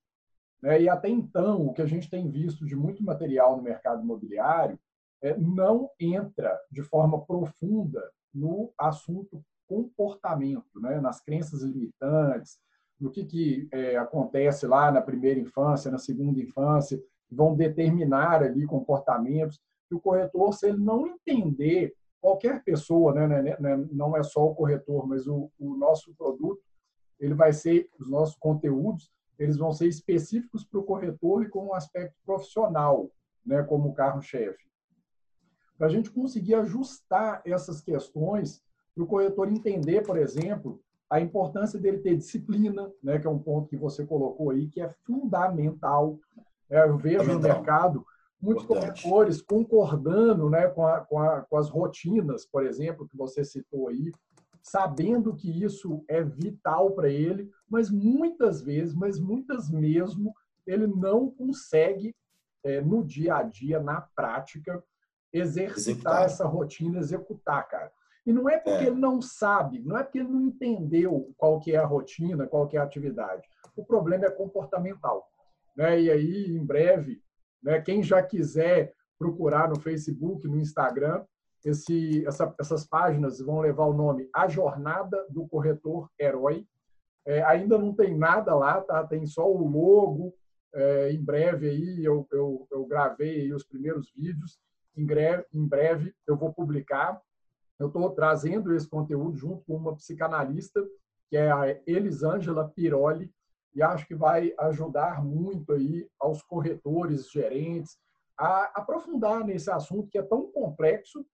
Né? 0.62 0.84
E 0.84 0.90
até 0.90 1.10
então, 1.10 1.68
o 1.68 1.74
que 1.74 1.82
a 1.82 1.86
gente 1.86 2.10
tem 2.10 2.30
visto 2.30 2.66
de 2.66 2.76
muito 2.76 3.04
material 3.04 3.58
no 3.58 3.64
mercado 3.64 4.02
imobiliário 4.04 4.80
é, 5.22 5.38
não 5.38 5.90
entra 6.00 6.60
de 6.72 6.82
forma 6.82 7.24
profunda 7.26 8.02
no 8.34 8.72
assunto 8.78 9.44
comportamento, 9.68 10.80
né? 10.80 11.00
nas 11.00 11.22
crenças 11.22 11.62
limitantes, 11.62 12.58
no 13.00 13.10
que, 13.10 13.26
que 13.26 13.68
é, 13.72 13.98
acontece 13.98 14.66
lá 14.66 14.92
na 14.92 15.02
primeira 15.02 15.40
infância, 15.40 15.92
na 15.92 15.98
segunda 15.98 16.40
infância, 16.40 17.02
vão 17.30 17.56
determinar 17.56 18.44
ali 18.44 18.66
comportamentos. 18.66 19.60
E 19.92 19.96
o 19.96 20.00
corretor, 20.00 20.54
se 20.54 20.68
ele 20.68 20.78
não 20.78 21.06
entender, 21.08 21.94
qualquer 22.22 22.64
pessoa, 22.64 23.14
né, 23.14 23.28
né, 23.28 23.58
né, 23.60 23.88
não 23.92 24.16
é 24.16 24.24
só 24.24 24.46
o 24.46 24.56
corretor, 24.56 25.08
mas 25.08 25.28
o, 25.28 25.52
o 25.60 25.76
nosso 25.76 26.14
produto, 26.16 26.62
ele 27.20 27.34
vai 27.34 27.54
ser, 27.54 27.90
os 28.00 28.10
nossos 28.10 28.36
conteúdos, 28.36 29.12
eles 29.38 29.58
vão 29.58 29.72
ser 29.72 29.88
específicos 29.88 30.64
para 30.64 30.80
o 30.80 30.84
corretor 30.84 31.44
e 31.44 31.50
com 31.50 31.68
um 31.68 31.74
aspecto 31.74 32.16
profissional, 32.26 33.10
né, 33.46 33.64
como 33.64 33.94
carro-chefe 33.94 34.66
para 35.78 35.88
a 35.88 35.90
gente 35.90 36.10
conseguir 36.12 36.56
ajustar 36.56 37.42
essas 37.46 37.82
questões 37.82 38.62
para 38.94 39.04
o 39.04 39.08
corretor 39.08 39.50
entender, 39.50 40.04
por 40.04 40.18
exemplo, 40.18 40.82
a 41.10 41.20
importância 41.20 41.80
dele 41.80 42.00
ter 42.00 42.16
disciplina, 42.16 42.92
né, 43.04 43.20
que 43.20 43.28
é 43.28 43.30
um 43.30 43.40
ponto 43.40 43.70
que 43.70 43.78
você 43.78 44.06
colocou 44.06 44.52
aí, 44.52 44.68
que 44.68 44.82
é 44.82 44.90
fundamental. 45.06 46.18
É, 46.70 46.84
eu 46.88 46.98
vejo 46.98 47.34
no 47.34 47.40
mercado 47.40 48.06
muitos 48.42 48.64
Importante. 48.64 49.04
corretores 49.04 49.42
concordando 49.42 50.50
né, 50.50 50.68
com, 50.68 50.86
a, 50.88 51.02
com, 51.02 51.20
a, 51.20 51.42
com 51.42 51.58
as 51.58 51.70
rotinas, 51.70 52.46
por 52.46 52.66
exemplo, 52.66 53.08
que 53.08 53.18
você 53.18 53.44
citou 53.44 53.90
aí, 53.90 54.12
sabendo 54.66 55.36
que 55.36 55.64
isso 55.64 56.04
é 56.08 56.24
vital 56.24 56.92
para 56.94 57.08
ele, 57.08 57.52
mas 57.70 57.92
muitas 57.92 58.64
vezes, 58.64 58.96
mas 58.96 59.20
muitas 59.20 59.70
mesmo, 59.70 60.34
ele 60.66 60.88
não 60.88 61.30
consegue, 61.30 62.16
é, 62.64 62.82
no 62.82 63.06
dia 63.06 63.36
a 63.36 63.44
dia, 63.44 63.80
na 63.80 64.02
prática, 64.02 64.84
exercitar 65.32 65.78
executar. 65.78 66.26
essa 66.26 66.46
rotina, 66.48 66.98
executar, 66.98 67.68
cara. 67.68 67.92
E 68.26 68.34
não 68.34 68.50
é 68.50 68.58
porque 68.58 68.86
é. 68.86 68.88
ele 68.88 69.00
não 69.00 69.22
sabe, 69.22 69.84
não 69.84 70.00
é 70.00 70.04
porque 70.04 70.18
ele 70.18 70.30
não 70.30 70.42
entendeu 70.42 71.32
qual 71.38 71.60
que 71.60 71.74
é 71.74 71.78
a 71.78 71.86
rotina, 71.86 72.48
qual 72.48 72.68
que 72.68 72.76
é 72.76 72.80
a 72.80 72.84
atividade. 72.84 73.48
O 73.76 73.86
problema 73.86 74.26
é 74.26 74.32
comportamental. 74.32 75.30
Né? 75.78 76.02
E 76.02 76.10
aí, 76.10 76.48
em 76.48 76.66
breve, 76.66 77.22
né, 77.62 77.80
quem 77.82 78.02
já 78.02 78.24
quiser 78.24 78.96
procurar 79.20 79.70
no 79.70 79.80
Facebook, 79.80 80.48
no 80.48 80.58
Instagram, 80.58 81.24
esse, 81.66 82.26
essa, 82.28 82.54
essas 82.60 82.86
páginas 82.86 83.40
vão 83.40 83.60
levar 83.60 83.86
o 83.86 83.94
nome 83.94 84.30
A 84.34 84.48
Jornada 84.48 85.26
do 85.30 85.48
Corretor 85.48 86.10
Herói. 86.20 86.68
É, 87.26 87.44
ainda 87.44 87.78
não 87.78 87.94
tem 87.94 88.16
nada 88.16 88.56
lá, 88.56 88.80
tá? 88.82 89.06
tem 89.06 89.26
só 89.26 89.52
o 89.52 89.68
logo. 89.68 90.34
É, 90.74 91.12
em 91.12 91.24
breve 91.24 91.70
aí 91.70 92.06
eu, 92.06 92.28
eu, 92.32 92.68
eu 92.72 92.86
gravei 92.86 93.52
os 93.52 93.64
primeiros 93.64 94.12
vídeos 94.16 94.60
em 94.96 95.06
breve, 95.06 95.46
em 95.54 95.68
breve 95.68 96.14
eu 96.28 96.38
vou 96.38 96.54
publicar. 96.54 97.20
Eu 97.80 97.88
estou 97.88 98.12
trazendo 98.12 98.74
esse 98.74 98.88
conteúdo 98.88 99.36
junto 99.36 99.64
com 99.66 99.76
uma 99.76 99.96
psicanalista, 99.96 100.82
que 101.30 101.36
é 101.36 101.52
a 101.52 101.82
Elisângela 101.88 102.70
Piroli, 102.70 103.34
e 103.74 103.82
acho 103.82 104.08
que 104.08 104.16
vai 104.16 104.54
ajudar 104.60 105.24
muito 105.24 105.74
aí 105.74 106.08
aos 106.20 106.42
corretores, 106.44 107.30
gerentes, 107.30 107.98
a 108.38 108.80
aprofundar 108.80 109.44
nesse 109.44 109.70
assunto 109.70 110.10
que 110.10 110.18
é 110.18 110.22
tão 110.22 110.50
complexo 110.52 111.26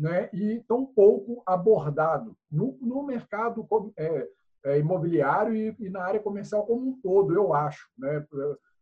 né, 0.00 0.30
e 0.32 0.64
tão 0.66 0.86
pouco 0.86 1.42
abordado 1.44 2.34
no, 2.50 2.78
no 2.80 3.02
mercado 3.02 3.68
é, 3.98 4.28
é, 4.64 4.78
imobiliário 4.78 5.54
e, 5.54 5.76
e, 5.78 5.90
na 5.90 6.02
área 6.02 6.20
comercial 6.20 6.64
como 6.64 6.88
um 6.88 7.00
todo, 7.02 7.34
eu 7.34 7.52
acho. 7.52 7.86
Né? 7.98 8.26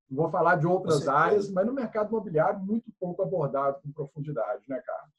vou 0.08 0.30
falar 0.30 0.56
de 0.56 0.66
outras 0.66 1.06
áreas, 1.06 1.50
mas 1.50 1.66
no 1.66 1.74
mercado 1.74 2.08
imobiliário 2.08 2.60
muito 2.60 2.90
pouco 2.98 3.20
abordado 3.20 3.78
com 3.82 3.92
profundidade, 3.92 4.62
né, 4.68 4.80
Carlos? 4.86 5.18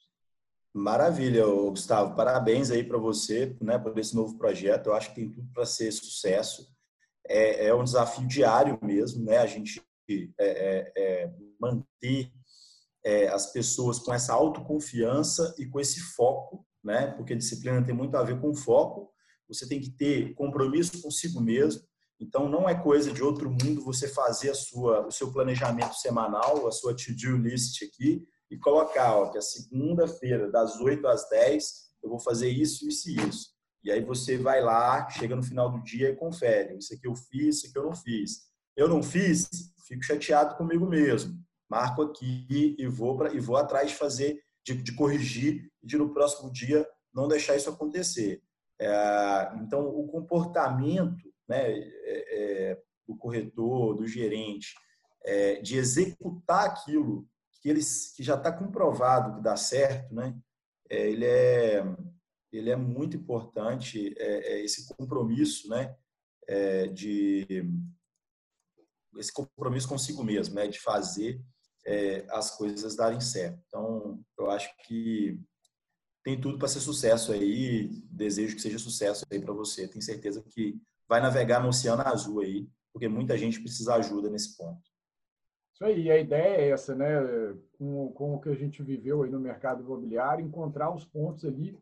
Maravilha, 0.73 1.45
Gustavo. 1.45 2.15
Parabéns 2.15 2.71
aí 2.71 2.83
para 2.83 2.97
você, 2.97 3.55
né, 3.61 3.77
por 3.77 3.95
esse 3.97 4.15
novo 4.15 4.37
projeto. 4.37 4.87
Eu 4.87 4.95
acho 4.95 5.09
que 5.09 5.15
tem 5.15 5.29
tudo 5.29 5.47
para 5.53 5.65
ser 5.65 5.91
sucesso. 5.91 6.67
É, 7.27 7.67
é, 7.67 7.75
um 7.75 7.83
desafio 7.83 8.25
diário 8.25 8.79
mesmo, 8.81 9.23
né? 9.25 9.37
A 9.37 9.45
gente 9.45 9.83
é, 10.09 10.23
é, 10.39 10.91
é 10.95 11.33
manter 11.59 12.31
é, 13.03 13.27
as 13.27 13.51
pessoas 13.51 13.99
com 13.99 14.13
essa 14.13 14.33
autoconfiança 14.33 15.55
e 15.57 15.65
com 15.65 15.79
esse 15.79 15.99
foco, 15.99 16.65
né? 16.83 17.07
Porque 17.11 17.35
disciplina 17.35 17.85
tem 17.85 17.95
muito 17.95 18.15
a 18.15 18.23
ver 18.23 18.39
com 18.39 18.53
foco. 18.53 19.11
Você 19.47 19.67
tem 19.67 19.79
que 19.79 19.89
ter 19.89 20.33
compromisso 20.35 21.01
consigo 21.01 21.41
mesmo 21.41 21.81
então, 22.19 22.49
não 22.49 22.67
é 22.67 22.75
coisa 22.75 23.11
de 23.13 23.23
outro 23.23 23.49
mundo 23.49 23.83
você 23.83 24.07
fazer 24.07 24.49
a 24.49 24.53
sua, 24.53 25.07
o 25.07 25.11
seu 25.11 25.31
planejamento 25.31 25.93
semanal, 25.95 26.67
a 26.67 26.71
sua 26.71 26.93
to-do 26.93 27.37
list 27.37 27.81
aqui 27.81 28.27
e 28.51 28.57
colocar 28.57 29.15
ó, 29.15 29.29
que 29.29 29.37
a 29.37 29.41
segunda-feira, 29.41 30.51
das 30.51 30.75
8 30.81 31.07
às 31.07 31.29
10, 31.29 31.63
eu 32.03 32.09
vou 32.09 32.19
fazer 32.19 32.49
isso, 32.49 32.87
isso 32.87 33.09
e 33.09 33.15
isso. 33.29 33.47
E 33.81 33.89
aí 33.89 34.03
você 34.03 34.37
vai 34.37 34.61
lá, 34.61 35.09
chega 35.09 35.33
no 35.33 35.43
final 35.43 35.71
do 35.71 35.81
dia 35.81 36.09
e 36.09 36.15
confere. 36.15 36.77
Isso 36.77 36.93
aqui 36.93 37.07
eu 37.07 37.15
fiz, 37.15 37.57
isso 37.57 37.67
aqui 37.67 37.77
eu 37.77 37.83
não 37.83 37.95
fiz. 37.95 38.49
Eu 38.75 38.89
não 38.89 39.01
fiz, 39.01 39.47
fico 39.87 40.03
chateado 40.03 40.57
comigo 40.57 40.85
mesmo. 40.85 41.33
Marco 41.69 42.01
aqui 42.01 42.75
e 42.77 42.87
vou 42.87 43.15
para 43.15 43.33
e 43.33 43.39
vou 43.39 43.55
atrás 43.55 43.91
fazer, 43.91 44.43
de, 44.65 44.73
de 44.73 44.93
corrigir 44.93 45.71
de 45.83 45.97
no 45.97 46.13
próximo 46.13 46.51
dia 46.51 46.87
não 47.13 47.27
deixar 47.27 47.55
isso 47.55 47.69
acontecer. 47.69 48.41
É, 48.79 49.51
então, 49.61 49.87
o 49.87 50.07
comportamento 50.07 51.31
né, 51.47 51.71
é, 51.71 52.71
é, 52.71 52.81
do 53.07 53.15
corretor, 53.15 53.95
do 53.95 54.07
gerente, 54.07 54.73
é, 55.23 55.61
de 55.61 55.77
executar 55.77 56.65
aquilo 56.65 57.27
que, 57.61 57.69
eles, 57.69 58.13
que 58.15 58.23
já 58.23 58.35
está 58.35 58.51
comprovado 58.51 59.35
que 59.35 59.43
dá 59.43 59.57
certo, 59.57 60.13
né, 60.13 60.35
é, 60.89 61.09
ele, 61.09 61.25
é, 61.25 61.83
ele 62.51 62.69
é 62.69 62.75
muito 62.75 63.17
importante, 63.17 64.13
é, 64.17 64.61
esse 64.61 64.87
compromisso 64.95 65.67
né, 65.69 65.95
de 66.93 67.45
esse 69.17 69.31
compromisso 69.31 69.87
consigo 69.87 70.23
mesmo, 70.23 70.55
né, 70.55 70.67
de 70.67 70.79
fazer 70.79 71.41
as 72.31 72.55
coisas 72.55 72.95
darem 72.95 73.19
certo. 73.19 73.59
Então, 73.67 74.19
eu 74.37 74.49
acho 74.51 74.75
que 74.85 75.39
tem 76.23 76.39
tudo 76.39 76.57
para 76.57 76.67
ser 76.67 76.79
sucesso 76.79 77.31
aí. 77.31 77.89
Desejo 78.11 78.55
que 78.55 78.61
seja 78.61 78.77
sucesso 78.77 79.25
aí 79.31 79.39
para 79.41 79.53
você. 79.53 79.87
Tenho 79.87 80.01
certeza 80.01 80.43
que 80.43 80.79
vai 81.07 81.21
navegar 81.21 81.61
no 81.61 81.69
oceano 81.69 82.03
azul 82.03 82.41
aí, 82.41 82.69
porque 82.93 83.07
muita 83.07 83.37
gente 83.37 83.59
precisa 83.59 83.95
ajuda 83.95 84.29
nesse 84.29 84.55
ponto. 84.55 84.81
Isso 85.73 85.85
aí, 85.85 86.11
a 86.11 86.19
ideia 86.19 86.57
é 86.57 86.69
essa, 86.69 86.93
né? 86.93 87.07
Com, 87.77 88.11
com 88.11 88.35
o 88.35 88.41
que 88.41 88.49
a 88.49 88.55
gente 88.55 88.83
viveu 88.83 89.23
aí 89.23 89.31
no 89.31 89.39
mercado 89.39 89.81
imobiliário, 89.81 90.45
encontrar 90.45 90.93
os 90.93 91.05
pontos 91.05 91.45
ali 91.45 91.75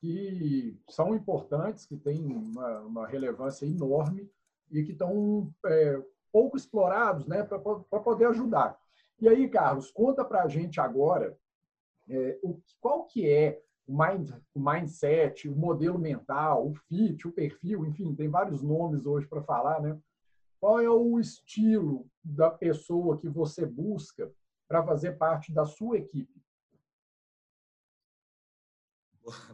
que 0.00 0.76
são 0.88 1.14
importantes, 1.14 1.86
que 1.86 1.96
têm 1.96 2.24
uma, 2.24 2.80
uma 2.80 3.06
relevância 3.06 3.66
enorme 3.66 4.28
e 4.70 4.82
que 4.82 4.92
estão 4.92 5.52
é, 5.64 6.02
pouco 6.32 6.56
explorados, 6.56 7.26
né? 7.26 7.44
Para 7.44 7.60
poder 8.00 8.24
ajudar. 8.26 8.81
E 9.22 9.28
aí, 9.28 9.48
Carlos, 9.48 9.88
conta 9.92 10.24
para 10.24 10.42
a 10.42 10.48
gente 10.48 10.80
agora 10.80 11.38
é, 12.08 12.40
o, 12.42 12.60
qual 12.80 13.04
que 13.04 13.30
é 13.30 13.62
o, 13.86 13.96
mind, 13.96 14.32
o 14.52 14.58
mindset, 14.58 15.48
o 15.48 15.54
modelo 15.54 15.96
mental, 15.96 16.66
o 16.66 16.74
fit, 16.74 17.28
o 17.28 17.30
perfil, 17.30 17.86
enfim, 17.86 18.12
tem 18.16 18.28
vários 18.28 18.64
nomes 18.64 19.06
hoje 19.06 19.28
para 19.28 19.40
falar, 19.40 19.80
né? 19.80 19.96
Qual 20.58 20.80
é 20.80 20.90
o 20.90 21.20
estilo 21.20 22.04
da 22.20 22.50
pessoa 22.50 23.16
que 23.16 23.28
você 23.28 23.64
busca 23.64 24.28
para 24.66 24.84
fazer 24.84 25.12
parte 25.12 25.52
da 25.52 25.64
sua 25.64 25.98
equipe? 25.98 26.42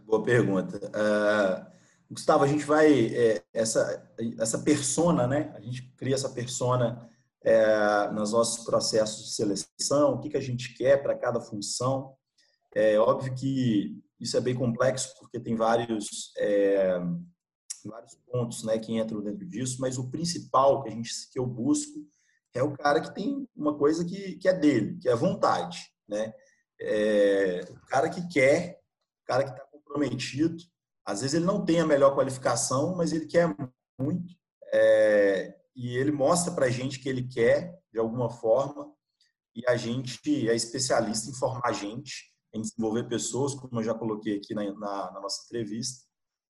Boa 0.07 0.23
pergunta. 0.23 0.79
Uh, 0.79 1.79
Gustavo, 2.11 2.43
a 2.43 2.47
gente 2.47 2.65
vai 2.65 3.15
é, 3.15 3.45
essa 3.53 4.11
essa 4.39 4.61
persona, 4.61 5.27
né? 5.27 5.53
A 5.55 5.61
gente 5.61 5.83
cria 5.95 6.15
essa 6.15 6.31
persona 6.31 7.07
é, 7.45 8.11
nos 8.11 8.33
nossos 8.33 8.65
processos 8.65 9.27
de 9.27 9.35
seleção. 9.35 10.15
O 10.15 10.21
que 10.21 10.31
que 10.31 10.37
a 10.37 10.43
gente 10.43 10.75
quer 10.75 11.03
para 11.03 11.17
cada 11.17 11.41
função? 11.41 12.15
É 12.75 12.99
óbvio 12.99 13.35
que 13.35 14.03
isso 14.21 14.37
é 14.37 14.41
bem 14.41 14.55
complexo 14.55 15.15
porque 15.19 15.41
tem 15.41 15.55
vários 15.55 16.33
é, 16.37 16.99
vários 17.85 18.15
pontos, 18.31 18.65
né, 18.65 18.79
que 18.79 18.93
entram 18.93 19.23
dentro 19.23 19.47
disso. 19.47 19.79
Mas 19.81 19.99
o 19.99 20.11
principal 20.11 20.83
que 20.83 20.89
a 20.89 20.93
gente 20.93 21.11
que 21.31 21.39
eu 21.39 21.47
busco 21.47 22.07
é 22.55 22.63
o 22.63 22.77
cara 22.77 23.01
que 23.01 23.15
tem 23.15 23.49
uma 23.55 23.77
coisa 23.77 24.05
que, 24.05 24.37
que 24.37 24.49
é 24.49 24.53
dele, 24.53 24.99
que 25.01 25.09
é 25.09 25.15
vontade, 25.15 25.79
né? 26.09 26.33
É, 26.81 27.61
o 27.71 27.87
cara 27.87 28.09
que 28.09 28.27
quer, 28.29 28.81
o 29.23 29.27
cara 29.27 29.45
que 29.45 29.51
está 29.51 29.65
comprometido. 29.65 30.57
Às 31.05 31.23
vezes 31.23 31.35
ele 31.35 31.47
não 31.47 31.65
tem 31.65 31.81
a 31.81 31.87
melhor 31.87 32.15
qualificação, 32.15 32.95
mas 32.95 33.13
ele 33.13 33.27
quer 33.27 33.55
muito. 33.99 34.35
É, 34.73 35.57
e 35.79 35.97
ele 35.97 36.11
mostra 36.11 36.53
para 36.53 36.67
a 36.67 36.71
gente 36.71 36.99
que 36.99 37.09
ele 37.09 37.23
quer 37.23 37.81
de 37.93 38.01
alguma 38.01 38.29
forma 38.29 38.93
e 39.55 39.63
a 39.69 39.77
gente 39.77 40.49
é 40.49 40.55
especialista 40.55 41.31
em 41.31 41.35
formar 41.35 41.73
gente 41.73 42.37
em 42.53 42.61
desenvolver 42.61 43.05
pessoas, 43.05 43.55
como 43.55 43.79
eu 43.79 43.85
já 43.85 43.95
coloquei 43.95 44.39
aqui 44.39 44.55
na, 44.55 44.65
na, 44.73 45.13
na 45.13 45.21
nossa 45.21 45.45
entrevista. 45.45 46.05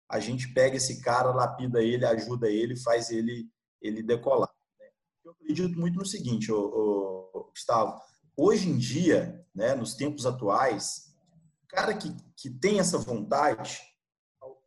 A 0.08 0.20
gente 0.20 0.52
pega 0.54 0.76
esse 0.76 1.00
cara, 1.00 1.34
lapida 1.34 1.82
ele, 1.82 2.04
ajuda 2.04 2.48
ele, 2.48 2.76
faz 2.76 3.10
ele, 3.10 3.50
ele 3.82 4.00
decolar. 4.00 4.52
Né? 4.78 4.86
Eu 5.24 5.32
acredito 5.32 5.76
muito 5.76 5.98
no 5.98 6.06
seguinte, 6.06 6.52
ô, 6.52 7.50
Gustavo. 7.50 8.00
Hoje 8.36 8.68
em 8.68 8.78
dia, 8.78 9.44
né, 9.52 9.74
nos 9.74 9.94
tempos 9.94 10.24
atuais, 10.24 11.16
o 11.64 11.66
cara 11.66 11.94
que, 11.94 12.14
que 12.36 12.50
tem 12.50 12.78
essa 12.78 12.98
vontade, 12.98 13.80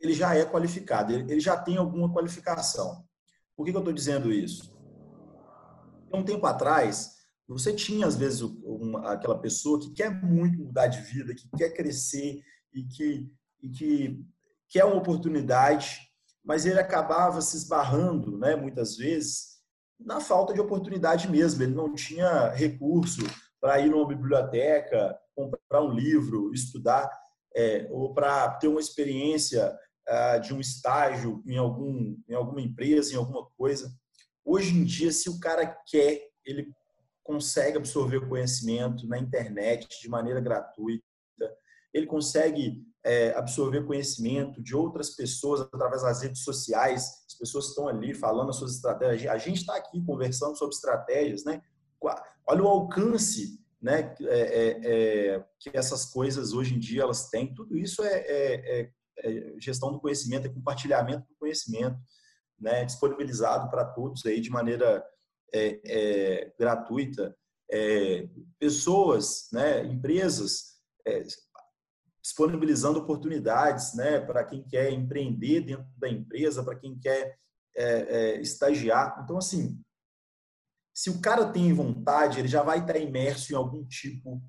ele 0.01 0.13
já 0.13 0.35
é 0.35 0.43
qualificado, 0.43 1.13
ele, 1.13 1.31
ele 1.31 1.39
já 1.39 1.55
tem 1.55 1.77
alguma 1.77 2.11
qualificação. 2.11 3.07
Por 3.59 3.65
que, 3.65 3.71
que 3.71 3.77
eu 3.77 3.81
estou 3.81 3.93
dizendo 3.93 4.31
isso? 4.31 4.73
Um 6.13 6.23
tempo 6.23 6.45
atrás, 6.45 7.17
você 7.45 7.73
tinha, 7.73 8.07
às 8.07 8.15
vezes, 8.15 8.39
uma, 8.41 9.11
aquela 9.11 9.37
pessoa 9.37 9.77
que 9.81 9.91
quer 9.91 10.09
muito 10.23 10.63
mudar 10.63 10.87
de 10.87 11.01
vida, 11.01 11.35
que 11.35 11.45
quer 11.57 11.71
crescer 11.71 12.41
e 12.73 12.85
que, 12.85 13.29
e 13.61 13.69
que 13.69 14.25
quer 14.69 14.85
uma 14.85 14.95
oportunidade, 14.95 15.99
mas 16.41 16.65
ele 16.65 16.79
acabava 16.79 17.41
se 17.41 17.57
esbarrando, 17.57 18.37
né, 18.37 18.55
muitas 18.55 18.95
vezes, 18.95 19.57
na 19.99 20.21
falta 20.21 20.53
de 20.53 20.61
oportunidade 20.61 21.29
mesmo. 21.29 21.61
Ele 21.61 21.75
não 21.75 21.93
tinha 21.93 22.51
recurso 22.51 23.23
para 23.59 23.77
ir 23.81 23.89
numa 23.89 24.07
biblioteca, 24.07 25.19
comprar 25.35 25.81
um 25.81 25.91
livro, 25.91 26.53
estudar, 26.53 27.11
é, 27.53 27.89
ou 27.91 28.13
para 28.13 28.51
ter 28.51 28.69
uma 28.69 28.79
experiência 28.79 29.77
de 30.41 30.53
um 30.53 30.59
estágio 30.59 31.43
em, 31.45 31.57
algum, 31.57 32.17
em 32.27 32.33
alguma 32.33 32.61
empresa, 32.61 33.13
em 33.13 33.17
alguma 33.17 33.45
coisa. 33.57 33.93
Hoje 34.43 34.75
em 34.75 34.83
dia, 34.83 35.11
se 35.11 35.29
o 35.29 35.39
cara 35.39 35.65
quer, 35.87 36.29
ele 36.43 36.73
consegue 37.23 37.77
absorver 37.77 38.27
conhecimento 38.27 39.07
na 39.07 39.19
internet 39.19 39.87
de 40.01 40.09
maneira 40.09 40.41
gratuita, 40.41 41.03
ele 41.93 42.07
consegue 42.07 42.83
é, 43.03 43.33
absorver 43.35 43.85
conhecimento 43.85 44.61
de 44.61 44.75
outras 44.75 45.11
pessoas 45.11 45.61
através 45.61 46.01
das 46.01 46.21
redes 46.21 46.43
sociais, 46.43 47.23
as 47.27 47.35
pessoas 47.35 47.67
estão 47.67 47.87
ali 47.87 48.13
falando 48.13 48.49
as 48.49 48.55
suas 48.55 48.73
estratégias, 48.75 49.31
a 49.31 49.37
gente 49.37 49.57
está 49.57 49.75
aqui 49.75 50.03
conversando 50.03 50.57
sobre 50.57 50.75
estratégias, 50.75 51.43
né? 51.43 51.61
Olha 52.47 52.63
o 52.63 52.67
alcance 52.67 53.59
né, 53.81 54.15
é, 54.21 54.39
é, 54.39 54.79
é, 54.83 55.45
que 55.59 55.69
essas 55.73 56.05
coisas 56.05 56.51
hoje 56.53 56.75
em 56.75 56.79
dia 56.79 57.03
elas 57.03 57.29
têm, 57.29 57.53
tudo 57.53 57.77
isso 57.77 58.03
é, 58.03 58.17
é, 58.25 58.81
é 58.81 58.91
gestão 59.59 59.91
do 59.91 59.99
conhecimento, 59.99 60.47
é 60.47 60.49
compartilhamento 60.49 61.27
do 61.27 61.35
conhecimento, 61.35 61.97
né, 62.59 62.83
disponibilizado 62.85 63.69
para 63.69 63.85
todos 63.85 64.25
aí 64.25 64.41
de 64.41 64.49
maneira 64.49 65.03
é, 65.53 65.79
é, 65.85 66.53
gratuita, 66.57 67.35
é, 67.71 68.27
pessoas, 68.57 69.49
né, 69.51 69.85
empresas 69.85 70.79
é, 71.05 71.23
disponibilizando 72.21 72.99
oportunidades 72.99 73.93
né, 73.95 74.19
para 74.19 74.43
quem 74.43 74.63
quer 74.63 74.91
empreender 74.91 75.61
dentro 75.61 75.87
da 75.97 76.09
empresa, 76.09 76.63
para 76.63 76.75
quem 76.75 76.97
quer 76.99 77.37
é, 77.75 77.85
é, 77.85 78.41
estagiar. 78.41 79.21
Então, 79.23 79.37
assim, 79.37 79.81
se 80.93 81.09
o 81.09 81.21
cara 81.21 81.51
tem 81.51 81.73
vontade, 81.73 82.39
ele 82.39 82.47
já 82.47 82.61
vai 82.61 82.79
estar 82.79 82.97
imerso 82.97 83.53
em 83.53 83.55
algum 83.55 83.85
tipo 83.85 84.41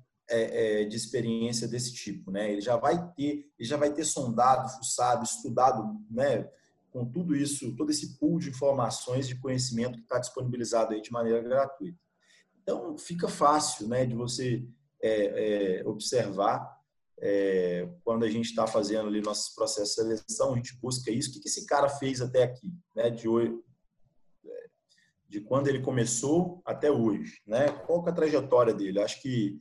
de 0.85 0.95
experiência 0.95 1.67
desse 1.67 1.93
tipo, 1.93 2.31
né? 2.31 2.51
Ele 2.51 2.61
já 2.61 2.77
vai 2.77 3.11
ter, 3.13 3.51
ele 3.59 3.67
já 3.67 3.77
vai 3.77 3.91
ter 3.91 4.05
sondado, 4.05 4.69
fuçado, 4.77 5.23
estudado, 5.23 5.83
né? 6.09 6.49
com 6.91 7.05
tudo 7.05 7.35
isso, 7.35 7.75
todo 7.75 7.89
esse 7.89 8.17
pool 8.17 8.37
de 8.37 8.49
informações, 8.49 9.27
de 9.27 9.39
conhecimento 9.39 9.97
que 9.97 10.03
está 10.03 10.19
disponibilizado 10.19 10.93
aí 10.93 11.01
de 11.01 11.11
maneira 11.11 11.41
gratuita. 11.41 11.97
Então, 12.61 12.97
fica 12.97 13.27
fácil 13.27 13.87
né, 13.87 14.05
de 14.05 14.13
você 14.13 14.63
é, 15.01 15.79
é, 15.79 15.87
observar 15.87 16.79
é, 17.19 17.89
quando 18.03 18.23
a 18.23 18.29
gente 18.29 18.47
está 18.47 18.67
fazendo 18.67 19.07
ali 19.07 19.21
nossos 19.21 19.53
processos 19.55 19.95
de 19.95 20.01
seleção, 20.01 20.53
a 20.53 20.55
gente 20.57 20.77
busca 20.79 21.09
isso. 21.09 21.29
O 21.29 21.33
que, 21.33 21.39
que 21.39 21.47
esse 21.47 21.65
cara 21.65 21.87
fez 21.87 22.21
até 22.21 22.43
aqui, 22.43 22.71
né, 22.95 23.09
de, 23.09 23.27
hoje, 23.27 23.57
é, 24.45 24.65
de 25.29 25.41
quando 25.41 25.67
ele 25.67 25.81
começou 25.81 26.61
até 26.65 26.91
hoje? 26.91 27.41
Né? 27.47 27.69
Qual 27.85 28.05
é 28.05 28.09
a 28.09 28.13
trajetória 28.13 28.73
dele? 28.73 28.99
Acho 28.99 29.21
que 29.21 29.59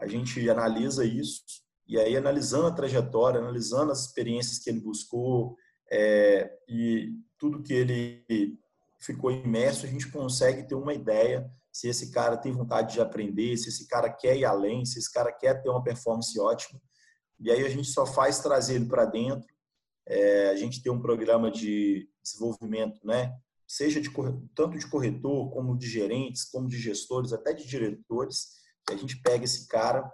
a 0.00 0.06
gente 0.06 0.48
analisa 0.48 1.04
isso 1.04 1.42
e 1.90 1.98
aí, 1.98 2.16
analisando 2.16 2.68
a 2.68 2.70
trajetória, 2.70 3.40
analisando 3.40 3.90
as 3.90 4.06
experiências 4.06 4.60
que 4.60 4.70
ele 4.70 4.78
buscou, 4.78 5.56
é, 5.90 6.48
e 6.68 7.12
tudo 7.36 7.64
que 7.64 7.72
ele 7.72 8.56
ficou 9.00 9.32
imerso, 9.32 9.86
a 9.86 9.88
gente 9.88 10.08
consegue 10.08 10.68
ter 10.68 10.76
uma 10.76 10.94
ideia 10.94 11.50
se 11.72 11.88
esse 11.88 12.12
cara 12.12 12.36
tem 12.36 12.52
vontade 12.52 12.92
de 12.92 13.00
aprender, 13.00 13.56
se 13.56 13.70
esse 13.70 13.88
cara 13.88 14.08
quer 14.08 14.36
ir 14.36 14.44
além, 14.44 14.84
se 14.84 15.00
esse 15.00 15.12
cara 15.12 15.32
quer 15.32 15.60
ter 15.60 15.68
uma 15.68 15.82
performance 15.82 16.38
ótima. 16.38 16.80
E 17.40 17.50
aí 17.50 17.66
a 17.66 17.68
gente 17.68 17.88
só 17.88 18.06
faz 18.06 18.38
trazer 18.38 18.76
ele 18.76 18.86
para 18.86 19.04
dentro. 19.04 19.52
É, 20.06 20.50
a 20.50 20.54
gente 20.54 20.80
tem 20.80 20.92
um 20.92 21.02
programa 21.02 21.50
de 21.50 22.08
desenvolvimento, 22.22 23.04
né? 23.04 23.34
Seja 23.66 24.00
de 24.00 24.10
tanto 24.54 24.78
de 24.78 24.88
corretor, 24.88 25.50
como 25.50 25.76
de 25.76 25.88
gerentes, 25.88 26.44
como 26.44 26.68
de 26.68 26.78
gestores, 26.78 27.32
até 27.32 27.52
de 27.52 27.66
diretores, 27.66 28.59
a 28.88 28.94
gente 28.94 29.20
pega 29.20 29.44
esse 29.44 29.66
cara 29.68 30.10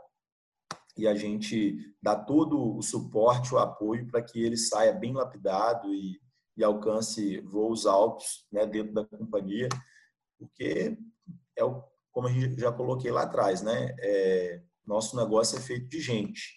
e 0.96 1.06
a 1.06 1.14
gente 1.14 1.94
dá 2.02 2.16
todo 2.16 2.76
o 2.76 2.82
suporte, 2.82 3.54
o 3.54 3.58
apoio 3.58 4.06
para 4.06 4.22
que 4.22 4.42
ele 4.42 4.56
saia 4.56 4.92
bem 4.92 5.12
lapidado 5.12 5.92
e, 5.94 6.20
e 6.56 6.64
alcance 6.64 7.40
voos 7.40 7.86
altos 7.86 8.46
né, 8.50 8.66
dentro 8.66 8.94
da 8.94 9.04
companhia, 9.04 9.68
porque 10.38 10.96
é 11.54 11.64
o, 11.64 11.82
como 12.16 12.28
a 12.28 12.32
gente 12.32 12.58
já 12.58 12.72
coloquei 12.72 13.10
lá 13.10 13.24
atrás, 13.24 13.60
né? 13.60 13.94
É, 14.00 14.62
nosso 14.86 15.14
negócio 15.16 15.58
é 15.58 15.60
feito 15.60 15.86
de 15.86 16.00
gente. 16.00 16.54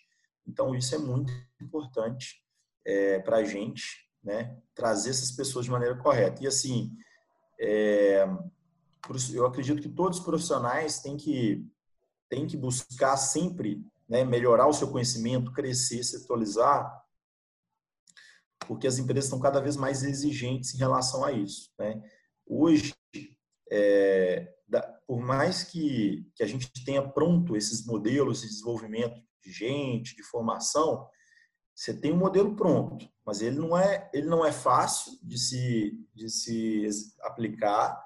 Então, 0.48 0.74
isso 0.74 0.96
é 0.96 0.98
muito 0.98 1.34
importante 1.62 2.42
é, 2.86 3.20
para 3.20 3.38
a 3.38 3.44
gente, 3.44 3.84
né? 4.24 4.58
Trazer 4.74 5.10
essas 5.10 5.32
pessoas 5.32 5.66
de 5.66 5.72
maneira 5.72 5.98
correta. 5.98 6.42
E, 6.42 6.48
assim, 6.48 6.92
é, 7.60 8.26
eu 9.34 9.46
acredito 9.46 9.82
que 9.82 9.90
todos 9.90 10.20
os 10.20 10.24
profissionais 10.24 11.02
têm 11.02 11.18
que, 11.18 11.68
têm 12.30 12.48
que 12.48 12.56
buscar 12.56 13.18
sempre 13.18 13.84
né, 14.08 14.24
melhorar 14.24 14.68
o 14.68 14.74
seu 14.74 14.90
conhecimento, 14.92 15.54
crescer, 15.54 16.04
se 16.04 16.18
atualizar, 16.18 17.04
porque 18.68 18.88
as 18.88 18.98
empresas 18.98 19.26
estão 19.26 19.40
cada 19.40 19.60
vez 19.60 19.76
mais 19.76 20.04
exigentes 20.04 20.74
em 20.74 20.78
relação 20.78 21.24
a 21.24 21.32
isso. 21.32 21.72
Né? 21.78 22.02
Hoje, 22.46 22.94
é, 23.72 24.54
da, 24.68 24.82
por 25.08 25.20
mais 25.20 25.64
que, 25.64 26.28
que 26.36 26.44
a 26.44 26.48
gente 26.48 26.72
tenha 26.86 27.08
pronto 27.08 27.56
esses 27.56 27.86
modelos 27.86 28.42
de 28.42 28.48
desenvolvimento 28.48 29.20
de 29.44 29.52
gente, 29.52 30.16
de 30.16 30.24
formação, 30.24 31.08
você 31.74 31.94
tem 31.94 32.12
um 32.12 32.18
modelo 32.18 32.56
pronto, 32.56 33.10
mas 33.26 33.42
ele 33.42 33.58
não 33.58 33.78
é, 33.78 34.10
ele 34.14 34.28
não 34.28 34.46
é 34.46 34.52
fácil 34.52 35.18
de 35.24 35.38
se, 35.38 35.98
de 36.14 36.30
se 36.30 36.86
aplicar 37.22 37.98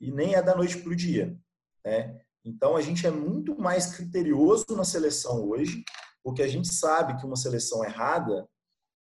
e 0.00 0.10
nem 0.10 0.34
é 0.34 0.42
da 0.42 0.56
noite 0.56 0.78
para 0.78 0.90
o 0.90 0.96
dia. 0.96 1.38
Né? 1.84 2.20
Então, 2.44 2.76
a 2.76 2.82
gente 2.82 3.06
é 3.06 3.10
muito 3.10 3.58
mais 3.58 3.96
criterioso 3.96 4.66
na 4.76 4.84
seleção 4.84 5.48
hoje, 5.48 5.82
porque 6.22 6.42
a 6.42 6.48
gente 6.48 6.68
sabe 6.68 7.16
que 7.16 7.24
uma 7.24 7.36
seleção 7.36 7.84
errada 7.84 8.46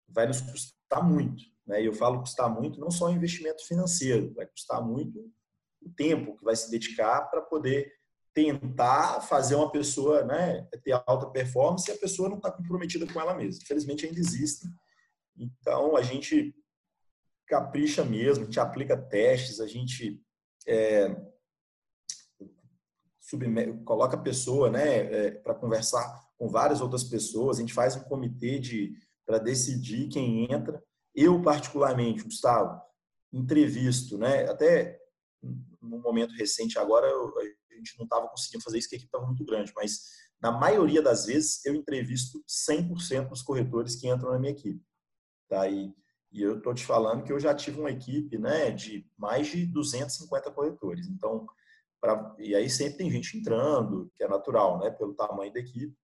vai 0.08 0.26
nos 0.26 0.40
custar 0.40 1.02
muito. 1.02 1.42
Né? 1.66 1.82
E 1.82 1.86
eu 1.86 1.94
falo 1.94 2.20
custar 2.20 2.50
muito 2.50 2.78
não 2.78 2.90
só 2.90 3.06
o 3.06 3.12
investimento 3.12 3.66
financeiro, 3.66 4.34
vai 4.34 4.46
custar 4.46 4.82
muito 4.82 5.32
o 5.80 5.90
tempo 5.90 6.36
que 6.36 6.44
vai 6.44 6.54
se 6.54 6.70
dedicar 6.70 7.22
para 7.30 7.40
poder 7.40 7.90
tentar 8.34 9.22
fazer 9.22 9.54
uma 9.54 9.70
pessoa 9.72 10.24
né, 10.24 10.62
ter 10.84 10.92
alta 11.06 11.30
performance 11.30 11.90
e 11.90 11.94
a 11.94 11.98
pessoa 11.98 12.28
não 12.28 12.36
está 12.36 12.50
comprometida 12.50 13.10
com 13.10 13.20
ela 13.20 13.34
mesma. 13.34 13.62
Infelizmente, 13.62 14.06
ainda 14.06 14.20
existem. 14.20 14.70
Então, 15.36 15.96
a 15.96 16.02
gente 16.02 16.54
capricha 17.46 18.04
mesmo, 18.04 18.42
a 18.42 18.46
gente 18.46 18.60
aplica 18.60 18.96
testes, 18.96 19.60
a 19.60 19.66
gente 19.66 20.22
é, 20.66 21.08
coloca 23.84 24.16
a 24.16 24.20
pessoa 24.20 24.70
né, 24.70 24.98
é, 24.98 25.30
para 25.32 25.54
conversar 25.54 26.28
com 26.38 26.48
várias 26.48 26.80
outras 26.80 27.04
pessoas, 27.04 27.58
a 27.58 27.60
gente 27.60 27.74
faz 27.74 27.96
um 27.96 28.04
comitê 28.04 28.58
de 28.58 28.94
para 29.26 29.38
decidir 29.38 30.08
quem 30.08 30.50
entra. 30.52 30.82
Eu, 31.14 31.40
particularmente, 31.42 32.24
Gustavo, 32.24 32.80
entrevisto, 33.32 34.18
né, 34.18 34.48
até 34.50 34.98
no 35.80 35.98
momento 35.98 36.34
recente 36.34 36.78
agora, 36.78 37.06
a 37.06 37.74
gente 37.74 37.96
não 37.98 38.04
estava 38.04 38.28
conseguindo 38.28 38.64
fazer 38.64 38.78
isso, 38.78 38.88
porque 38.88 38.96
a 38.96 38.98
equipe 38.98 39.08
estava 39.08 39.26
muito 39.26 39.44
grande, 39.44 39.72
mas 39.74 40.00
na 40.40 40.50
maioria 40.50 41.02
das 41.02 41.26
vezes 41.26 41.64
eu 41.64 41.74
entrevisto 41.74 42.42
100% 42.48 43.28
dos 43.28 43.42
corretores 43.42 43.96
que 43.96 44.08
entram 44.08 44.30
na 44.30 44.38
minha 44.38 44.52
equipe. 44.52 44.82
Tá? 45.48 45.68
E, 45.68 45.92
e 46.32 46.42
eu 46.42 46.58
estou 46.58 46.74
te 46.74 46.84
falando 46.84 47.24
que 47.24 47.32
eu 47.32 47.38
já 47.38 47.54
tive 47.54 47.78
uma 47.78 47.90
equipe 47.90 48.38
né, 48.38 48.70
de 48.70 49.06
mais 49.18 49.48
de 49.48 49.66
250 49.66 50.50
corretores. 50.50 51.06
Então, 51.08 51.46
Pra, 52.00 52.34
e 52.38 52.54
aí 52.54 52.70
sempre 52.70 52.98
tem 52.98 53.10
gente 53.10 53.36
entrando, 53.38 54.10
que 54.14 54.24
é 54.24 54.28
natural, 54.28 54.78
né, 54.78 54.90
pelo 54.90 55.14
tamanho 55.14 55.52
da 55.52 55.60
equipe. 55.60 55.94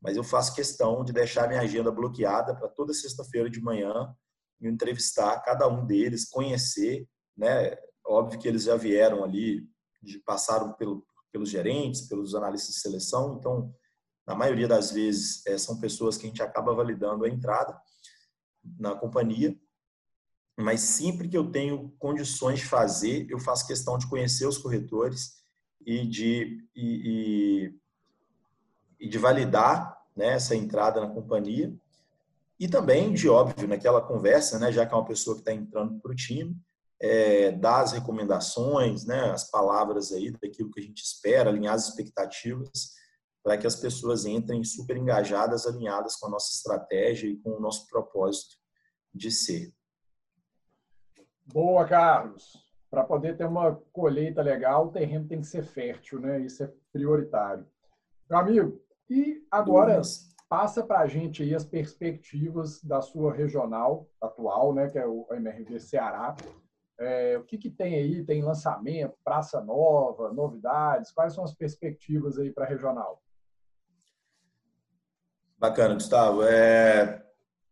Mas 0.00 0.16
eu 0.16 0.24
faço 0.24 0.54
questão 0.54 1.04
de 1.04 1.12
deixar 1.12 1.48
minha 1.48 1.60
agenda 1.60 1.90
bloqueada 1.90 2.54
para 2.54 2.68
toda 2.68 2.92
sexta-feira 2.92 3.48
de 3.50 3.60
manhã 3.60 4.14
me 4.60 4.68
entrevistar 4.68 5.40
cada 5.42 5.68
um 5.68 5.86
deles, 5.86 6.28
conhecer, 6.28 7.08
né? 7.36 7.76
Óbvio 8.04 8.38
que 8.38 8.48
eles 8.48 8.64
já 8.64 8.76
vieram 8.76 9.22
ali, 9.22 9.68
passaram 10.24 10.72
pelo, 10.72 11.04
pelos 11.30 11.48
gerentes, 11.48 12.02
pelos 12.08 12.34
analistas 12.34 12.74
de 12.74 12.80
seleção, 12.80 13.36
então 13.38 13.72
na 14.26 14.34
maioria 14.34 14.68
das 14.68 14.90
vezes 14.90 15.46
é, 15.46 15.56
são 15.56 15.80
pessoas 15.80 16.16
que 16.16 16.26
a 16.26 16.28
gente 16.28 16.42
acaba 16.42 16.74
validando 16.74 17.24
a 17.24 17.28
entrada 17.28 17.78
na 18.78 18.94
companhia 18.94 19.56
mas 20.58 20.80
sempre 20.80 21.28
que 21.28 21.38
eu 21.38 21.52
tenho 21.52 21.94
condições 22.00 22.58
de 22.58 22.66
fazer, 22.66 23.30
eu 23.30 23.38
faço 23.38 23.66
questão 23.66 23.96
de 23.96 24.08
conhecer 24.08 24.44
os 24.44 24.58
corretores 24.58 25.38
e 25.86 26.04
de, 26.04 26.58
e, 26.74 27.70
e, 29.00 29.06
e 29.06 29.08
de 29.08 29.18
validar 29.18 29.96
né, 30.16 30.30
essa 30.30 30.56
entrada 30.56 31.00
na 31.00 31.08
companhia. 31.08 31.72
E 32.58 32.66
também, 32.66 33.14
de 33.14 33.28
óbvio, 33.28 33.68
naquela 33.68 34.00
conversa, 34.00 34.58
né, 34.58 34.72
já 34.72 34.84
que 34.84 34.92
é 34.92 34.96
uma 34.96 35.06
pessoa 35.06 35.36
que 35.36 35.42
está 35.42 35.52
entrando 35.52 36.00
para 36.00 36.10
o 36.10 36.16
time, 36.16 36.56
é, 37.00 37.52
dar 37.52 37.82
as 37.82 37.92
recomendações, 37.92 39.04
né, 39.06 39.30
as 39.30 39.48
palavras 39.48 40.10
aí 40.10 40.32
daquilo 40.32 40.72
que 40.72 40.80
a 40.80 40.82
gente 40.82 41.04
espera, 41.04 41.50
alinhar 41.50 41.74
as 41.74 41.86
expectativas, 41.88 42.94
para 43.44 43.56
que 43.56 43.66
as 43.66 43.76
pessoas 43.76 44.26
entrem 44.26 44.64
super 44.64 44.96
engajadas, 44.96 45.68
alinhadas 45.68 46.16
com 46.16 46.26
a 46.26 46.30
nossa 46.30 46.52
estratégia 46.52 47.28
e 47.28 47.36
com 47.36 47.50
o 47.50 47.60
nosso 47.60 47.86
propósito 47.86 48.56
de 49.14 49.30
ser. 49.30 49.77
Boa, 51.52 51.86
Carlos. 51.86 52.56
Para 52.90 53.04
poder 53.04 53.36
ter 53.36 53.46
uma 53.46 53.74
colheita 53.92 54.42
legal, 54.42 54.86
o 54.86 54.92
terreno 54.92 55.26
tem 55.26 55.40
que 55.40 55.46
ser 55.46 55.62
fértil, 55.62 56.20
né? 56.20 56.40
Isso 56.40 56.62
é 56.62 56.72
prioritário. 56.92 57.66
Meu 58.28 58.38
amigo, 58.38 58.82
e 59.08 59.46
agora 59.50 60.00
passa 60.48 60.82
para 60.82 61.00
a 61.00 61.06
gente 61.06 61.42
aí 61.42 61.54
as 61.54 61.64
perspectivas 61.64 62.82
da 62.82 63.00
sua 63.00 63.32
regional 63.32 64.08
atual, 64.20 64.74
né? 64.74 64.88
Que 64.88 64.98
é 64.98 65.06
o 65.06 65.26
MRV 65.30 65.80
Ceará. 65.80 66.34
É, 66.98 67.38
o 67.38 67.44
que, 67.44 67.56
que 67.56 67.70
tem 67.70 67.94
aí? 67.94 68.24
Tem 68.24 68.42
lançamento, 68.42 69.14
praça 69.24 69.60
nova, 69.60 70.32
novidades? 70.32 71.12
Quais 71.12 71.32
são 71.32 71.44
as 71.44 71.54
perspectivas 71.54 72.38
aí 72.38 72.52
para 72.52 72.64
a 72.64 72.68
regional? 72.68 73.22
Bacana, 75.56 75.94
Gustavo. 75.94 76.42
É, 76.42 77.27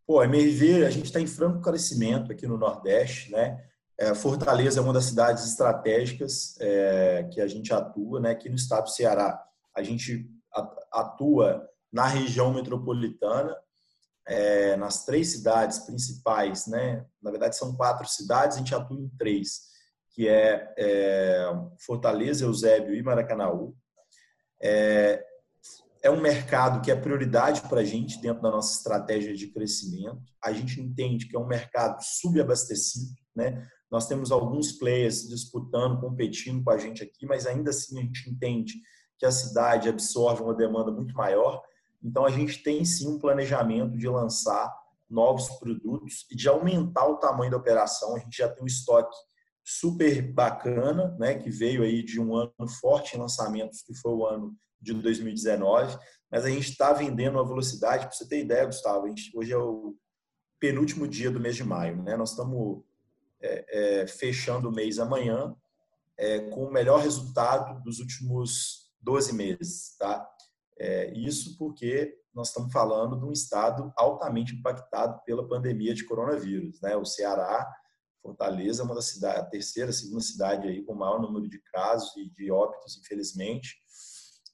Pô, 0.07 0.21
a 0.21 0.23
MRV, 0.25 0.85
a 0.85 0.89
gente 0.89 1.07
está 1.07 1.19
em 1.19 1.27
franco 1.27 1.59
crescimento 1.61 2.31
aqui 2.31 2.47
no 2.47 2.57
Nordeste, 2.57 3.29
né? 3.29 3.61
É, 3.97 4.15
Fortaleza 4.15 4.79
é 4.79 4.81
uma 4.81 4.93
das 4.93 5.03
cidades 5.03 5.45
estratégicas 5.45 6.55
é, 6.61 7.27
que 7.29 7.41
a 7.41 7.47
gente 7.47 7.73
atua, 7.73 8.21
né? 8.21 8.31
Aqui 8.31 8.47
no 8.47 8.55
estado 8.55 8.85
do 8.85 8.89
Ceará, 8.89 9.37
a 9.75 9.83
gente 9.83 10.31
atua 10.93 11.69
na 11.91 12.07
região 12.07 12.53
metropolitana, 12.53 13.53
é, 14.25 14.77
nas 14.77 15.03
três 15.03 15.33
cidades 15.33 15.79
principais, 15.79 16.67
né? 16.67 17.05
Na 17.21 17.29
verdade, 17.29 17.57
são 17.57 17.75
quatro 17.75 18.07
cidades, 18.07 18.55
a 18.55 18.59
gente 18.59 18.73
atua 18.73 18.97
em 18.97 19.09
três, 19.09 19.63
que 20.11 20.25
é, 20.29 20.73
é 20.77 21.51
Fortaleza, 21.79 22.45
Eusébio 22.45 22.95
e 22.95 23.03
Maracanaú. 23.03 23.75
É, 24.63 25.21
é 26.01 26.09
um 26.09 26.21
mercado 26.21 26.81
que 26.81 26.91
é 26.91 26.95
prioridade 26.95 27.61
para 27.61 27.81
a 27.81 27.83
gente 27.83 28.19
dentro 28.21 28.41
da 28.41 28.51
nossa 28.51 28.77
estratégia 28.77 29.33
de 29.33 29.47
crescimento. 29.47 30.21
A 30.43 30.51
gente 30.51 30.79
entende 30.81 31.27
que 31.27 31.35
é 31.35 31.39
um 31.39 31.47
mercado 31.47 32.01
subabastecido, 32.01 33.15
né? 33.35 33.67
Nós 33.89 34.07
temos 34.07 34.31
alguns 34.31 34.73
players 34.73 35.27
disputando, 35.27 35.99
competindo 35.99 36.63
com 36.63 36.71
a 36.71 36.77
gente 36.77 37.03
aqui, 37.03 37.25
mas 37.25 37.45
ainda 37.45 37.69
assim 37.69 37.97
a 37.97 38.01
gente 38.01 38.29
entende 38.29 38.73
que 39.17 39.25
a 39.25 39.31
cidade 39.31 39.89
absorve 39.89 40.43
uma 40.43 40.53
demanda 40.53 40.91
muito 40.91 41.15
maior. 41.15 41.61
Então 42.03 42.25
a 42.25 42.29
gente 42.29 42.61
tem 42.61 42.83
sim 42.83 43.07
um 43.07 43.19
planejamento 43.19 43.97
de 43.97 44.07
lançar 44.07 44.73
novos 45.09 45.47
produtos 45.59 46.25
e 46.29 46.35
de 46.35 46.49
aumentar 46.49 47.07
o 47.07 47.17
tamanho 47.17 47.51
da 47.51 47.57
operação. 47.57 48.15
A 48.15 48.19
gente 48.19 48.37
já 48.37 48.49
tem 48.49 48.63
um 48.63 48.67
estoque 48.67 49.15
super 49.63 50.21
bacana, 50.33 51.15
né, 51.19 51.35
que 51.35 51.49
veio 51.49 51.83
aí 51.83 52.03
de 52.03 52.19
um 52.19 52.35
ano 52.35 52.67
forte 52.79 53.15
em 53.15 53.19
lançamentos, 53.19 53.81
que 53.81 53.93
foi 53.95 54.13
o 54.13 54.25
ano 54.25 54.55
de 54.81 54.93
2019, 54.93 55.97
mas 56.29 56.45
a 56.45 56.49
gente 56.49 56.69
está 56.69 56.93
vendendo 56.93 57.39
a 57.39 57.43
velocidade. 57.43 58.05
Para 58.05 58.13
você 58.13 58.27
ter 58.27 58.41
ideia, 58.41 58.65
Gustavo, 58.65 59.07
gente, 59.07 59.31
hoje 59.35 59.53
é 59.53 59.57
o 59.57 59.95
penúltimo 60.59 61.07
dia 61.07 61.31
do 61.31 61.39
mês 61.39 61.55
de 61.55 61.63
maio, 61.63 62.01
né? 62.03 62.15
Nós 62.17 62.31
estamos 62.31 62.83
é, 63.41 64.01
é, 64.01 64.07
fechando 64.07 64.69
o 64.69 64.71
mês 64.71 64.99
amanhã 64.99 65.55
é, 66.17 66.49
com 66.49 66.65
o 66.65 66.71
melhor 66.71 66.99
resultado 66.99 67.81
dos 67.83 67.99
últimos 67.99 68.91
12 69.01 69.33
meses, 69.33 69.95
tá? 69.97 70.27
É, 70.79 71.13
isso 71.13 71.57
porque 71.57 72.15
nós 72.33 72.49
estamos 72.49 72.71
falando 72.71 73.19
de 73.19 73.25
um 73.25 73.31
estado 73.31 73.91
altamente 73.95 74.55
impactado 74.55 75.21
pela 75.25 75.47
pandemia 75.47 75.93
de 75.93 76.05
coronavírus, 76.05 76.79
né? 76.81 76.95
O 76.95 77.05
Ceará, 77.05 77.67
Fortaleza, 78.21 78.81
é 78.81 78.85
uma 78.85 78.95
das 78.95 79.05
cidades, 79.05 79.41
a 79.41 79.45
terceira, 79.45 79.91
segunda 79.91 80.21
cidade 80.21 80.67
aí 80.67 80.83
com 80.83 80.93
o 80.93 80.97
maior 80.97 81.21
número 81.21 81.47
de 81.47 81.59
casos 81.71 82.15
e 82.17 82.29
de 82.29 82.51
óbitos, 82.51 82.97
infelizmente. 82.97 83.77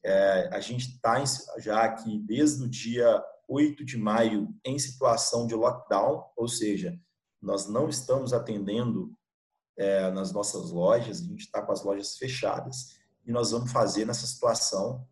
É, 0.03 0.49
a 0.51 0.59
gente 0.59 0.89
está 0.89 1.23
já 1.57 1.83
aqui 1.83 2.19
desde 2.19 2.63
o 2.63 2.69
dia 2.69 3.23
8 3.47 3.85
de 3.85 3.97
maio 3.97 4.53
em 4.65 4.77
situação 4.77 5.47
de 5.47 5.55
lockdown, 5.55 6.25
ou 6.35 6.47
seja, 6.47 6.99
nós 7.41 7.67
não 7.67 7.89
estamos 7.89 8.33
atendendo 8.33 9.15
é, 9.77 10.11
nas 10.11 10.31
nossas 10.31 10.71
lojas, 10.71 11.21
a 11.21 11.23
gente 11.23 11.41
está 11.41 11.61
com 11.61 11.71
as 11.71 11.83
lojas 11.83 12.17
fechadas 12.17 12.97
e 13.25 13.31
nós 13.31 13.51
vamos 13.51 13.71
fazer 13.71 14.05
nessa 14.05 14.25
situação 14.25 15.07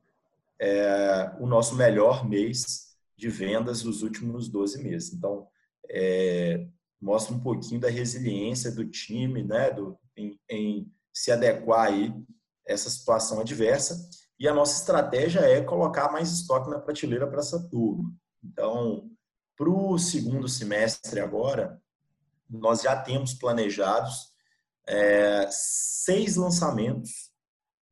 é, 0.60 1.32
o 1.40 1.48
nosso 1.48 1.76
melhor 1.76 2.28
mês 2.28 2.96
de 3.18 3.30
vendas 3.30 3.84
dos 3.84 4.04
últimos 4.04 4.48
12 4.48 4.84
meses. 4.84 5.14
Então, 5.14 5.48
é, 5.90 6.68
mostra 7.02 7.36
um 7.36 7.40
pouquinho 7.40 7.80
da 7.80 7.90
resiliência 7.90 8.72
do 8.72 8.86
time, 8.86 9.44
né, 9.44 9.72
do, 9.72 9.98
em, 10.16 10.40
em 10.50 10.92
se 11.14 11.32
adequar 11.32 11.88
aí 11.88 12.14
a 12.68 12.72
essa 12.72 12.90
situação 12.90 13.40
adversa. 13.40 14.10
E 14.42 14.48
a 14.48 14.56
nossa 14.56 14.80
estratégia 14.80 15.42
é 15.42 15.62
colocar 15.62 16.12
mais 16.12 16.32
estoque 16.32 16.68
na 16.68 16.80
prateleira 16.80 17.28
para 17.28 17.42
essa 17.42 17.62
turma. 17.70 18.12
Então, 18.44 19.08
para 19.56 19.70
o 19.70 20.00
segundo 20.00 20.48
semestre 20.48 21.20
agora, 21.20 21.80
nós 22.50 22.82
já 22.82 23.00
temos 23.00 23.36
planejados 23.36 24.32
é, 24.88 25.48
seis 25.52 26.38
lançamentos 26.38 27.32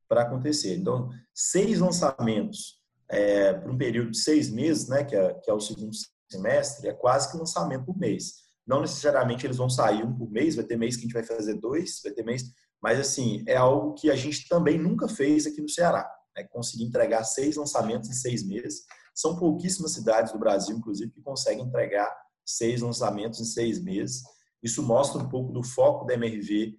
para 0.08 0.22
acontecer. 0.22 0.76
Então, 0.76 1.10
seis 1.32 1.78
lançamentos 1.78 2.82
é, 3.08 3.52
para 3.52 3.70
um 3.70 3.78
período 3.78 4.10
de 4.10 4.18
seis 4.18 4.50
meses, 4.50 4.88
né, 4.88 5.04
que 5.04 5.14
é, 5.14 5.34
que 5.34 5.48
é 5.48 5.54
o 5.54 5.60
segundo 5.60 5.92
semestre, 6.28 6.88
é 6.88 6.92
quase 6.92 7.30
que 7.30 7.36
um 7.36 7.40
lançamento 7.40 7.84
por 7.84 7.96
mês. 7.96 8.40
Não 8.66 8.80
necessariamente 8.80 9.46
eles 9.46 9.58
vão 9.58 9.70
sair 9.70 10.04
um 10.04 10.18
por 10.18 10.28
mês, 10.28 10.56
vai 10.56 10.64
ter 10.64 10.76
mês 10.76 10.96
que 10.96 11.02
a 11.02 11.04
gente 11.04 11.14
vai 11.14 11.22
fazer 11.22 11.54
dois, 11.60 12.00
vai 12.02 12.12
ter 12.12 12.24
mês, 12.24 12.42
mas 12.82 12.98
assim, 12.98 13.44
é 13.46 13.56
algo 13.56 13.94
que 13.94 14.10
a 14.10 14.16
gente 14.16 14.48
também 14.48 14.76
nunca 14.76 15.06
fez 15.06 15.46
aqui 15.46 15.60
no 15.60 15.68
Ceará. 15.68 16.10
Né? 16.42 16.48
Conseguir 16.50 16.84
entregar 16.84 17.24
seis 17.24 17.56
lançamentos 17.56 18.08
em 18.08 18.12
seis 18.12 18.46
meses. 18.46 18.84
São 19.14 19.36
pouquíssimas 19.36 19.92
cidades 19.92 20.32
do 20.32 20.38
Brasil, 20.38 20.76
inclusive, 20.76 21.10
que 21.10 21.20
conseguem 21.20 21.64
entregar 21.64 22.10
seis 22.44 22.80
lançamentos 22.80 23.40
em 23.40 23.44
seis 23.44 23.82
meses. 23.82 24.22
Isso 24.62 24.82
mostra 24.82 25.20
um 25.20 25.28
pouco 25.28 25.52
do 25.52 25.62
foco 25.62 26.06
da 26.06 26.14
MRV 26.14 26.78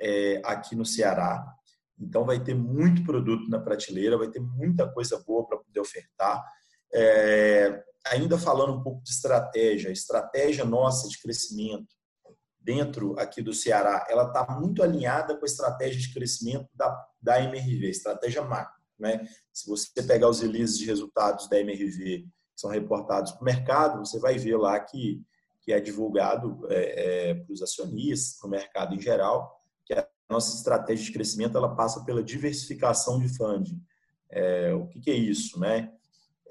é, 0.00 0.40
aqui 0.44 0.74
no 0.74 0.84
Ceará. 0.84 1.44
Então, 1.98 2.24
vai 2.24 2.42
ter 2.42 2.54
muito 2.54 3.04
produto 3.04 3.48
na 3.48 3.58
prateleira, 3.58 4.16
vai 4.16 4.28
ter 4.28 4.40
muita 4.40 4.90
coisa 4.90 5.22
boa 5.26 5.46
para 5.46 5.58
poder 5.58 5.80
ofertar. 5.80 6.42
É, 6.92 7.82
ainda 8.06 8.38
falando 8.38 8.72
um 8.72 8.82
pouco 8.82 9.02
de 9.02 9.10
estratégia, 9.10 9.90
a 9.90 9.92
estratégia 9.92 10.64
nossa 10.64 11.08
de 11.08 11.20
crescimento 11.20 11.94
dentro 12.58 13.18
aqui 13.18 13.42
do 13.42 13.54
Ceará, 13.54 14.06
ela 14.08 14.24
está 14.24 14.46
muito 14.58 14.82
alinhada 14.82 15.36
com 15.36 15.44
a 15.44 15.48
estratégia 15.48 16.00
de 16.00 16.12
crescimento 16.12 16.68
da, 16.74 17.06
da 17.20 17.42
MRV, 17.42 17.88
estratégia 17.88 18.42
macro. 18.42 18.79
Né? 19.00 19.26
Se 19.52 19.68
você 19.68 20.02
pegar 20.02 20.28
os 20.28 20.40
releases 20.40 20.78
de 20.78 20.84
resultados 20.84 21.48
da 21.48 21.58
MRV 21.58 22.26
que 22.54 22.60
são 22.60 22.70
reportados 22.70 23.32
para 23.32 23.40
o 23.40 23.44
mercado, 23.44 23.98
você 24.04 24.18
vai 24.18 24.36
ver 24.36 24.56
lá 24.56 24.78
que, 24.78 25.22
que 25.62 25.72
é 25.72 25.80
divulgado 25.80 26.66
é, 26.68 27.30
é, 27.30 27.34
para 27.34 27.52
os 27.52 27.62
acionistas, 27.62 28.38
para 28.38 28.46
o 28.46 28.50
mercado 28.50 28.94
em 28.94 29.00
geral, 29.00 29.58
que 29.86 29.94
a 29.94 30.06
nossa 30.28 30.54
estratégia 30.54 31.06
de 31.06 31.12
crescimento 31.12 31.56
ela 31.56 31.74
passa 31.74 32.04
pela 32.04 32.22
diversificação 32.22 33.18
de 33.18 33.28
funding. 33.28 33.82
É, 34.28 34.72
o 34.74 34.86
que, 34.86 35.00
que, 35.00 35.10
é 35.10 35.14
isso? 35.14 35.58
Né? 35.58 35.92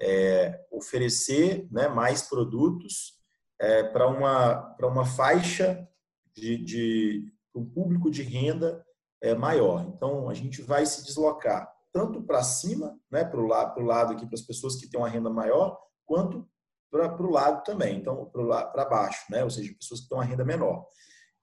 É 0.00 0.66
oferecer 0.70 1.68
né, 1.70 1.88
mais 1.88 2.22
produtos 2.22 3.18
é, 3.58 3.84
para 3.84 4.08
uma, 4.08 4.76
uma 4.82 5.06
faixa 5.06 5.88
de, 6.34 6.56
de 6.58 7.32
um 7.54 7.64
público 7.64 8.10
de 8.10 8.22
renda 8.22 8.84
é, 9.20 9.34
maior. 9.34 9.84
Então, 9.94 10.28
a 10.28 10.34
gente 10.34 10.62
vai 10.62 10.84
se 10.86 11.04
deslocar 11.04 11.70
tanto 11.92 12.22
para 12.22 12.42
cima, 12.42 12.98
né, 13.10 13.24
para 13.24 13.40
o 13.40 13.46
lado, 13.46 13.80
lado 13.80 14.12
aqui, 14.12 14.26
para 14.26 14.34
as 14.34 14.44
pessoas 14.44 14.76
que 14.76 14.88
têm 14.88 15.00
uma 15.00 15.08
renda 15.08 15.30
maior, 15.30 15.78
quanto 16.06 16.48
para 16.90 17.22
o 17.22 17.30
lado 17.30 17.62
também, 17.62 17.98
então 17.98 18.26
para 18.26 18.84
baixo, 18.84 19.24
né, 19.30 19.44
ou 19.44 19.50
seja, 19.50 19.74
pessoas 19.74 20.00
que 20.00 20.08
têm 20.08 20.18
uma 20.18 20.24
renda 20.24 20.44
menor. 20.44 20.86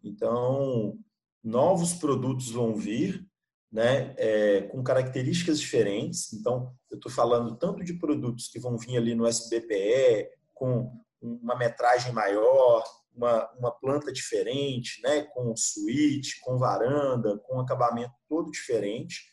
Então, 0.04 0.98
novos 1.44 1.94
produtos 1.94 2.52
vão 2.52 2.76
vir, 2.76 3.26
né, 3.72 4.14
é, 4.18 4.62
com 4.64 4.84
características 4.84 5.60
diferentes. 5.60 6.34
Então, 6.34 6.74
eu 6.90 6.98
estou 6.98 7.12
falando 7.12 7.58
tanto 7.58 7.84
de 7.84 7.94
produtos 7.94 8.48
que 8.48 8.60
vão 8.60 8.78
vir 8.78 8.98
ali 8.98 9.16
no 9.16 9.28
SBPE, 9.28 10.30
com 10.54 10.92
uma 11.22 11.56
metragem 11.56 12.12
maior, 12.14 12.84
uma, 13.14 13.50
uma 13.58 13.72
planta 13.72 14.12
diferente, 14.12 15.02
né, 15.02 15.24
com 15.24 15.56
suíte, 15.56 16.40
com 16.42 16.58
varanda, 16.58 17.38
com 17.40 17.60
acabamento 17.60 18.14
todo 18.30 18.52
diferente, 18.52 19.26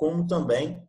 como 0.00 0.26
também 0.26 0.82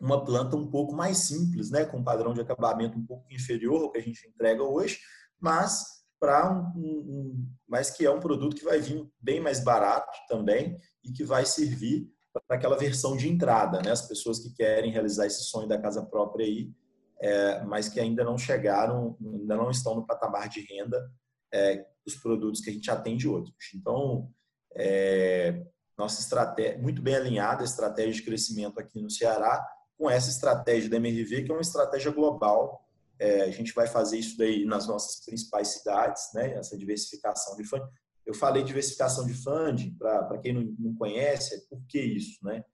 uma 0.00 0.24
planta 0.24 0.56
um 0.56 0.66
pouco 0.66 0.94
mais 0.94 1.18
simples, 1.18 1.70
né, 1.70 1.84
com 1.84 1.98
um 1.98 2.02
padrão 2.02 2.32
de 2.32 2.40
acabamento 2.40 2.98
um 2.98 3.04
pouco 3.04 3.30
inferior 3.30 3.82
ao 3.82 3.92
que 3.92 3.98
a 3.98 4.02
gente 4.02 4.26
entrega 4.26 4.62
hoje, 4.62 4.98
mas 5.38 5.84
para 6.18 6.50
um, 6.50 6.80
um, 6.80 7.46
mas 7.68 7.90
que 7.90 8.06
é 8.06 8.10
um 8.10 8.20
produto 8.20 8.56
que 8.56 8.64
vai 8.64 8.80
vir 8.80 9.06
bem 9.20 9.38
mais 9.38 9.62
barato 9.62 10.18
também 10.30 10.78
e 11.04 11.12
que 11.12 11.22
vai 11.22 11.44
servir 11.44 12.08
para 12.32 12.56
aquela 12.56 12.78
versão 12.78 13.18
de 13.18 13.28
entrada, 13.28 13.82
né? 13.82 13.90
As 13.90 14.08
pessoas 14.08 14.38
que 14.38 14.54
querem 14.54 14.90
realizar 14.90 15.26
esse 15.26 15.42
sonho 15.42 15.68
da 15.68 15.78
casa 15.78 16.02
própria 16.02 16.46
aí, 16.46 16.72
é, 17.20 17.62
mas 17.64 17.90
que 17.90 18.00
ainda 18.00 18.24
não 18.24 18.38
chegaram, 18.38 19.14
ainda 19.20 19.56
não 19.56 19.70
estão 19.70 19.94
no 19.94 20.06
patamar 20.06 20.48
de 20.48 20.60
renda 20.62 21.06
é, 21.52 21.84
dos 22.06 22.16
produtos 22.16 22.62
que 22.62 22.70
a 22.70 22.72
gente 22.72 22.90
atende 22.90 23.28
outros. 23.28 23.74
Então, 23.74 24.32
é, 24.74 25.62
nossa 25.96 26.20
estratégia, 26.20 26.78
muito 26.78 27.02
bem 27.02 27.14
alinhada 27.14 27.62
a 27.62 27.64
estratégia 27.64 28.12
de 28.12 28.22
crescimento 28.22 28.78
aqui 28.78 29.00
no 29.00 29.10
Ceará, 29.10 29.64
com 29.96 30.10
essa 30.10 30.30
estratégia 30.30 30.90
da 30.90 30.96
MRV, 30.96 31.44
que 31.44 31.50
é 31.50 31.54
uma 31.54 31.60
estratégia 31.60 32.10
global. 32.10 32.84
É, 33.18 33.42
a 33.42 33.50
gente 33.50 33.72
vai 33.72 33.86
fazer 33.86 34.18
isso 34.18 34.36
daí 34.36 34.64
nas 34.64 34.86
nossas 34.86 35.24
principais 35.24 35.68
cidades, 35.68 36.30
né? 36.34 36.54
essa 36.54 36.76
diversificação 36.76 37.56
de 37.56 37.64
funding. 37.64 37.88
Eu 38.26 38.34
falei 38.34 38.64
diversificação 38.64 39.26
de 39.26 39.34
funding, 39.34 39.94
para 39.96 40.38
quem 40.38 40.52
não, 40.52 40.74
não 40.78 40.94
conhece, 40.94 41.54
é 41.54 41.58
por 41.68 41.84
que 41.86 42.00
isso? 42.00 42.44
Né? 42.44 42.64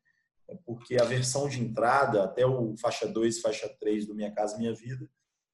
É 0.48 0.56
porque 0.64 0.96
a 0.96 1.04
versão 1.04 1.48
de 1.48 1.60
entrada, 1.60 2.24
até 2.24 2.46
o 2.46 2.74
faixa 2.78 3.06
2 3.06 3.40
faixa 3.40 3.68
3 3.78 4.06
do 4.06 4.14
Minha 4.14 4.32
Casa 4.32 4.56
Minha 4.56 4.74
Vida, 4.74 5.08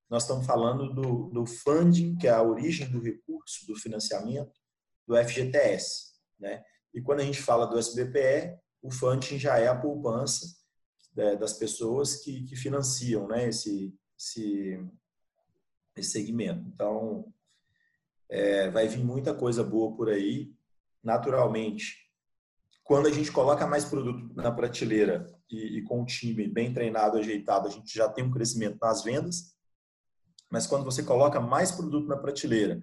nós 0.09 0.23
estamos 0.23 0.47
falando 0.47 0.95
do, 0.95 1.31
do 1.31 1.47
funding, 1.47 2.17
que 2.17 2.29
é 2.29 2.31
a 2.31 2.43
origem 2.43 2.89
do 2.89 3.01
recurso, 3.01 3.67
do 3.67 3.75
financiamento, 3.75 4.53
do 5.07 5.17
FGTS. 5.17 6.15
Né? 6.39 6.63
E 6.95 7.01
quando 7.01 7.21
a 7.21 7.25
gente 7.25 7.43
fala 7.43 7.67
do 7.67 7.79
SBPE, 7.79 8.57
o 8.81 8.91
funding 8.91 9.39
já 9.39 9.59
é 9.59 9.67
a 9.67 9.77
poupança 9.77 10.47
né, 11.15 11.37
das 11.37 11.55
pessoas 11.55 12.17
que, 12.17 12.45
que 12.45 12.57
financiam 12.57 13.27
né, 13.27 13.49
esse, 13.49 13.93
esse, 14.19 14.81
esse 15.97 16.11
segmento. 16.11 16.67
Então, 16.69 17.33
é, 18.29 18.71
vai 18.71 18.87
vir 18.87 19.05
muita 19.05 19.35
coisa 19.35 19.65
boa 19.65 19.95
por 19.97 20.09
aí. 20.09 20.53
Naturalmente, 21.03 22.11
quando 22.83 23.07
a 23.07 23.11
gente 23.11 23.33
coloca 23.33 23.67
mais 23.67 23.85
produto 23.85 24.33
na 24.35 24.53
prateleira 24.53 25.27
e, 25.51 25.79
e 25.79 25.83
com 25.83 26.03
o 26.03 26.07
time 26.07 26.47
bem 26.47 26.73
treinado, 26.73 27.19
ajeitado, 27.19 27.67
a 27.67 27.71
gente 27.71 27.93
já 27.93 28.09
tem 28.09 28.25
um 28.25 28.31
crescimento 28.31 28.79
nas 28.81 29.03
vendas 29.03 29.55
mas 30.55 30.69
quando 30.69 30.85
você 30.85 31.03
coloca 31.03 31.41
mais 31.41 31.73
produto 31.73 32.07
na 32.07 32.17
prateleira 32.17 32.81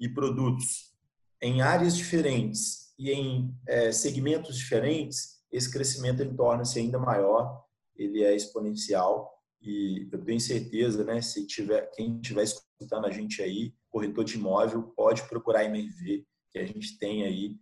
e 0.00 0.08
produtos 0.08 0.92
em 1.40 1.62
áreas 1.62 1.96
diferentes 1.96 2.81
e 3.02 3.10
em 3.10 3.52
é, 3.66 3.90
segmentos 3.90 4.56
diferentes, 4.56 5.42
esse 5.50 5.68
crescimento 5.68 6.20
ele 6.20 6.34
torna-se 6.34 6.78
ainda 6.78 7.00
maior, 7.00 7.64
ele 7.96 8.22
é 8.22 8.32
exponencial 8.32 9.28
e 9.60 10.08
eu 10.12 10.24
tenho 10.24 10.38
certeza, 10.38 11.02
né, 11.04 11.20
se 11.20 11.44
tiver 11.44 11.90
quem 11.90 12.20
estiver 12.20 12.44
escutando 12.44 13.06
a 13.06 13.10
gente 13.10 13.42
aí, 13.42 13.74
corretor 13.90 14.24
de 14.24 14.36
imóvel, 14.36 14.84
pode 14.96 15.28
procurar 15.28 15.60
a 15.60 15.64
MRV, 15.64 16.24
que 16.52 16.58
a 16.60 16.64
gente 16.64 16.96
tem 16.96 17.24
aí 17.24 17.56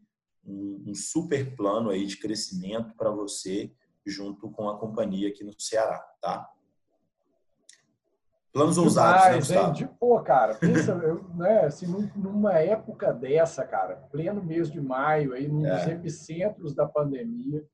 um, 0.45 0.85
um 0.89 0.95
super 0.95 1.57
plano 1.57 1.89
aí 1.89 2.05
de 2.05 2.19
crescimento 2.19 2.95
para 2.95 3.11
você 3.11 3.73
junto 4.05 4.51
com 4.51 4.69
a 4.69 4.79
companhia 4.79 5.29
aqui 5.29 5.43
no 5.43 5.59
Ceará, 5.59 5.99
tá? 6.21 6.47
Planos 8.53 8.79
ousados, 8.79 9.27
né, 9.27 9.37
Gustavo? 9.37 9.73
De, 9.75 9.87
pô, 9.87 10.21
cara, 10.21 10.55
pensa, 10.55 10.93
eu, 10.93 11.23
né, 11.35 11.67
assim, 11.67 11.87
numa 12.17 12.55
época 12.55 13.13
dessa, 13.13 13.65
cara, 13.65 13.97
pleno 14.11 14.43
mês 14.43 14.71
de 14.71 14.81
maio, 14.81 15.35
aí, 15.35 15.47
nos 15.47 15.67
é. 15.67 15.93
epicentros 15.93 16.75
da 16.75 16.87
pandemia, 16.87 17.65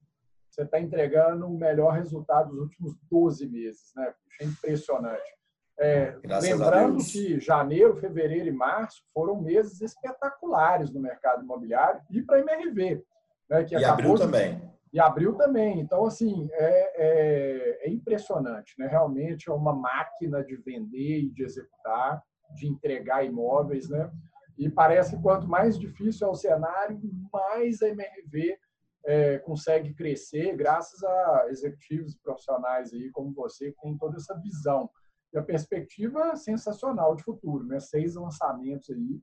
você 0.50 0.62
está 0.62 0.78
entregando 0.80 1.46
o 1.46 1.58
melhor 1.58 1.92
resultado 1.92 2.50
dos 2.50 2.60
últimos 2.60 2.94
12 3.10 3.46
meses, 3.46 3.92
né? 3.94 4.12
É 4.40 4.44
impressionante. 4.44 5.36
É, 5.78 6.16
lembrando 6.40 7.04
que 7.04 7.38
janeiro, 7.38 7.96
fevereiro 7.96 8.48
e 8.48 8.52
março 8.52 9.02
foram 9.12 9.42
meses 9.42 9.82
espetaculares 9.82 10.90
no 10.90 11.00
mercado 11.00 11.42
imobiliário 11.42 12.00
e 12.10 12.22
para 12.22 12.38
a 12.38 12.40
MRV. 12.40 13.04
Né, 13.50 13.64
que 13.64 13.74
e 13.74 13.84
abril 13.84 14.14
de... 14.14 14.22
também. 14.22 14.62
E 14.96 14.98
abril 14.98 15.34
também. 15.34 15.78
Então, 15.78 16.06
assim, 16.06 16.48
é, 16.52 17.02
é, 17.04 17.86
é, 17.86 17.90
impressionante, 17.90 18.72
né? 18.78 18.86
Realmente 18.86 19.50
é 19.50 19.52
uma 19.52 19.74
máquina 19.74 20.42
de 20.42 20.56
vender 20.56 21.18
e 21.18 21.30
de 21.30 21.42
executar, 21.42 22.22
de 22.54 22.66
entregar 22.66 23.22
imóveis, 23.22 23.90
né? 23.90 24.10
E 24.56 24.70
parece 24.70 25.14
que 25.14 25.22
quanto 25.22 25.46
mais 25.46 25.78
difícil 25.78 26.26
é 26.26 26.30
o 26.30 26.34
cenário, 26.34 26.98
mais 27.30 27.82
a 27.82 27.88
MRV 27.88 28.58
é, 29.04 29.38
consegue 29.40 29.92
crescer, 29.92 30.56
graças 30.56 31.04
a 31.04 31.46
executivos 31.50 32.16
profissionais 32.16 32.90
aí 32.94 33.10
como 33.10 33.34
você, 33.34 33.72
que 33.72 33.80
tem 33.82 33.98
toda 33.98 34.16
essa 34.16 34.34
visão. 34.40 34.88
E 35.30 35.36
a 35.36 35.42
perspectiva 35.42 36.34
sensacional 36.36 37.14
de 37.14 37.22
futuro, 37.22 37.66
né? 37.66 37.80
Seis 37.80 38.14
lançamentos 38.14 38.88
aí 38.88 39.20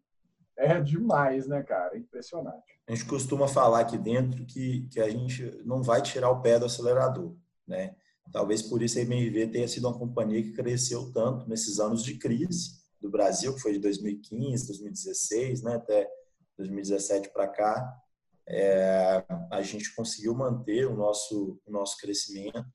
é 0.57 0.79
demais, 0.81 1.47
né, 1.47 1.63
cara? 1.63 1.97
Impressionante. 1.97 2.79
A 2.87 2.93
gente 2.93 3.05
costuma 3.05 3.47
falar 3.47 3.79
aqui 3.79 3.97
dentro 3.97 4.45
que, 4.45 4.87
que 4.91 4.99
a 4.99 5.09
gente 5.09 5.61
não 5.65 5.81
vai 5.81 6.01
tirar 6.01 6.29
o 6.29 6.41
pé 6.41 6.59
do 6.59 6.65
acelerador, 6.65 7.35
né? 7.67 7.95
Talvez 8.31 8.61
por 8.61 8.81
isso 8.81 8.97
a 8.97 9.01
MRV 9.01 9.47
tenha 9.47 9.67
sido 9.67 9.87
uma 9.87 9.97
companhia 9.97 10.41
que 10.41 10.53
cresceu 10.53 11.11
tanto 11.11 11.47
nesses 11.47 11.79
anos 11.79 12.03
de 12.03 12.17
crise 12.17 12.81
do 13.01 13.09
Brasil, 13.09 13.53
que 13.53 13.61
foi 13.61 13.73
de 13.73 13.79
2015, 13.79 14.67
2016, 14.67 15.61
né, 15.61 15.75
até 15.75 16.09
2017 16.57 17.29
para 17.29 17.47
cá. 17.47 17.93
É, 18.47 19.23
a 19.51 19.61
gente 19.61 19.93
conseguiu 19.93 20.33
manter 20.33 20.85
o 20.85 20.95
nosso, 20.95 21.59
o 21.65 21.71
nosso 21.71 21.97
crescimento 21.97 22.65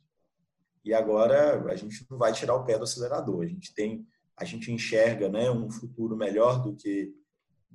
e 0.84 0.94
agora 0.94 1.62
a 1.70 1.76
gente 1.76 2.06
não 2.10 2.18
vai 2.18 2.32
tirar 2.32 2.54
o 2.54 2.64
pé 2.64 2.78
do 2.78 2.84
acelerador. 2.84 3.42
A 3.42 3.46
gente 3.46 3.74
tem, 3.74 4.06
a 4.36 4.44
gente 4.44 4.70
enxerga, 4.70 5.28
né, 5.28 5.50
um 5.50 5.70
futuro 5.70 6.16
melhor 6.16 6.62
do 6.62 6.74
que 6.74 7.12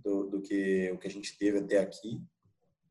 do, 0.04 0.30
do 0.30 0.42
que 0.42 0.92
o 0.92 0.98
que 0.98 1.08
a 1.08 1.12
gente 1.12 1.38
teve 1.38 1.60
até 1.60 1.80
aqui. 1.80 2.22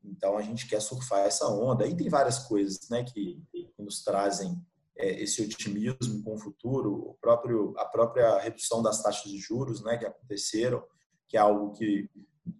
Então 0.03 0.37
a 0.37 0.41
gente 0.41 0.67
quer 0.67 0.81
surfar 0.81 1.21
essa 1.21 1.47
onda. 1.47 1.87
E 1.87 1.95
tem 1.95 2.09
várias 2.09 2.39
coisas, 2.39 2.89
né, 2.89 3.03
que, 3.03 3.41
nos 3.77 4.03
trazem 4.03 4.55
é, 4.95 5.21
esse 5.21 5.41
otimismo 5.41 6.23
com 6.23 6.35
o 6.35 6.39
futuro. 6.39 6.93
O 6.93 7.17
próprio 7.21 7.73
a 7.77 7.85
própria 7.85 8.39
redução 8.39 8.81
das 8.81 9.01
taxas 9.01 9.29
de 9.29 9.37
juros, 9.37 9.81
né, 9.83 9.97
que 9.97 10.05
aconteceram, 10.05 10.83
que 11.27 11.37
é 11.37 11.39
algo 11.39 11.71
que 11.73 12.09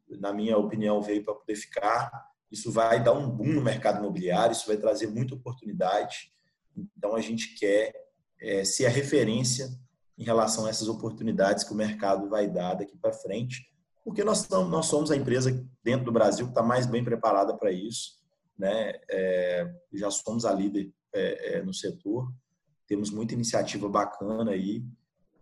na 0.10 0.34
minha 0.34 0.58
opinião 0.58 1.02
veio 1.02 1.24
para 1.24 1.34
poder 1.34 1.56
ficar. 1.56 2.12
Isso 2.52 2.72
vai 2.72 3.04
dar 3.04 3.14
um 3.14 3.30
boom 3.30 3.54
no 3.54 3.62
mercado 3.62 4.00
imobiliário. 4.00 4.54
Isso 4.54 4.68
vai 4.68 4.78
trazer 4.78 5.08
muita 5.08 5.36
oportunidade. 5.36 6.32
Então 6.98 7.16
a 7.16 7.22
gente 7.22 7.56
quer 7.56 7.94
é, 8.40 8.64
ser 8.64 8.86
a 8.86 8.90
referência 8.90 9.70
em 10.18 10.24
relação 10.24 10.66
a 10.66 10.70
essas 10.70 10.88
oportunidades 10.88 11.64
que 11.64 11.74
o 11.74 11.76
mercado 11.76 12.30
vai 12.30 12.48
dar 12.48 12.76
daqui 12.76 12.96
para 12.98 13.14
frente 13.14 13.73
porque 14.04 14.24
nós, 14.24 14.48
nós 14.50 14.86
somos 14.88 15.12
a 15.12 15.16
empresa 15.16 15.66
dentro 15.84 16.06
do 16.06 16.12
Brasil 16.12 16.46
que 16.46 16.52
está 16.52 16.62
mais 16.62 16.86
bem 16.86 17.04
preparada 17.04 17.56
para 17.56 17.72
isso, 17.72 18.22
né? 18.58 18.94
É, 19.10 19.74
já 19.94 20.12
somos 20.12 20.46
a 20.46 20.54
líder 20.54 20.92
é, 21.14 21.58
é, 21.58 21.62
no 21.62 21.74
setor, 21.74 22.32
temos 22.86 23.10
muita 23.10 23.34
iniciativa 23.34 23.88
bacana 23.88 24.52
aí, 24.52 24.84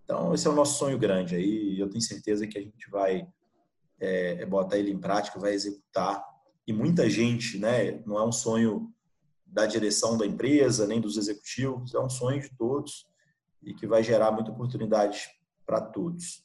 então 0.04 0.34
esse 0.34 0.48
é 0.48 0.50
o 0.50 0.56
nosso 0.56 0.78
sonho 0.78 0.98
grande 0.98 1.36
aí, 1.36 1.80
eu 1.80 1.90
tenho 1.90 2.02
certeza 2.02 2.46
que 2.46 2.58
a 2.58 2.62
gente 2.62 2.90
vai 2.90 3.28
é, 4.00 4.42
é, 4.42 4.46
botar 4.46 4.78
ele 4.78 4.92
em 4.92 5.00
prática, 5.00 5.40
vai 5.40 5.54
executar, 5.54 6.24
e 6.68 6.72
muita 6.72 7.10
gente, 7.10 7.58
né? 7.58 8.02
Não 8.06 8.18
é 8.18 8.26
um 8.26 8.32
sonho 8.32 8.94
da 9.46 9.66
direção 9.66 10.18
da 10.18 10.26
empresa, 10.26 10.88
nem 10.88 11.02
dos 11.02 11.18
executivos, 11.18 11.94
é 11.94 12.00
um 12.00 12.10
sonho 12.10 12.40
de 12.40 12.50
todos 12.56 13.08
e 13.62 13.74
que 13.74 13.86
vai 13.86 14.04
gerar 14.04 14.32
muita 14.32 14.52
oportunidade 14.52 15.28
para 15.66 15.82
todos. 15.82 16.44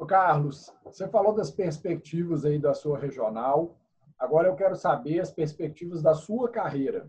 Ô 0.00 0.06
Carlos, 0.06 0.74
você 0.82 1.06
falou 1.06 1.34
das 1.34 1.50
perspectivas 1.50 2.46
aí 2.46 2.58
da 2.58 2.72
sua 2.72 2.98
regional. 2.98 3.78
Agora 4.18 4.48
eu 4.48 4.56
quero 4.56 4.74
saber 4.74 5.20
as 5.20 5.30
perspectivas 5.30 6.00
da 6.00 6.14
sua 6.14 6.50
carreira. 6.50 7.06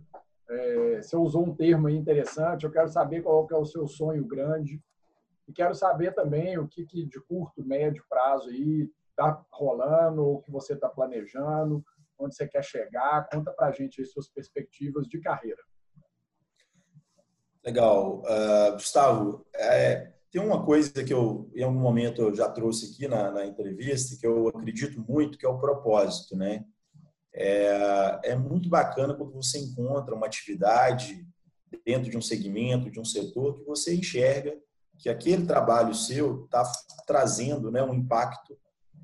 É, 0.50 1.02
você 1.02 1.16
usou 1.16 1.48
um 1.48 1.56
termo 1.56 1.88
interessante. 1.88 2.66
Eu 2.66 2.72
quero 2.72 2.90
saber 2.90 3.22
qual 3.22 3.48
é 3.50 3.56
o 3.56 3.64
seu 3.64 3.88
sonho 3.88 4.26
grande 4.26 4.84
e 5.48 5.54
quero 5.54 5.74
saber 5.74 6.14
também 6.14 6.58
o 6.58 6.68
que, 6.68 6.86
que 6.86 7.06
de 7.06 7.18
curto, 7.22 7.64
médio 7.64 8.04
prazo 8.10 8.50
aí 8.50 8.92
está 9.10 9.42
rolando, 9.50 10.28
o 10.28 10.42
que 10.42 10.52
você 10.52 10.74
está 10.74 10.90
planejando, 10.90 11.82
onde 12.20 12.36
você 12.36 12.46
quer 12.46 12.62
chegar. 12.62 13.26
Conta 13.32 13.54
para 13.54 13.68
a 13.68 13.72
gente 13.72 14.02
as 14.02 14.12
suas 14.12 14.28
perspectivas 14.28 15.08
de 15.08 15.18
carreira. 15.22 15.64
Legal, 17.64 18.22
uh, 18.24 18.74
Gustavo. 18.74 19.48
É, 19.56 20.12
tem 20.32 20.42
uma 20.42 20.66
coisa 20.66 21.04
que 21.04 21.14
eu, 21.14 21.52
em 21.54 21.62
algum 21.62 21.80
momento, 21.80 22.22
eu 22.22 22.34
já 22.34 22.50
trouxe 22.50 22.92
aqui 22.92 23.08
na, 23.08 23.32
na 23.32 23.46
entrevista, 23.46 24.16
que 24.18 24.26
eu 24.26 24.48
acredito 24.48 25.04
muito, 25.08 25.38
que 25.38 25.46
é 25.46 25.50
o 25.50 25.60
propósito, 25.60 26.38
né? 26.38 26.66
É, 27.34 28.20
é 28.24 28.36
muito 28.36 28.70
bacana 28.70 29.14
quando 29.14 29.34
você 29.34 29.60
encontra 29.60 30.16
uma 30.16 30.26
atividade 30.26 31.26
dentro 31.86 32.10
de 32.10 32.18
um 32.18 32.22
segmento, 32.22 32.90
de 32.90 33.00
um 33.00 33.06
setor, 33.06 33.60
que 33.60 33.66
você 33.66 33.96
enxerga 33.96 34.58
que 34.98 35.10
aquele 35.10 35.46
trabalho 35.46 35.94
seu 35.96 36.46
está 36.46 36.64
trazendo 37.08 37.72
né, 37.72 37.82
um 37.82 37.94
impacto 37.94 38.58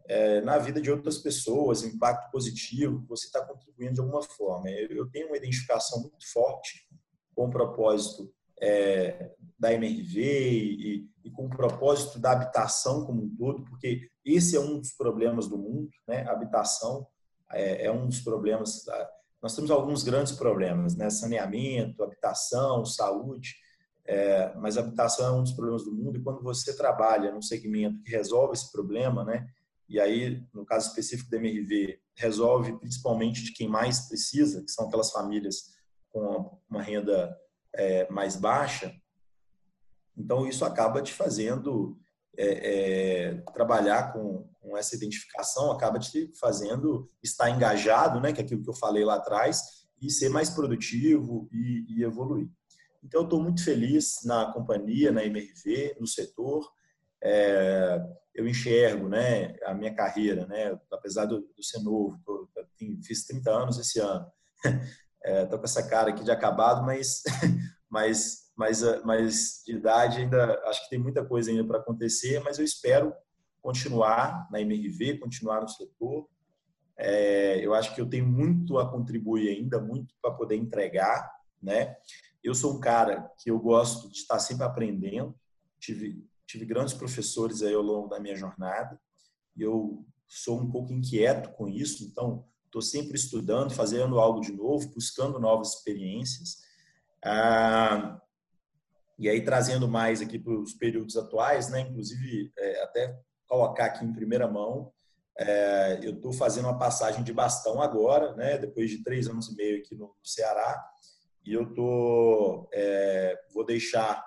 é, 0.07 0.41
na 0.41 0.57
vida 0.57 0.79
de 0.79 0.91
outras 0.91 1.17
pessoas, 1.17 1.81
um 1.81 1.87
impacto 1.87 2.31
positivo, 2.31 3.05
você 3.07 3.25
está 3.25 3.43
contribuindo 3.43 3.95
de 3.95 3.99
alguma 3.99 4.21
forma. 4.21 4.69
Eu 4.69 5.09
tenho 5.09 5.27
uma 5.27 5.37
identificação 5.37 6.01
muito 6.01 6.31
forte 6.31 6.87
com 7.35 7.47
o 7.47 7.49
propósito 7.49 8.31
é, 8.61 9.31
da 9.59 9.73
MRV 9.73 10.21
e, 10.21 11.09
e, 11.23 11.31
com 11.31 11.45
o 11.45 11.49
propósito 11.49 12.19
da 12.19 12.31
habitação 12.31 13.05
como 13.05 13.23
um 13.23 13.35
todo, 13.35 13.63
porque 13.65 14.09
esse 14.25 14.55
é 14.55 14.59
um 14.59 14.79
dos 14.79 14.93
problemas 14.93 15.47
do 15.47 15.57
mundo, 15.57 15.89
né? 16.07 16.23
A 16.27 16.31
habitação 16.31 17.07
é, 17.51 17.85
é 17.85 17.91
um 17.91 18.07
dos 18.07 18.21
problemas. 18.21 18.85
Nós 19.41 19.55
temos 19.55 19.69
alguns 19.69 20.03
grandes 20.03 20.33
problemas, 20.33 20.95
né? 20.95 21.09
Saneamento, 21.09 22.03
habitação, 22.03 22.85
saúde, 22.85 23.55
é, 24.05 24.53
mas 24.55 24.77
habitação 24.77 25.27
é 25.27 25.39
um 25.39 25.43
dos 25.43 25.51
problemas 25.51 25.83
do 25.83 25.91
mundo 25.91 26.17
e 26.17 26.23
quando 26.23 26.41
você 26.41 26.75
trabalha 26.75 27.31
num 27.31 27.41
segmento 27.41 28.01
que 28.03 28.11
resolve 28.11 28.53
esse 28.53 28.71
problema, 28.71 29.23
né? 29.23 29.45
E 29.89 29.99
aí, 29.99 30.43
no 30.53 30.65
caso 30.65 30.89
específico 30.89 31.29
da 31.29 31.37
MRV, 31.37 31.99
resolve 32.15 32.77
principalmente 32.79 33.43
de 33.43 33.53
quem 33.53 33.67
mais 33.67 34.07
precisa, 34.07 34.63
que 34.63 34.71
são 34.71 34.87
aquelas 34.87 35.11
famílias 35.11 35.73
com 36.09 36.57
uma 36.69 36.81
renda 36.81 37.37
é, 37.77 38.09
mais 38.09 38.35
baixa, 38.35 38.93
então 40.17 40.47
isso 40.47 40.65
acaba 40.65 41.01
te 41.01 41.13
fazendo 41.13 41.97
é, 42.37 42.45
é, 42.45 43.33
trabalhar 43.53 44.11
com, 44.13 44.49
com, 44.59 44.77
essa 44.77 44.95
identificação, 44.95 45.71
acaba 45.71 45.99
te 45.99 46.31
fazendo 46.39 47.09
estar 47.23 47.49
engajado, 47.49 48.19
né, 48.19 48.33
que 48.33 48.41
é 48.41 48.43
aquilo 48.43 48.63
que 48.63 48.69
eu 48.69 48.75
falei 48.75 49.05
lá 49.05 49.15
atrás, 49.15 49.87
e 50.01 50.09
ser 50.09 50.29
mais 50.29 50.49
produtivo 50.49 51.47
e, 51.51 51.85
e 51.89 52.03
evoluir. 52.03 52.49
Então, 53.03 53.21
eu 53.21 53.25
estou 53.25 53.41
muito 53.41 53.63
feliz 53.63 54.19
na 54.23 54.51
companhia, 54.51 55.11
na 55.11 55.23
MRV, 55.23 55.97
no 55.99 56.05
setor. 56.05 56.67
É, 57.23 57.99
eu 58.35 58.47
enxergo 58.47 59.07
né, 59.07 59.55
a 59.63 59.73
minha 59.73 59.93
carreira, 59.93 60.45
né, 60.45 60.79
apesar 60.91 61.25
de 61.25 61.33
eu 61.33 61.63
ser 61.63 61.79
novo, 61.79 62.19
tô, 62.23 62.47
fiz 63.03 63.25
30 63.25 63.49
anos 63.49 63.79
esse 63.79 63.99
ano, 63.99 64.31
Estou 65.27 65.57
é, 65.57 65.59
com 65.59 65.65
essa 65.65 65.87
cara 65.87 66.09
aqui 66.09 66.23
de 66.23 66.31
acabado, 66.31 66.85
mas, 66.85 67.23
mas, 67.89 68.51
mas, 68.55 68.81
eh, 68.81 69.01
mas 69.03 69.61
de 69.65 69.73
idade 69.73 70.19
ainda 70.19 70.59
acho 70.65 70.83
que 70.83 70.89
tem 70.89 70.99
muita 70.99 71.25
coisa 71.25 71.51
ainda 71.51 71.65
para 71.65 71.79
acontecer, 71.79 72.39
mas 72.39 72.57
eu 72.57 72.63
espero 72.65 73.13
continuar 73.61 74.47
na 74.49 74.61
MRV, 74.61 75.19
continuar 75.19 75.61
no 75.61 75.67
setor. 75.67 76.27
É, 76.97 77.63
eu 77.63 77.73
acho 77.73 77.93
que 77.93 77.99
eu 77.99 78.09
tenho 78.09 78.25
muito 78.25 78.79
a 78.79 78.89
contribuir 78.89 79.49
ainda, 79.49 79.79
muito 79.79 80.15
para 80.21 80.31
poder 80.31 80.55
entregar, 80.55 81.29
né? 81.61 81.95
Eu 82.43 82.55
sou 82.55 82.77
um 82.77 82.79
cara 82.79 83.29
que 83.37 83.51
eu 83.51 83.59
gosto 83.59 84.09
de 84.09 84.17
estar 84.17 84.39
sempre 84.39 84.63
aprendendo. 84.63 85.35
Tive, 85.79 86.25
tive 86.45 86.65
grandes 86.65 86.93
professores 86.93 87.61
aí 87.61 87.73
ao 87.73 87.81
longo 87.81 88.07
da 88.07 88.19
minha 88.19 88.35
jornada. 88.35 88.99
Eu 89.55 90.05
sou 90.27 90.61
um 90.61 90.69
pouco 90.69 90.93
inquieto 90.93 91.51
com 91.55 91.67
isso, 91.67 92.05
então 92.05 92.45
estou 92.67 92.81
sempre 92.81 93.17
estudando, 93.17 93.73
fazendo 93.73 94.19
algo 94.19 94.39
de 94.39 94.53
novo, 94.53 94.89
buscando 94.93 95.39
novas 95.39 95.75
experiências. 95.75 96.57
Ah, 97.23 98.21
e 99.17 99.27
aí 99.27 99.43
trazendo 99.43 99.87
mais 99.87 100.21
aqui 100.21 100.37
para 100.37 100.53
os 100.53 100.73
períodos 100.73 101.17
atuais, 101.17 101.69
né? 101.69 101.81
Inclusive 101.81 102.51
é, 102.57 102.83
até 102.83 103.19
colocar 103.47 103.85
aqui 103.85 104.05
em 104.05 104.13
primeira 104.13 104.47
mão, 104.47 104.91
é, 105.39 105.99
eu 106.03 106.15
estou 106.15 106.33
fazendo 106.33 106.65
uma 106.65 106.77
passagem 106.77 107.23
de 107.23 107.33
bastão 107.33 107.81
agora, 107.81 108.35
né? 108.35 108.57
Depois 108.57 108.89
de 108.89 109.03
três 109.03 109.27
anos 109.27 109.49
e 109.49 109.55
meio 109.55 109.79
aqui 109.79 109.95
no 109.95 110.15
Ceará, 110.23 110.83
e 111.45 111.53
eu 111.53 111.73
tô 111.73 112.69
é, 112.73 113.39
vou 113.53 113.65
deixar 113.65 114.23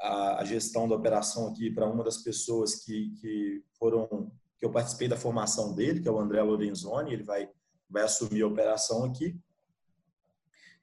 a, 0.00 0.40
a, 0.40 0.44
gestão 0.44 0.88
da 0.88 0.94
operação 0.94 1.48
aqui 1.48 1.70
para 1.70 1.86
uma 1.86 2.04
das 2.04 2.18
pessoas 2.18 2.76
que, 2.76 3.10
que 3.20 3.64
foram 3.78 4.30
que 4.58 4.66
eu 4.66 4.70
participei 4.70 5.08
da 5.08 5.16
formação 5.16 5.74
dele, 5.74 6.00
que 6.00 6.08
é 6.08 6.10
o 6.10 6.18
André 6.18 6.42
Lorenzoni, 6.42 7.12
ele 7.12 7.22
vai, 7.22 7.48
vai 7.88 8.02
assumir 8.02 8.42
a 8.42 8.46
operação 8.46 9.04
aqui. 9.04 9.38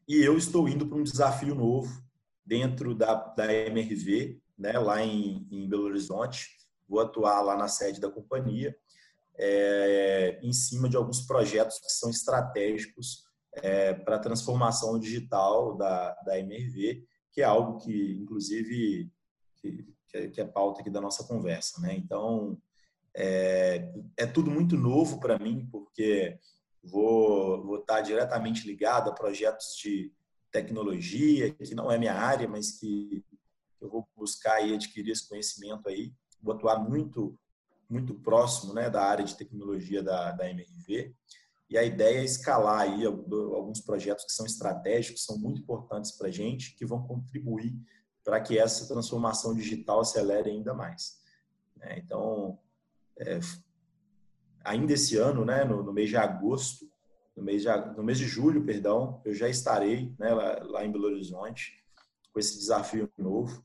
E 0.07 0.17
eu 0.21 0.37
estou 0.37 0.69
indo 0.69 0.87
para 0.87 0.97
um 0.97 1.03
desafio 1.03 1.53
novo 1.53 2.01
dentro 2.45 2.95
da, 2.95 3.15
da 3.15 3.53
MRV, 3.53 4.39
né, 4.57 4.77
lá 4.79 5.03
em, 5.03 5.45
em 5.51 5.67
Belo 5.67 5.85
Horizonte. 5.85 6.49
Vou 6.87 7.01
atuar 7.01 7.41
lá 7.41 7.57
na 7.57 7.67
sede 7.67 7.99
da 7.99 8.09
companhia, 8.09 8.75
é, 9.37 10.39
em 10.41 10.53
cima 10.53 10.87
de 10.87 10.95
alguns 10.95 11.21
projetos 11.21 11.79
que 11.79 11.89
são 11.89 12.09
estratégicos 12.09 13.25
é, 13.51 13.93
para 13.93 14.15
a 14.15 14.19
transformação 14.19 14.97
digital 14.99 15.75
da, 15.75 16.13
da 16.25 16.39
MRV, 16.39 17.03
que 17.31 17.41
é 17.41 17.43
algo 17.43 17.79
que, 17.79 18.13
inclusive, 18.21 19.11
que, 19.55 19.85
que 20.29 20.39
é 20.39 20.45
pauta 20.45 20.81
aqui 20.81 20.89
da 20.89 21.01
nossa 21.01 21.25
conversa. 21.25 21.81
Né? 21.81 21.95
Então, 21.95 22.57
é, 23.15 23.93
é 24.17 24.25
tudo 24.25 24.51
muito 24.51 24.75
novo 24.75 25.19
para 25.19 25.39
mim, 25.39 25.67
porque 25.71 26.37
vou, 26.83 27.63
vou 27.63 27.79
estar 27.79 28.01
diretamente 28.01 28.67
ligado 28.67 29.09
a 29.09 29.13
projetos 29.13 29.75
de 29.81 30.11
tecnologia, 30.51 31.51
que 31.51 31.73
não 31.73 31.91
é 31.91 31.97
minha 31.97 32.13
área, 32.13 32.47
mas 32.47 32.79
que 32.79 33.23
eu 33.81 33.89
vou 33.89 34.07
buscar 34.15 34.61
e 34.61 34.73
adquirir 34.73 35.11
esse 35.11 35.27
conhecimento 35.27 35.87
aí. 35.87 36.13
Vou 36.41 36.53
atuar 36.53 36.79
muito, 36.79 37.37
muito 37.89 38.15
próximo 38.15 38.73
né, 38.73 38.89
da 38.89 39.03
área 39.03 39.25
de 39.25 39.35
tecnologia 39.35 40.03
da, 40.03 40.31
da 40.31 40.49
MRV. 40.49 41.15
e 41.69 41.77
a 41.77 41.83
ideia 41.83 42.19
é 42.19 42.23
escalar 42.23 42.81
aí 42.81 43.05
alguns 43.05 43.81
projetos 43.81 44.25
que 44.25 44.33
são 44.33 44.45
estratégicos, 44.45 45.23
são 45.23 45.37
muito 45.37 45.61
importantes 45.61 46.11
para 46.11 46.27
a 46.27 46.31
gente, 46.31 46.75
que 46.75 46.85
vão 46.85 47.01
contribuir 47.07 47.73
para 48.23 48.41
que 48.41 48.57
essa 48.57 48.87
transformação 48.87 49.53
digital 49.53 50.01
acelere 50.01 50.49
ainda 50.49 50.73
mais. 50.73 51.19
Né? 51.77 51.99
Então, 51.99 52.59
é, 53.19 53.39
ainda 54.63 54.93
esse 54.93 55.17
ano, 55.17 55.45
né, 55.45 55.63
no, 55.63 55.83
no, 55.83 55.93
mês 55.93 56.09
de 56.09 56.17
agosto, 56.17 56.89
no 57.35 57.43
mês 57.43 57.61
de, 57.61 57.69
no 57.95 58.03
mês 58.03 58.17
de 58.17 58.25
julho, 58.25 58.65
perdão, 58.65 59.21
eu 59.25 59.33
já 59.33 59.47
estarei 59.47 60.13
né, 60.17 60.33
lá, 60.33 60.59
lá 60.63 60.85
em 60.85 60.91
Belo 60.91 61.05
Horizonte 61.05 61.83
com 62.33 62.39
esse 62.39 62.57
desafio 62.57 63.09
novo. 63.17 63.63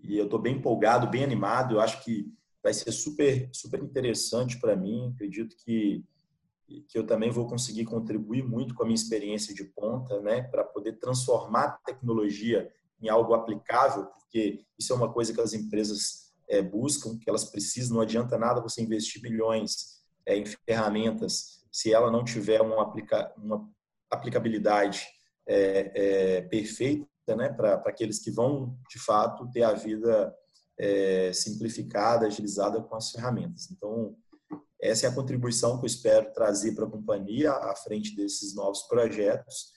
E 0.00 0.16
eu 0.16 0.24
estou 0.24 0.38
bem 0.38 0.56
empolgado, 0.56 1.10
bem 1.10 1.24
animado. 1.24 1.74
Eu 1.74 1.80
acho 1.80 2.02
que 2.04 2.32
vai 2.62 2.72
ser 2.72 2.92
super, 2.92 3.48
super 3.52 3.82
interessante 3.82 4.58
para 4.58 4.76
mim. 4.76 5.12
Acredito 5.14 5.56
que, 5.56 6.04
que 6.88 6.98
eu 6.98 7.06
também 7.06 7.30
vou 7.30 7.46
conseguir 7.46 7.84
contribuir 7.84 8.42
muito 8.42 8.74
com 8.74 8.82
a 8.82 8.86
minha 8.86 8.94
experiência 8.94 9.54
de 9.54 9.64
ponta, 9.64 10.20
né, 10.20 10.42
para 10.42 10.64
poder 10.64 10.94
transformar 10.94 11.64
a 11.64 11.70
tecnologia 11.72 12.72
em 13.00 13.08
algo 13.08 13.34
aplicável, 13.34 14.06
porque 14.06 14.64
isso 14.78 14.92
é 14.92 14.96
uma 14.96 15.12
coisa 15.12 15.34
que 15.34 15.40
as 15.40 15.52
empresas 15.52 16.25
é, 16.48 16.62
buscam, 16.62 17.18
que 17.18 17.28
elas 17.28 17.44
precisam. 17.44 17.96
Não 17.96 18.02
adianta 18.02 18.38
nada 18.38 18.60
você 18.60 18.82
investir 18.82 19.22
milhões 19.22 20.02
é, 20.24 20.36
em 20.36 20.44
ferramentas 20.44 21.64
se 21.70 21.92
ela 21.92 22.10
não 22.10 22.24
tiver 22.24 22.60
uma, 22.60 22.82
aplica, 22.82 23.32
uma 23.36 23.68
aplicabilidade 24.10 25.06
é, 25.46 26.40
perfeita 26.42 27.06
né, 27.36 27.48
para 27.50 27.74
aqueles 27.74 28.18
que 28.18 28.30
vão, 28.30 28.78
de 28.90 28.98
fato, 28.98 29.50
ter 29.50 29.62
a 29.62 29.72
vida 29.72 30.34
simplificada, 31.32 32.26
agilizada 32.26 32.82
com 32.82 32.94
as 32.96 33.10
ferramentas. 33.10 33.70
Então, 33.70 34.14
essa 34.80 35.06
é 35.06 35.08
a 35.08 35.14
contribuição 35.14 35.78
que 35.78 35.84
eu 35.84 35.86
espero 35.86 36.32
trazer 36.32 36.74
para 36.74 36.84
a 36.84 36.90
companhia 36.90 37.50
à 37.50 37.74
frente 37.74 38.14
desses 38.14 38.54
novos 38.54 38.82
projetos 38.82 39.72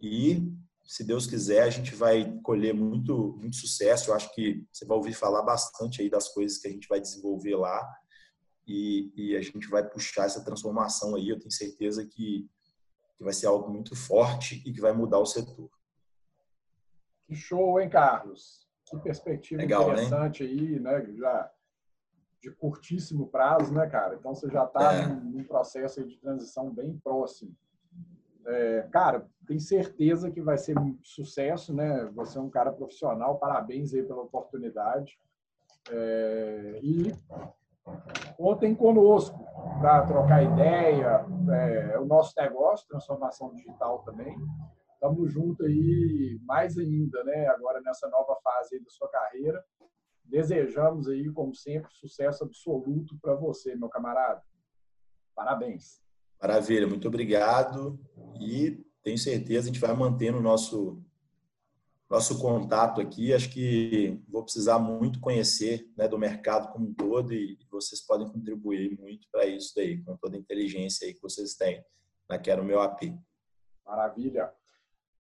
e 0.00 0.48
se 0.84 1.02
Deus 1.02 1.26
quiser, 1.26 1.62
a 1.62 1.70
gente 1.70 1.94
vai 1.94 2.38
colher 2.42 2.74
muito, 2.74 3.36
muito 3.38 3.56
sucesso. 3.56 4.10
Eu 4.10 4.14
acho 4.14 4.32
que 4.34 4.66
você 4.72 4.84
vai 4.84 4.96
ouvir 4.96 5.14
falar 5.14 5.42
bastante 5.42 6.02
aí 6.02 6.10
das 6.10 6.28
coisas 6.28 6.58
que 6.58 6.68
a 6.68 6.70
gente 6.70 6.86
vai 6.88 7.00
desenvolver 7.00 7.56
lá 7.56 7.82
e, 8.66 9.12
e 9.16 9.36
a 9.36 9.40
gente 9.40 9.66
vai 9.68 9.88
puxar 9.88 10.26
essa 10.26 10.44
transformação 10.44 11.14
aí. 11.14 11.28
Eu 11.28 11.38
tenho 11.38 11.50
certeza 11.50 12.04
que, 12.04 12.48
que 13.16 13.24
vai 13.24 13.32
ser 13.32 13.46
algo 13.46 13.70
muito 13.70 13.96
forte 13.96 14.62
e 14.66 14.72
que 14.72 14.80
vai 14.80 14.92
mudar 14.92 15.18
o 15.18 15.26
setor. 15.26 15.70
Que 17.26 17.34
show, 17.34 17.80
hein, 17.80 17.88
Carlos? 17.88 18.68
Que 18.84 18.98
perspectiva 18.98 19.62
Legal, 19.62 19.86
né? 19.86 19.92
interessante 19.94 20.44
né? 20.44 20.50
aí, 20.50 20.80
né? 20.80 21.14
Já 21.16 21.50
de 22.42 22.50
curtíssimo 22.50 23.28
prazo, 23.28 23.72
né, 23.72 23.88
cara? 23.88 24.16
Então 24.16 24.34
você 24.34 24.50
já 24.50 24.64
está 24.64 24.92
é. 24.92 25.06
num, 25.06 25.30
num 25.30 25.44
processo 25.44 26.06
de 26.06 26.18
transição 26.18 26.70
bem 26.70 26.98
próximo. 26.98 27.56
É, 28.46 28.88
cara, 28.92 29.26
tenho 29.46 29.60
certeza 29.60 30.30
que 30.30 30.40
vai 30.40 30.58
ser 30.58 30.78
um 30.78 30.98
sucesso, 31.02 31.74
né? 31.74 32.04
Você 32.14 32.38
é 32.38 32.40
um 32.40 32.50
cara 32.50 32.72
profissional, 32.72 33.38
parabéns 33.38 33.94
aí 33.94 34.02
pela 34.02 34.22
oportunidade. 34.22 35.18
É, 35.90 36.80
e 36.82 37.14
contem 38.36 38.74
conosco 38.74 39.38
para 39.80 40.06
trocar 40.06 40.42
ideia, 40.42 41.26
é, 41.52 41.98
o 41.98 42.06
nosso 42.06 42.32
negócio, 42.38 42.88
transformação 42.88 43.52
digital 43.54 44.00
também. 44.00 44.36
Estamos 44.94 45.32
juntos 45.32 45.66
aí 45.66 46.40
mais 46.44 46.78
ainda, 46.78 47.22
né? 47.24 47.46
Agora 47.48 47.80
nessa 47.80 48.08
nova 48.08 48.36
fase 48.42 48.82
da 48.82 48.90
sua 48.90 49.08
carreira. 49.08 49.62
Desejamos 50.24 51.08
aí, 51.08 51.30
como 51.30 51.54
sempre, 51.54 51.92
sucesso 51.92 52.44
absoluto 52.44 53.18
para 53.20 53.34
você, 53.34 53.76
meu 53.76 53.90
camarada. 53.90 54.42
Parabéns. 55.34 56.03
Maravilha, 56.44 56.86
muito 56.86 57.08
obrigado. 57.08 57.98
E 58.38 58.84
tenho 59.02 59.16
certeza 59.16 59.70
a 59.70 59.72
gente 59.72 59.80
vai 59.80 59.96
mantendo 59.96 60.36
o 60.36 60.42
nosso 60.42 61.02
nosso 62.10 62.38
contato 62.38 63.00
aqui. 63.00 63.32
Acho 63.32 63.48
que 63.48 64.22
vou 64.28 64.44
precisar 64.44 64.78
muito 64.78 65.20
conhecer 65.20 65.90
né, 65.96 66.06
do 66.06 66.18
mercado 66.18 66.70
como 66.70 66.88
um 66.88 66.92
todo 66.92 67.32
e 67.32 67.58
vocês 67.70 68.02
podem 68.02 68.28
contribuir 68.28 68.94
muito 69.00 69.26
para 69.32 69.46
isso 69.46 69.72
daí, 69.74 70.04
com 70.04 70.18
toda 70.18 70.36
a 70.36 70.38
inteligência 70.38 71.06
aí 71.06 71.14
que 71.14 71.22
vocês 71.22 71.54
têm 71.54 71.82
na 72.28 72.38
Quero 72.38 72.62
Meu 72.62 72.82
AP. 72.82 73.00
Maravilha. 73.86 74.52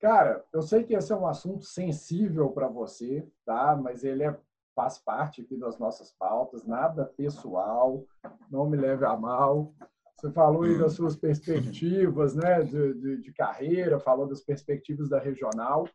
Cara, 0.01 0.45
eu 0.51 0.61
sei 0.61 0.83
que 0.83 0.93
esse 0.93 1.13
é 1.13 1.15
um 1.15 1.25
assunto 1.25 1.63
sensível 1.63 2.49
para 2.49 2.67
você, 2.67 3.25
tá? 3.45 3.77
Mas 3.77 4.03
ele 4.03 4.25
é, 4.25 4.37
faz 4.75 4.97
parte 4.97 5.41
aqui 5.41 5.55
das 5.55 5.79
nossas 5.79 6.11
pautas, 6.11 6.65
nada 6.65 7.05
pessoal, 7.05 8.05
não 8.51 8.69
me 8.69 8.75
leve 8.75 9.05
a 9.05 9.15
mal. 9.15 9.73
Você 10.19 10.31
falou 10.31 10.63
aí 10.63 10.77
das 10.79 10.93
suas 10.93 11.15
perspectivas 11.15 12.33
né, 12.33 12.63
de, 12.63 12.93
de, 12.95 13.21
de, 13.21 13.33
carreira, 13.33 13.99
falou 13.99 14.27
das 14.27 14.41
perspectivas 14.41 15.09
da 15.09 15.19
regional. 15.19 15.87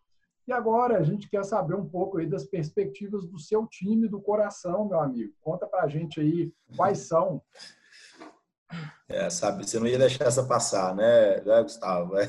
E 0.46 0.52
agora 0.52 0.98
a 0.98 1.02
gente 1.02 1.28
quer 1.28 1.44
saber 1.44 1.74
um 1.74 1.88
pouco 1.88 2.18
aí 2.18 2.26
das 2.26 2.44
perspectivas 2.44 3.26
do 3.26 3.38
seu 3.38 3.66
time 3.66 4.08
do 4.08 4.20
coração, 4.20 4.88
meu 4.88 5.00
amigo. 5.00 5.32
Conta 5.40 5.66
pra 5.66 5.88
gente 5.88 6.20
aí 6.20 6.52
quais 6.76 6.98
são. 6.98 7.42
É, 9.08 9.28
sabe, 9.28 9.66
você 9.66 9.80
não 9.80 9.88
ia 9.88 9.98
deixar 9.98 10.26
essa 10.26 10.44
passar, 10.44 10.94
né, 10.94 11.40
né 11.40 11.62
Gustavo? 11.62 12.16
É. 12.16 12.28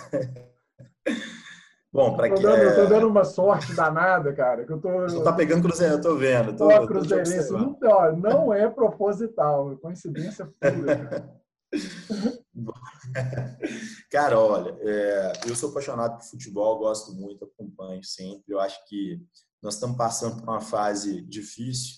Bom, 1.92 2.16
para 2.16 2.32
que. 2.32 2.42
Dando, 2.42 2.58
Eu 2.58 2.76
tô 2.76 2.86
dando 2.88 3.08
uma 3.08 3.24
sorte 3.24 3.72
danada, 3.76 4.34
cara. 4.34 4.66
Que 4.66 4.74
eu 4.74 4.82
tô. 4.82 5.02
Você 5.02 5.24
tá 5.24 5.32
pegando 5.32 5.62
Cruzeiro, 5.62 5.94
eu 5.94 6.02
tô 6.02 6.16
vendo. 6.16 6.56
Tô, 6.56 6.68
tô 6.68 6.88
Cruzeirense. 6.88 7.52
Não, 7.52 8.16
não 8.18 8.54
é 8.54 8.68
proposital, 8.68 9.74
é 9.74 9.76
coincidência 9.76 10.52
pura. 10.60 11.30
Cara, 14.12 14.40
olha, 14.40 14.78
é, 14.82 15.34
eu 15.48 15.56
sou 15.56 15.70
apaixonado 15.70 16.18
por 16.18 16.26
futebol, 16.26 16.80
gosto 16.80 17.14
muito, 17.14 17.46
acompanho 17.46 18.04
sempre. 18.04 18.44
Eu 18.48 18.60
acho 18.60 18.84
que 18.88 19.22
nós 19.62 19.76
estamos 19.76 19.98
passando 19.98 20.38
por 20.38 20.50
uma 20.50 20.62
fase 20.62 21.22
difícil. 21.22 21.98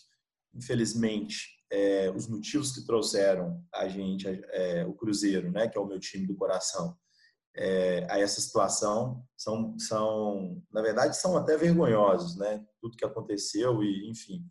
Infelizmente, 0.53 1.55
é, 1.71 2.11
os 2.11 2.27
motivos 2.27 2.71
que 2.71 2.85
trouxeram 2.85 3.63
a 3.73 3.87
gente, 3.87 4.27
é, 4.27 4.85
o 4.85 4.93
Cruzeiro, 4.93 5.51
né, 5.51 5.67
que 5.67 5.77
é 5.77 5.81
o 5.81 5.87
meu 5.87 5.99
time 5.99 6.25
do 6.25 6.35
coração, 6.35 6.97
é, 7.57 8.05
a 8.09 8.19
essa 8.19 8.41
situação 8.41 9.23
são, 9.37 9.77
são, 9.79 10.61
na 10.71 10.81
verdade, 10.81 11.15
são 11.15 11.37
até 11.37 11.55
vergonhosos, 11.55 12.35
né? 12.35 12.65
Tudo 12.81 12.97
que 12.97 13.05
aconteceu 13.05 13.81
e, 13.81 14.09
enfim. 14.09 14.45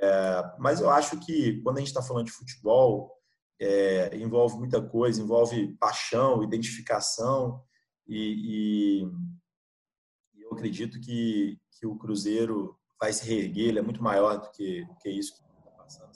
É, 0.00 0.54
mas 0.58 0.80
eu 0.80 0.88
acho 0.88 1.20
que 1.20 1.60
quando 1.62 1.76
a 1.76 1.80
gente 1.80 1.88
está 1.88 2.02
falando 2.02 2.26
de 2.26 2.32
futebol, 2.32 3.21
é, 3.62 4.16
envolve 4.16 4.58
muita 4.58 4.82
coisa, 4.82 5.22
envolve 5.22 5.76
paixão, 5.78 6.42
identificação 6.42 7.62
e, 8.08 9.02
e 9.04 10.42
eu 10.42 10.52
acredito 10.52 11.00
que, 11.00 11.60
que 11.70 11.86
o 11.86 11.96
Cruzeiro 11.96 12.76
vai 13.00 13.12
se 13.12 13.24
reerguer, 13.24 13.68
ele 13.68 13.78
é 13.78 13.82
muito 13.82 14.02
maior 14.02 14.36
do 14.38 14.50
que, 14.50 14.84
do 14.84 14.96
que 14.96 15.08
isso 15.10 15.34
que 15.34 15.42
está 15.58 15.70
passando. 15.70 16.10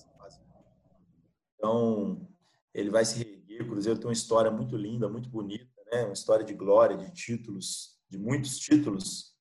Então, 1.55 2.29
ele 2.75 2.91
vai 2.91 3.05
se 3.05 3.23
reerguer, 3.23 3.63
o 3.63 3.69
Cruzeiro 3.69 3.99
tem 3.99 4.09
uma 4.09 4.13
história 4.13 4.51
muito 4.51 4.77
linda, 4.77 5.09
muito 5.09 5.29
bonita, 5.31 5.71
né? 5.93 6.05
uma 6.05 6.13
história 6.13 6.45
de 6.45 6.53
glória, 6.53 6.97
de 6.97 7.13
títulos, 7.13 7.97
de 8.11 8.19
muitos 8.19 8.59
títulos, 8.59 9.37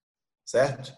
certo? 0.46 0.96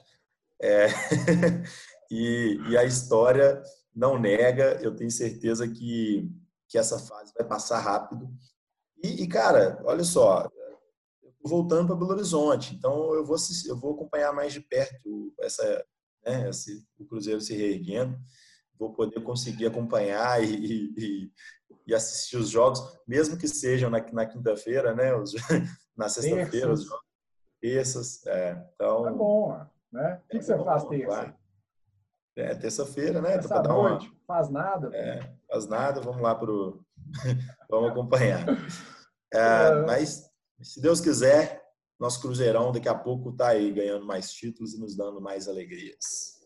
É... 0.61 0.87
e, 2.11 2.59
e 2.69 2.77
a 2.77 2.83
história 2.83 3.61
não 3.95 4.19
nega, 4.19 4.77
eu 4.81 4.93
tenho 4.93 5.09
certeza 5.09 5.67
que 5.67 6.29
que 6.67 6.77
essa 6.77 6.99
fase 6.99 7.33
vai 7.37 7.47
passar 7.47 7.79
rápido. 7.79 8.29
E, 9.03 9.23
e 9.23 9.27
cara, 9.27 9.81
olha 9.85 10.03
só, 10.03 10.49
voltando 11.43 11.87
para 11.87 11.95
Belo 11.95 12.11
Horizonte, 12.11 12.75
então 12.75 13.13
eu 13.13 13.25
vou 13.25 13.37
eu 13.67 13.77
vou 13.77 13.93
acompanhar 13.93 14.33
mais 14.33 14.53
de 14.53 14.61
perto 14.61 15.33
essa, 15.39 15.85
né, 16.25 16.49
esse, 16.49 16.85
o 16.97 17.05
Cruzeiro 17.05 17.39
se 17.39 17.55
reerguendo, 17.55 18.17
vou 18.77 18.93
poder 18.93 19.21
conseguir 19.21 19.65
acompanhar 19.65 20.43
e, 20.43 20.91
e, 20.97 21.31
e 21.87 21.95
assistir 21.95 22.37
os 22.37 22.49
jogos, 22.49 22.81
mesmo 23.07 23.37
que 23.37 23.47
sejam 23.47 23.89
na, 23.89 23.99
na 24.11 24.25
quinta-feira, 24.25 24.93
né, 24.93 25.15
os, 25.15 25.33
na 25.95 26.09
sexta-feira, 26.09 26.73
os 26.73 26.83
jogos, 26.83 27.05
terças, 27.61 28.25
é, 28.27 28.51
então. 28.73 29.03
Tá 29.03 29.11
bom, 29.11 29.65
né? 29.91 30.21
O 30.25 30.29
que, 30.29 30.37
é, 30.37 30.39
que 30.39 30.45
você 30.45 30.57
faz 30.63 30.83
terça? 30.85 31.35
É, 32.35 32.55
terça-feira, 32.55 33.21
né? 33.21 33.31
Terça 33.31 33.59
dar 33.61 33.75
uma... 33.75 33.99
Faz 34.27 34.49
nada. 34.49 34.95
É, 34.95 35.36
faz 35.49 35.67
nada, 35.67 36.01
vamos 36.01 36.21
lá 36.21 36.35
pro. 36.35 36.83
vamos 37.69 37.91
acompanhar. 37.91 38.45
É, 39.33 39.81
mas, 39.85 40.29
se 40.61 40.81
Deus 40.81 41.01
quiser, 41.01 41.61
nosso 41.99 42.21
Cruzeirão 42.21 42.71
daqui 42.71 42.89
a 42.89 42.95
pouco 42.95 43.29
está 43.29 43.49
aí 43.49 43.71
ganhando 43.71 44.05
mais 44.05 44.31
títulos 44.31 44.73
e 44.73 44.79
nos 44.79 44.95
dando 44.95 45.19
mais 45.21 45.47
alegrias. 45.47 46.37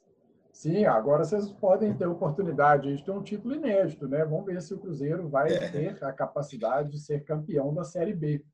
Sim, 0.54 0.86
agora 0.86 1.24
vocês 1.24 1.52
podem 1.54 1.92
ter 1.96 2.06
oportunidade 2.06 2.96
de 2.96 3.04
ter 3.04 3.12
um 3.12 3.24
título 3.24 3.56
inédito, 3.56 4.08
né? 4.08 4.24
Vamos 4.24 4.46
ver 4.46 4.62
se 4.62 4.74
o 4.74 4.78
Cruzeiro 4.78 5.28
vai 5.28 5.52
é. 5.52 5.68
ter 5.70 6.04
a 6.04 6.14
capacidade 6.14 6.92
de 6.92 7.00
ser 7.00 7.24
campeão 7.24 7.74
da 7.74 7.84
Série 7.84 8.14
B. 8.14 8.46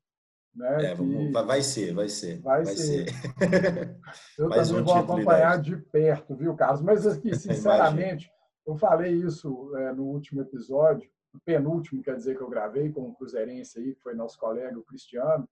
Né? 0.54 0.86
É, 0.86 0.94
vamos, 0.94 1.30
vai 1.30 1.62
ser, 1.62 1.92
vai 1.92 2.08
ser. 2.08 2.40
Vai, 2.40 2.64
vai 2.64 2.74
ser. 2.74 3.10
ser. 3.10 3.96
Eu 4.38 4.48
Mais 4.50 4.68
também 4.68 4.82
um 4.82 4.84
vou 4.86 4.94
acompanhar 4.94 5.60
de 5.60 5.76
perto, 5.76 6.34
viu, 6.34 6.54
Carlos? 6.54 6.80
Mas 6.80 7.06
aqui, 7.06 7.36
sinceramente, 7.36 8.30
eu 8.68 8.76
falei 8.76 9.14
isso 9.14 9.74
é, 9.78 9.92
no 9.94 10.04
último 10.04 10.42
episódio, 10.42 11.10
penúltimo, 11.44 12.02
quer 12.02 12.16
dizer, 12.16 12.36
que 12.36 12.42
eu 12.42 12.50
gravei 12.50 12.92
com 12.92 13.08
o 13.08 13.14
Cruzeirense 13.14 13.78
aí, 13.78 13.94
que 13.94 14.02
foi 14.02 14.14
nosso 14.14 14.38
colega, 14.38 14.78
o 14.78 14.84
Cristiano. 14.84 15.48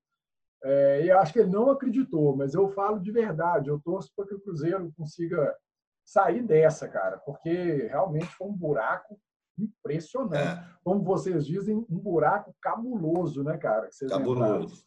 É, 0.63 1.07
e 1.07 1.11
acho 1.11 1.33
que 1.33 1.39
ele 1.39 1.51
não 1.51 1.71
acreditou, 1.71 2.37
mas 2.37 2.53
eu 2.53 2.69
falo 2.69 2.99
de 2.99 3.11
verdade. 3.11 3.71
Eu 3.71 3.81
torço 3.81 4.13
para 4.15 4.27
que 4.27 4.35
o 4.35 4.41
Cruzeiro 4.41 4.93
consiga 4.95 5.57
sair 6.05 6.43
dessa, 6.43 6.89
cara, 6.89 7.17
porque 7.19 7.87
realmente 7.89 8.27
foi 8.37 8.49
um 8.49 8.53
buraco 8.53 9.19
impressionante. 9.59 10.61
É. 10.61 10.65
Como 10.85 11.03
vocês 11.03 11.47
dizem, 11.47 11.75
um 11.75 11.99
buraco 11.99 12.55
cabuloso, 12.61 13.43
né, 13.43 13.57
cara? 13.57 13.89
cabuloso. 14.09 14.85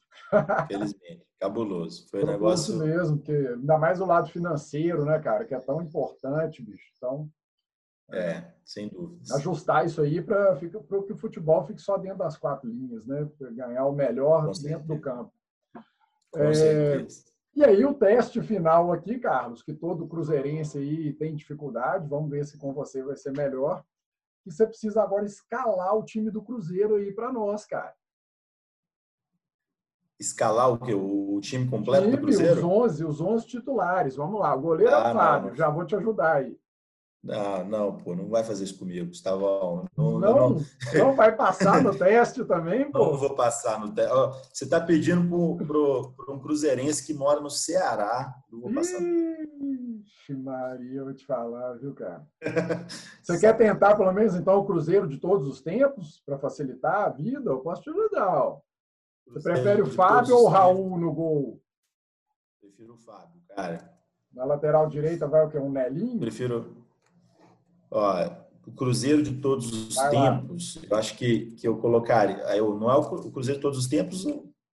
Felizmente, 0.68 1.26
cabuloso. 1.40 2.08
Foi 2.10 2.24
um 2.24 2.28
negócio 2.28 2.78
mesmo, 2.78 3.18
porque 3.18 3.32
ainda 3.32 3.78
mais 3.80 4.00
o 4.00 4.06
lado 4.06 4.30
financeiro, 4.30 5.04
né, 5.04 5.18
cara, 5.18 5.46
que 5.46 5.56
é 5.56 5.60
tão 5.60 5.82
importante, 5.82 6.62
bicho. 6.62 6.92
Então, 6.96 7.28
é, 8.12 8.51
sem 8.66 8.88
dúvida. 8.88 9.36
Ajustar 9.36 9.86
isso 9.86 10.01
aí 10.01 10.22
para 10.22 10.55
que 10.57 11.14
o 11.14 11.18
futebol 11.18 11.64
fique 11.66 11.82
só 11.82 11.97
dentro 11.97 12.20
das 12.20 12.38
quatro 12.38 12.70
linhas, 12.70 13.05
né? 13.05 13.28
Ganhar 13.51 13.86
o 13.86 13.93
melhor 13.93 14.45
Com 14.45 14.51
dentro 14.51 14.62
certeza. 14.62 14.88
do 14.88 14.99
campo. 14.99 15.34
Com 16.32 16.43
é, 16.43 16.53
certeza. 16.53 17.30
E 17.55 17.64
aí 17.64 17.84
o 17.86 17.93
teste 17.93 18.41
final 18.41 18.91
aqui, 18.91 19.20
Carlos, 19.20 19.62
que 19.62 19.74
todo 19.74 20.07
cruzeirense 20.07 20.78
aí 20.78 21.14
tem 21.14 21.36
dificuldade, 21.36 22.07
vamos 22.07 22.30
ver 22.30 22.45
se 22.45 22.57
com 22.57 22.74
você 22.74 23.03
vai 23.03 23.16
ser 23.16 23.32
melhor. 23.32 23.84
E 24.45 24.51
você 24.51 24.66
precisa 24.66 25.03
agora 25.03 25.26
escalar 25.26 25.95
o 25.95 26.03
time 26.03 26.32
do 26.32 26.41
Cruzeiro 26.41 26.95
aí 26.95 27.12
para 27.12 27.32
nós, 27.32 27.66
cara. 27.66 27.93
Escalar 30.20 30.72
o 30.72 30.78
quê? 30.78 30.93
O 30.93 31.39
time 31.41 31.70
completo 31.70 32.05
time, 32.05 32.18
do 32.18 32.22
Cruzeiro? 32.24 32.57
Os 32.57 32.64
11, 32.64 33.05
os 33.05 33.22
11 33.22 33.47
titulares. 33.47 34.16
Vamos 34.16 34.39
lá. 34.39 34.53
O 34.53 34.62
goleiro 34.62 34.93
ah, 34.93 35.07
é 35.07 35.12
o 35.12 35.14
Fábio. 35.14 35.49
Não. 35.49 35.55
Já 35.55 35.70
vou 35.70 35.86
te 35.86 35.95
ajudar 35.95 36.38
aí. 36.38 36.60
Ah, 37.28 37.66
não, 37.66 37.98
pô, 37.98 38.16
não 38.16 38.30
vai 38.30 38.44
fazer 38.46 38.64
isso 38.64 38.80
comigo, 38.80 39.08
Gustavo. 39.08 39.86
Não, 39.98 40.20
não, 40.20 40.20
não, 40.20 40.66
não 40.94 41.14
vai 41.14 41.36
passar 41.36 41.84
no 41.84 41.94
teste 41.94 42.46
também, 42.46 42.90
pô? 42.92 43.00
Não 43.00 43.18
vou 43.18 43.36
passar 43.36 43.80
no 43.80 43.94
teste. 43.94 44.14
Você 44.54 44.64
está 44.64 44.80
pedindo 44.80 45.58
para 45.58 46.34
um 46.34 46.40
cruzeirense 46.40 47.06
que 47.06 47.14
mora 47.14 47.42
no 47.42 47.50
Ceará. 47.50 48.34
Não 48.50 48.62
vou 48.62 48.74
passar. 48.74 49.02
Ixi, 49.02 50.34
Maria, 50.34 51.00
eu 51.00 51.06
vou 51.06 51.14
te 51.14 51.26
falar, 51.26 51.74
viu, 51.74 51.94
cara? 51.94 52.26
Você 53.22 53.38
quer 53.38 53.58
tentar, 53.58 53.96
pelo 53.96 54.14
menos, 54.14 54.36
então, 54.36 54.58
o 54.58 54.66
Cruzeiro 54.66 55.08
de 55.08 55.18
todos 55.18 55.46
os 55.46 55.62
tempos, 55.62 56.22
para 56.26 56.40
facilitar 56.40 57.06
a 57.06 57.10
vida? 57.10 57.50
Eu 57.50 57.60
posso 57.60 57.82
te 57.82 57.90
ajudar, 57.90 58.34
ó. 58.34 58.62
Você 59.28 59.52
prefere 59.52 59.82
o 59.82 59.86
Fábio 59.86 60.36
ou 60.38 60.46
o 60.46 60.48
Raul 60.48 60.98
no 60.98 61.14
gol? 61.14 61.62
Prefiro 62.62 62.94
o 62.94 62.98
Fábio, 62.98 63.42
cara. 63.50 63.94
Na 64.34 64.46
lateral 64.46 64.88
direita 64.88 65.28
vai 65.28 65.46
o 65.46 65.50
quê? 65.50 65.58
Um 65.60 65.72
Nelinho? 65.72 66.20
Prefiro 66.20 66.79
Ó, 67.92 68.30
o 68.68 68.72
Cruzeiro 68.72 69.24
de 69.24 69.36
todos 69.38 69.72
os 69.72 69.96
Vai 69.96 70.12
tempos, 70.12 70.76
lá. 70.76 70.82
eu 70.90 70.98
acho 70.98 71.18
que, 71.18 71.52
que 71.52 71.68
eu 71.68 71.78
colocaria. 71.78 72.38
Eu, 72.56 72.78
não 72.78 72.92
é 72.92 72.96
o 72.96 73.32
Cruzeiro 73.32 73.60
de 73.60 73.62
todos 73.62 73.80
os 73.80 73.88
tempos, 73.88 74.26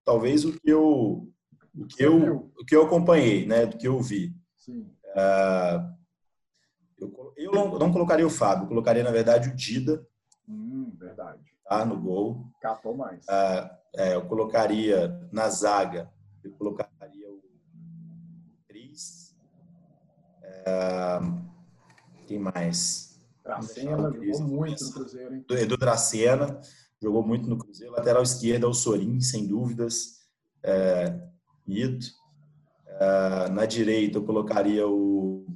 talvez 0.04 0.44
o 0.44 0.52
que 0.52 0.70
eu, 0.70 1.28
o 1.74 1.86
que 1.86 2.02
eu, 2.02 2.50
o 2.58 2.64
que 2.64 2.76
eu 2.76 2.82
acompanhei, 2.82 3.46
né? 3.46 3.66
Do 3.66 3.78
que 3.78 3.88
eu 3.88 4.00
vi. 4.00 4.34
Uh, 4.68 5.96
eu, 6.98 7.32
eu 7.36 7.52
não, 7.52 7.78
não, 7.78 7.92
colocaria 7.92 8.26
o 8.26 8.30
Fábio, 8.30 8.68
colocaria, 8.68 9.02
na 9.02 9.10
verdade, 9.10 9.48
o 9.48 9.54
Dida. 9.54 10.06
Hum, 10.48 10.92
verdade. 10.98 11.40
Tá, 11.68 11.84
no 11.84 11.98
gol. 11.98 12.46
Capou 12.60 12.96
mais. 12.96 13.24
Uh, 13.24 13.68
é, 13.96 14.14
eu 14.14 14.26
colocaria 14.26 15.28
na 15.32 15.48
zaga, 15.48 16.10
eu 16.44 16.52
colocaria 16.52 17.30
o 17.30 17.42
Cris. 18.68 19.34
Uh, 20.42 21.42
quem 22.26 22.38
mais? 22.38 23.05
Dracena 23.46 24.12
jogou 24.12 24.42
muito 24.42 24.84
no 24.84 24.92
Cruzeiro, 24.92 25.34
hein? 25.34 25.44
Edu 25.50 25.76
Dracena 25.76 26.60
jogou 27.00 27.26
muito 27.26 27.48
no 27.48 27.56
Cruzeiro. 27.56 27.92
Lateral 27.92 28.22
esquerda, 28.22 28.68
o 28.68 28.74
Sorin, 28.74 29.20
sem 29.20 29.46
dúvidas. 29.46 30.26
É, 30.62 31.20
Ito. 31.66 32.06
É, 32.88 33.48
na 33.50 33.66
direita, 33.66 34.18
eu 34.18 34.24
colocaria 34.24 34.86
o 34.86 35.46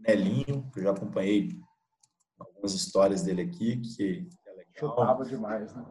Nelinho, 0.00 0.70
que 0.72 0.80
eu 0.80 0.84
já 0.84 0.90
acompanhei 0.90 1.58
algumas 2.38 2.74
histórias 2.74 3.22
dele 3.22 3.42
aqui, 3.42 3.78
que, 3.78 4.28
é 4.46 4.50
legal. 4.50 4.72
Chutava 4.76 5.24
demais, 5.24 5.74
né? 5.74 5.84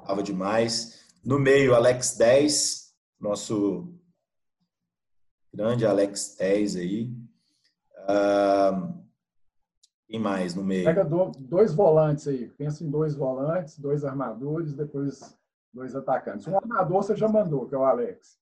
Chutava 0.00 0.22
demais. 0.22 1.02
No 1.24 1.38
meio, 1.38 1.74
Alex 1.74 2.16
10, 2.16 2.94
nosso 3.20 3.94
grande 5.52 5.86
Alex 5.86 6.36
10 6.38 6.76
aí. 6.76 7.04
Uh, 8.02 9.01
quem 10.12 10.20
mais 10.20 10.54
no 10.54 10.62
meio? 10.62 10.84
Pega 10.84 11.08
dois 11.38 11.72
volantes 11.72 12.28
aí. 12.28 12.46
Pensa 12.58 12.84
em 12.84 12.90
dois 12.90 13.14
volantes, 13.14 13.78
dois 13.78 14.04
armadores, 14.04 14.74
depois 14.74 15.34
dois 15.72 15.96
atacantes. 15.96 16.46
Um 16.46 16.54
armador 16.54 17.02
você 17.02 17.16
já 17.16 17.26
mandou, 17.26 17.66
que 17.66 17.74
é 17.74 17.78
o 17.78 17.84
Alex. 17.84 18.38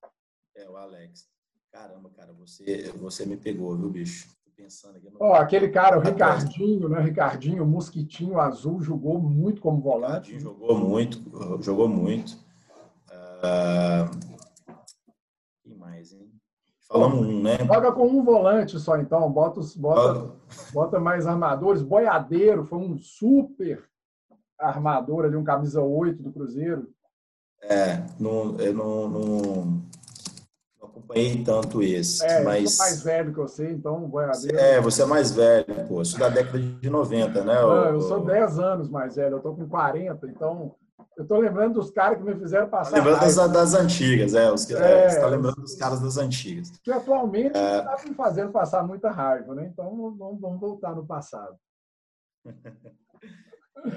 É, 0.57 0.69
o 0.69 0.77
Alex. 0.77 1.29
Caramba, 1.71 2.11
cara, 2.11 2.33
você, 2.33 2.91
você 2.99 3.25
me 3.25 3.37
pegou, 3.37 3.77
viu, 3.77 3.89
bicho? 3.89 4.29
Tô 4.45 4.51
pensando 4.57 4.97
aqui. 4.97 5.09
No... 5.09 5.19
Ó, 5.21 5.35
aquele 5.35 5.69
cara, 5.69 5.97
o 5.97 6.01
Ricardinho, 6.01 6.89
né? 6.89 7.01
Ricardinho, 7.01 7.65
Mosquitinho 7.65 8.41
Azul, 8.41 8.83
jogou 8.83 9.21
muito 9.21 9.61
como 9.61 9.81
volante. 9.81 10.33
Ricardinho 10.33 10.41
jogou 10.41 10.77
muito, 10.77 11.63
jogou 11.63 11.89
muito. 11.89 12.33
Uh... 13.09 14.40
Falamos 16.91 17.21
um, 17.21 17.41
né? 17.41 17.57
Joga 17.65 17.93
com 17.93 18.05
um 18.05 18.25
volante 18.25 18.77
só, 18.81 18.97
então. 18.99 19.31
Bota, 19.31 19.61
bota, 19.77 20.31
bota 20.73 20.99
mais 20.99 21.25
armadores. 21.25 21.83
Boiadeiro 21.83 22.65
foi 22.65 22.79
um 22.79 22.99
super 22.99 23.85
armador 24.59 25.25
ali, 25.25 25.37
um 25.37 25.45
camisa 25.45 25.81
8 25.81 26.21
do 26.21 26.33
Cruzeiro. 26.33 26.89
É, 27.63 28.03
não, 28.19 28.57
eu 28.59 28.75
não, 28.75 29.09
não, 29.09 29.21
não 30.81 30.89
acompanhei 30.89 31.45
tanto 31.45 31.81
esse. 31.81 32.25
É, 32.25 32.43
mas... 32.43 32.65
eu 32.65 32.71
sou 32.71 32.87
mais 32.87 33.03
velho 33.03 33.33
que 33.33 33.39
você, 33.39 33.71
então 33.71 34.09
boiadeiro. 34.09 34.59
É, 34.59 34.81
você 34.81 35.03
é 35.03 35.07
mais 35.07 35.31
velho, 35.31 35.87
pô. 35.87 36.05
Sou 36.05 36.19
da 36.19 36.29
década 36.29 36.59
de 36.59 36.91
90, 36.91 37.45
né? 37.45 37.55
Não, 37.55 37.85
eu 37.87 38.01
sou 38.01 38.25
10 38.25 38.59
anos 38.59 38.89
mais 38.89 39.15
velho, 39.15 39.37
eu 39.37 39.41
tô 39.41 39.55
com 39.55 39.69
40, 39.69 40.27
então 40.27 40.75
eu 41.17 41.23
estou 41.25 41.39
lembrando 41.39 41.75
dos 41.75 41.91
caras 41.91 42.19
que 42.19 42.25
me 42.25 42.35
fizeram 42.35 42.69
passar. 42.69 42.93
Tá 42.93 42.97
lembrando 42.99 43.21
das, 43.21 43.53
das, 43.53 43.75
antigas, 43.75 44.35
é. 44.35 44.51
Os, 44.51 44.71
é, 44.71 45.09
você 45.09 45.17
está 45.17 45.27
lembrando 45.27 45.61
dos 45.61 45.75
caras 45.75 46.01
das 46.01 46.17
antigas. 46.17 46.71
Que 46.83 46.91
atualmente 46.93 47.57
é... 47.57 47.79
está 47.79 47.97
me 48.09 48.15
fazendo 48.15 48.53
passar 48.53 48.87
muita 48.87 49.11
raiva, 49.11 49.55
né? 49.55 49.67
Então 49.67 49.85
vamos, 50.17 50.41
vamos 50.41 50.61
voltar 50.61 50.95
no 50.95 51.07
passado. 51.07 51.57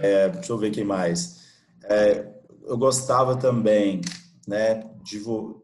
É, 0.01 0.29
deixa 0.29 0.53
eu 0.53 0.57
ver 0.57 0.71
quem 0.71 0.85
mais. 0.85 1.61
É, 1.83 2.33
eu 2.65 2.77
gostava 2.77 3.37
também, 3.37 3.99
né, 4.47 4.75
de 5.03 5.21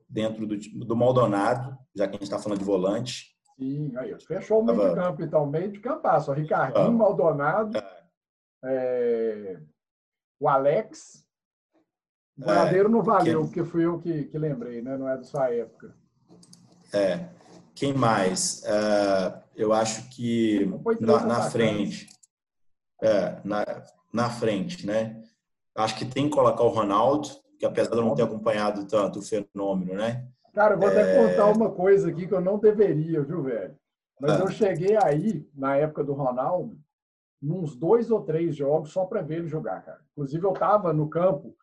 dentro 0.10 0.46
do, 0.46 0.58
do 0.58 0.96
Maldonado, 0.96 1.78
já 1.96 2.06
que 2.06 2.12
a 2.12 2.14
gente 2.14 2.24
está 2.24 2.38
falando 2.38 2.60
de 2.60 2.66
volante. 2.66 3.34
Sim, 3.58 3.96
aí, 3.98 4.14
fechou 4.22 4.60
o 4.60 4.66
meio 4.66 4.90
de 4.90 4.96
campo, 4.96 5.24
então, 5.24 5.46
meio 5.46 5.72
de 5.72 5.80
campaço. 5.80 6.34
Ricardinho. 6.34 6.92
Maldonado, 6.92 7.78
é. 7.78 8.04
é. 8.66 9.62
o 10.40 10.50
Alex, 10.50 11.26
o 12.40 12.46
Bonadeiro 12.46 12.88
é, 12.88 12.92
não 12.92 13.04
valeu, 13.04 13.42
que... 13.42 13.48
porque 13.48 13.64
fui 13.66 13.86
eu 13.86 14.00
que, 14.00 14.24
que 14.24 14.38
lembrei, 14.38 14.82
né? 14.82 14.98
Não 14.98 15.10
é 15.10 15.18
da 15.18 15.24
sua 15.24 15.54
época. 15.54 15.94
É. 16.94 17.28
Quem 17.76 17.94
mais? 17.94 18.64
Uh, 18.64 19.40
eu 19.56 19.74
acho 19.74 20.10
que 20.10 20.66
na, 21.02 21.26
na 21.26 21.42
frente. 21.44 22.08
É, 23.02 23.40
na, 23.44 23.66
na 24.14 24.30
frente, 24.30 24.86
né? 24.86 25.22
Acho 25.76 25.98
que 25.98 26.06
tem 26.06 26.30
que 26.30 26.36
colocar 26.36 26.64
o 26.64 26.70
Ronaldo, 26.70 27.30
que 27.58 27.66
apesar 27.66 27.92
de 27.92 27.98
eu 27.98 28.04
não 28.04 28.16
ter 28.16 28.24
acompanhado 28.24 28.86
tanto 28.88 29.20
o 29.20 29.22
fenômeno, 29.22 29.94
né? 29.94 30.28
Cara, 30.54 30.76
eu 30.76 30.80
vou 30.80 30.88
até 30.88 31.02
é... 31.02 31.28
contar 31.28 31.46
uma 31.46 31.72
coisa 31.72 32.10
aqui 32.10 32.28
que 32.28 32.34
eu 32.34 32.42
não 32.42 32.58
deveria, 32.58 33.22
viu, 33.22 33.44
velho? 33.44 33.78
Mas 34.20 34.40
é. 34.40 34.44
eu 34.44 34.48
cheguei 34.50 34.98
aí, 35.02 35.48
na 35.54 35.78
época 35.78 36.04
do 36.04 36.14
Ronaldo, 36.14 36.78
nos 37.42 37.76
dois 37.76 38.12
ou 38.12 38.22
três 38.22 38.56
jogos 38.56 38.92
só 38.92 39.06
para 39.06 39.22
ver 39.22 39.38
ele 39.38 39.48
jogar, 39.48 39.82
cara. 39.84 40.02
Inclusive, 40.12 40.46
eu 40.46 40.52
estava 40.52 40.92
no 40.92 41.10
campo 41.10 41.56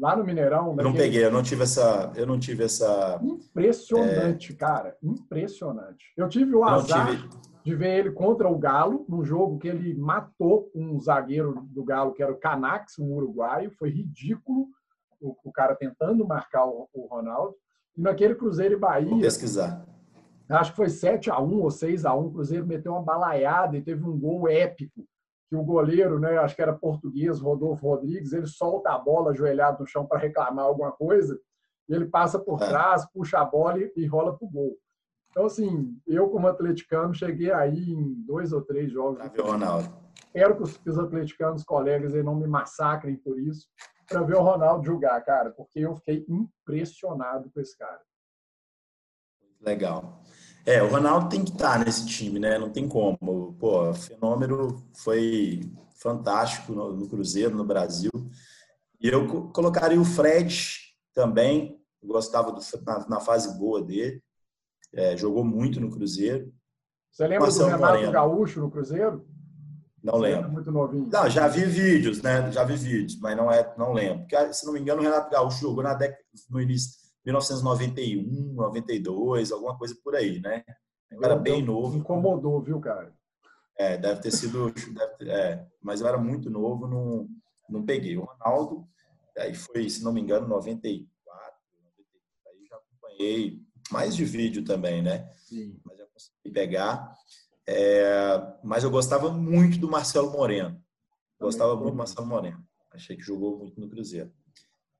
lá 0.00 0.16
no 0.16 0.24
Mineirão. 0.24 0.74
Eu 0.76 0.84
não 0.84 0.92
peguei, 0.94 1.24
eu 1.24 1.30
não 1.30 1.42
tive 1.42 1.62
essa, 1.62 2.10
eu 2.16 2.26
não 2.26 2.38
tive 2.38 2.64
essa. 2.64 3.20
Impressionante, 3.22 4.52
é... 4.52 4.56
cara, 4.56 4.96
impressionante. 5.02 6.12
Eu 6.16 6.28
tive 6.28 6.54
o 6.54 6.64
azar 6.64 7.10
tive... 7.10 7.28
de 7.62 7.74
ver 7.74 7.98
ele 7.98 8.10
contra 8.10 8.48
o 8.48 8.58
Galo 8.58 9.04
num 9.08 9.22
jogo 9.22 9.58
que 9.58 9.68
ele 9.68 9.94
matou 9.94 10.70
um 10.74 10.98
zagueiro 10.98 11.62
do 11.68 11.84
Galo 11.84 12.14
que 12.14 12.22
era 12.22 12.32
o 12.32 12.38
Canax, 12.38 12.98
um 12.98 13.12
uruguaio. 13.12 13.70
Foi 13.78 13.90
ridículo 13.90 14.68
o, 15.20 15.36
o 15.44 15.52
cara 15.52 15.76
tentando 15.76 16.26
marcar 16.26 16.64
o, 16.64 16.88
o, 16.92 17.06
Ronaldo. 17.06 17.54
E 17.96 18.00
naquele 18.00 18.34
Cruzeiro 18.34 18.74
e 18.74 18.78
Bahia. 18.78 19.10
Vou 19.10 19.20
pesquisar. 19.20 19.84
Acho 20.48 20.70
que 20.70 20.76
foi 20.76 20.88
7 20.88 21.30
a 21.30 21.40
1 21.40 21.60
ou 21.60 21.70
6 21.70 22.04
a 22.04 22.14
1 22.14 22.26
O 22.26 22.32
Cruzeiro 22.32 22.66
meteu 22.66 22.92
uma 22.92 23.02
balaiada 23.02 23.76
e 23.76 23.82
teve 23.82 24.04
um 24.04 24.18
gol 24.18 24.48
épico 24.48 25.06
que 25.50 25.56
o 25.56 25.64
goleiro, 25.64 26.20
né, 26.20 26.38
acho 26.38 26.54
que 26.54 26.62
era 26.62 26.72
português, 26.72 27.40
Rodolfo 27.40 27.88
Rodrigues, 27.88 28.32
ele 28.32 28.46
solta 28.46 28.92
a 28.92 28.98
bola 28.98 29.32
ajoelhado 29.32 29.80
no 29.80 29.86
chão 29.86 30.06
para 30.06 30.20
reclamar 30.20 30.64
alguma 30.64 30.92
coisa, 30.92 31.36
e 31.88 31.94
ele 31.94 32.06
passa 32.06 32.38
por 32.38 32.62
é. 32.62 32.68
trás, 32.68 33.04
puxa 33.12 33.40
a 33.40 33.44
bola 33.44 33.80
e, 33.80 33.92
e 33.96 34.06
rola 34.06 34.38
para 34.38 34.46
o 34.46 34.50
gol. 34.50 34.78
Então, 35.30 35.46
assim, 35.46 36.00
eu 36.06 36.28
como 36.30 36.46
atleticano 36.46 37.12
cheguei 37.12 37.50
aí 37.50 37.90
em 37.90 38.14
dois 38.24 38.52
ou 38.52 38.62
três 38.62 38.92
jogos. 38.92 39.18
Pra 39.18 39.28
ver 39.28 39.40
o 39.40 39.46
Ronaldo. 39.46 39.92
Espero 40.26 40.56
que 40.56 40.62
os, 40.62 40.98
atleticanos, 40.98 41.64
colegas, 41.64 42.14
aí 42.14 42.22
não 42.22 42.36
me 42.36 42.46
massacrem 42.46 43.16
por 43.16 43.36
isso, 43.40 43.66
para 44.08 44.22
ver 44.22 44.36
o 44.36 44.42
Ronaldo 44.42 44.86
jogar, 44.86 45.20
cara, 45.22 45.50
porque 45.50 45.80
eu 45.80 45.96
fiquei 45.96 46.24
impressionado 46.28 47.50
com 47.50 47.60
esse 47.60 47.76
cara. 47.76 48.00
Legal. 49.60 50.22
É, 50.66 50.82
o 50.82 50.88
Ronaldo 50.88 51.28
tem 51.28 51.44
que 51.44 51.52
estar 51.52 51.82
nesse 51.84 52.06
time, 52.06 52.38
né? 52.38 52.58
Não 52.58 52.70
tem 52.70 52.88
como. 52.88 53.54
Pô, 53.58 53.90
o 53.90 53.94
fenômeno 53.94 54.82
foi 54.94 55.60
fantástico 55.96 56.72
no, 56.72 56.92
no 56.92 57.08
Cruzeiro, 57.08 57.56
no 57.56 57.64
Brasil. 57.64 58.10
E 59.00 59.08
eu 59.08 59.50
colocaria 59.52 60.00
o 60.00 60.04
Fred 60.04 60.78
também. 61.14 61.80
gostava 62.02 62.52
do, 62.52 62.60
na, 62.84 63.08
na, 63.08 63.20
fase 63.20 63.58
boa 63.58 63.82
dele. 63.82 64.22
É, 64.92 65.16
jogou 65.16 65.44
muito 65.44 65.80
no 65.80 65.90
Cruzeiro. 65.90 66.52
Você 67.10 67.24
lembra 67.26 67.46
Marcelo 67.46 67.70
do 67.70 67.74
Renato 67.74 67.92
Moreno. 67.92 68.12
Gaúcho 68.12 68.60
no 68.60 68.70
Cruzeiro? 68.70 69.26
Não 70.02 70.14
Você 70.14 70.20
lembro. 70.20 70.50
Muito 70.50 70.70
novinho. 70.70 71.08
Não, 71.10 71.28
já 71.28 71.48
vi 71.48 71.64
vídeos, 71.64 72.22
né? 72.22 72.50
Já 72.52 72.64
vi 72.64 72.76
vídeos, 72.76 73.18
mas 73.20 73.36
não 73.36 73.50
é, 73.50 73.74
não 73.76 73.92
lembro. 73.92 74.20
Porque, 74.20 74.52
se 74.52 74.64
não 74.66 74.72
me 74.72 74.80
engano, 74.80 75.00
o 75.00 75.04
Renato 75.04 75.30
Gaúcho 75.30 75.60
jogou 75.60 75.82
na 75.82 75.94
década, 75.94 76.22
no 76.48 76.60
início 76.60 77.00
1991, 77.24 78.54
92, 78.54 79.52
alguma 79.52 79.76
coisa 79.76 79.96
por 80.02 80.14
aí, 80.14 80.40
né? 80.40 80.64
Eu 81.10 81.22
era 81.24 81.36
bem 81.36 81.62
novo. 81.62 81.96
Incomodou, 81.96 82.62
viu, 82.62 82.80
cara? 82.80 83.12
É, 83.76 83.96
deve 83.96 84.20
ter 84.20 84.30
sido. 84.30 84.70
Deve 84.70 85.16
ter, 85.16 85.28
é, 85.28 85.66
mas 85.82 86.00
eu 86.00 86.06
era 86.06 86.18
muito 86.18 86.48
novo, 86.48 86.86
não, 86.86 87.28
não 87.68 87.84
peguei. 87.84 88.16
O 88.16 88.24
Ronaldo, 88.24 88.86
aí 89.36 89.54
foi, 89.54 89.88
se 89.88 90.04
não 90.04 90.12
me 90.12 90.20
engano, 90.20 90.46
94, 90.46 91.08
94 91.82 92.48
aí 92.48 92.66
já 92.66 92.76
acompanhei 92.76 93.62
mais 93.90 94.14
de 94.14 94.24
vídeo 94.24 94.64
também, 94.64 95.02
né? 95.02 95.30
Sim. 95.36 95.80
Mas 95.84 95.98
já 95.98 96.06
consegui 96.06 96.50
pegar. 96.52 97.14
É, 97.66 98.56
mas 98.62 98.84
eu 98.84 98.90
gostava 98.90 99.30
muito 99.30 99.78
do 99.78 99.90
Marcelo 99.90 100.30
Moreno. 100.30 100.82
Gostava 101.40 101.74
muito 101.74 101.92
do 101.92 101.96
Marcelo 101.96 102.26
Moreno. 102.26 102.64
Achei 102.90 103.16
que 103.16 103.22
jogou 103.22 103.58
muito 103.58 103.80
no 103.80 103.88
Cruzeiro. 103.88 104.32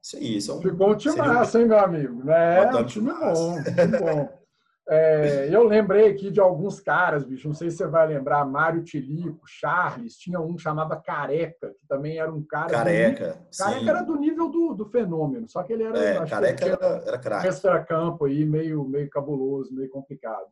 Isso 0.03 0.17
aí, 0.17 0.37
isso 0.39 0.51
é 0.51 0.55
um, 0.55 0.63
Ficou 0.63 0.91
um 0.91 0.97
time 0.97 1.17
massa, 1.17 1.61
hein, 1.61 1.67
meu 1.67 1.79
amigo? 1.79 2.31
É, 2.31 2.75
um 2.75 2.85
time 2.85 3.13
bom, 3.13 3.53
muito 3.55 3.99
bom. 4.05 4.41
É, 4.93 5.49
eu 5.49 5.63
lembrei 5.63 6.09
aqui 6.09 6.33
de 6.33 6.41
alguns 6.41 6.81
caras, 6.81 7.23
bicho. 7.23 7.47
Não 7.47 7.55
sei 7.55 7.71
se 7.71 7.77
você 7.77 7.87
vai 7.87 8.09
lembrar. 8.09 8.45
Mário 8.45 8.83
Tilico, 8.83 9.43
Charles. 9.47 10.17
Tinha 10.17 10.41
um 10.41 10.59
chamado 10.59 11.01
Careca, 11.01 11.69
que 11.79 11.87
também 11.87 12.19
era 12.19 12.33
um 12.33 12.43
cara. 12.43 12.71
Careca. 12.71 13.35
Do, 13.35 13.57
careca 13.57 13.91
era 13.91 14.03
do 14.03 14.17
nível 14.17 14.49
do, 14.49 14.75
do 14.75 14.87
fenômeno. 14.87 15.49
Só 15.49 15.63
que 15.63 15.75
ele 15.75 15.85
era. 15.85 15.97
É, 15.97 16.27
careca 16.27 16.65
era, 16.65 16.87
era 17.07 17.19
craque. 17.19 17.47
Extra-campo 17.47 18.25
aí, 18.25 18.45
meio, 18.45 18.83
meio 18.83 19.09
cabuloso, 19.09 19.73
meio 19.73 19.89
complicado. 19.91 20.49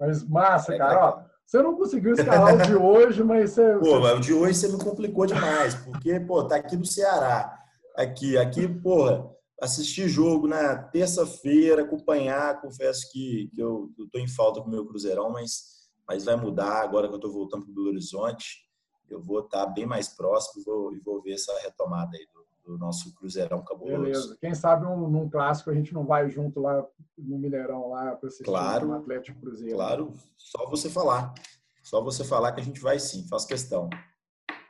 Mas 0.00 0.26
massa, 0.26 0.76
careca 0.76 0.88
cara. 0.88 1.06
Ó, 1.06 1.22
você 1.46 1.62
não 1.62 1.76
conseguiu 1.76 2.14
escalar 2.14 2.54
o 2.54 2.58
de 2.58 2.74
hoje, 2.74 3.22
mas 3.22 3.52
você. 3.52 3.78
Pô, 3.78 4.00
mas 4.00 4.18
o 4.18 4.20
de 4.20 4.32
hoje 4.32 4.54
você 4.54 4.66
me 4.66 4.82
complicou 4.82 5.26
demais, 5.26 5.76
porque, 5.76 6.18
pô, 6.18 6.42
tá 6.42 6.56
aqui 6.56 6.76
no 6.76 6.84
Ceará 6.84 7.59
aqui. 8.02 8.36
Aqui, 8.36 8.68
porra, 8.68 9.30
assistir 9.60 10.08
jogo 10.08 10.46
na 10.48 10.76
terça-feira, 10.76 11.82
acompanhar, 11.82 12.60
confesso 12.60 13.10
que, 13.12 13.50
que 13.54 13.60
eu 13.60 13.92
estou 13.98 14.20
em 14.20 14.28
falta 14.28 14.60
com 14.60 14.68
o 14.68 14.70
meu 14.70 14.86
Cruzeirão, 14.86 15.30
mas, 15.30 15.88
mas 16.08 16.24
vai 16.24 16.36
mudar 16.36 16.82
agora 16.82 17.06
que 17.06 17.14
eu 17.14 17.18
estou 17.18 17.32
voltando 17.32 17.64
para 17.64 17.72
o 17.72 17.74
Belo 17.74 17.88
Horizonte. 17.88 18.68
Eu 19.08 19.20
vou 19.20 19.40
estar 19.40 19.66
tá 19.66 19.72
bem 19.72 19.86
mais 19.86 20.08
próximo 20.08 20.62
e 20.62 20.64
vou, 20.64 20.92
vou 21.04 21.22
ver 21.22 21.32
essa 21.32 21.52
retomada 21.60 22.16
aí 22.16 22.26
do, 22.32 22.72
do 22.72 22.78
nosso 22.78 23.14
Cruzeirão 23.14 23.62
cabuloso. 23.62 24.02
Beleza. 24.02 24.38
Quem 24.40 24.54
sabe 24.54 24.86
um, 24.86 25.08
num 25.08 25.28
clássico 25.28 25.70
a 25.70 25.74
gente 25.74 25.92
não 25.92 26.06
vai 26.06 26.30
junto 26.30 26.60
lá 26.60 26.86
no 27.18 27.38
Mineirão 27.38 27.90
lá 27.90 28.16
para 28.16 28.28
assistir 28.28 28.44
claro, 28.44 28.88
um 28.88 28.94
Atlético 28.94 29.40
Cruzeiro. 29.40 29.74
Claro, 29.74 30.14
só 30.36 30.68
você 30.68 30.88
falar. 30.88 31.34
Só 31.82 32.00
você 32.00 32.24
falar 32.24 32.52
que 32.52 32.60
a 32.60 32.64
gente 32.64 32.80
vai 32.80 32.98
sim, 32.98 33.26
faz 33.26 33.44
questão. 33.44 33.90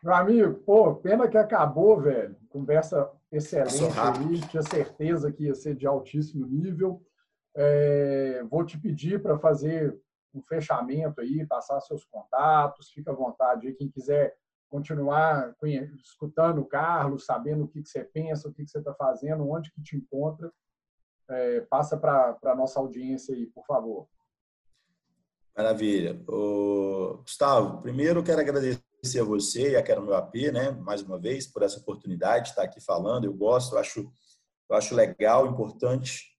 Meu 0.02 0.14
amigo, 0.14 0.54
pô, 0.64 0.94
pena 0.94 1.28
que 1.28 1.36
acabou, 1.36 2.00
velho. 2.00 2.34
Conversa 2.48 3.10
excelente 3.32 3.98
aí, 3.98 4.40
tinha 4.48 4.62
certeza 4.62 5.32
que 5.32 5.44
ia 5.44 5.54
ser 5.54 5.74
de 5.74 5.86
altíssimo 5.86 6.46
nível. 6.46 7.02
É, 7.54 8.44
vou 8.50 8.64
te 8.64 8.78
pedir 8.78 9.22
para 9.22 9.38
fazer 9.38 9.98
um 10.32 10.42
fechamento 10.42 11.20
aí, 11.20 11.44
passar 11.46 11.80
seus 11.80 12.04
contatos, 12.04 12.90
fica 12.90 13.10
à 13.10 13.14
vontade 13.14 13.66
aí, 13.66 13.74
quem 13.74 13.88
quiser 13.88 14.36
continuar 14.68 15.54
escutando 16.02 16.60
o 16.60 16.66
Carlos, 16.66 17.26
sabendo 17.26 17.64
o 17.64 17.68
que, 17.68 17.82
que 17.82 17.88
você 17.88 18.04
pensa, 18.04 18.48
o 18.48 18.52
que, 18.52 18.64
que 18.64 18.70
você 18.70 18.78
está 18.78 18.94
fazendo, 18.94 19.48
onde 19.48 19.72
que 19.72 19.82
te 19.82 19.96
encontra, 19.96 20.52
é, 21.28 21.60
passa 21.62 21.96
para 21.96 22.38
a 22.44 22.54
nossa 22.54 22.78
audiência 22.78 23.34
aí, 23.34 23.46
por 23.46 23.66
favor. 23.66 24.06
Maravilha. 25.56 26.22
Ô, 26.28 27.18
Gustavo, 27.22 27.82
primeiro 27.82 28.20
eu 28.20 28.24
quero 28.24 28.40
agradecer 28.40 28.80
agradecer 29.00 29.20
a 29.20 29.24
você 29.24 29.70
e 29.70 29.76
a 29.76 29.82
Quero 29.82 30.02
Meu 30.02 30.14
AP, 30.14 30.34
né, 30.52 30.70
mais 30.72 31.02
uma 31.02 31.18
vez, 31.18 31.46
por 31.46 31.62
essa 31.62 31.78
oportunidade 31.78 32.44
de 32.44 32.50
estar 32.50 32.62
aqui 32.62 32.80
falando. 32.80 33.24
Eu 33.24 33.32
gosto, 33.32 33.74
eu 33.74 33.78
acho, 33.78 34.12
eu 34.68 34.76
acho 34.76 34.94
legal, 34.94 35.46
importante 35.46 36.36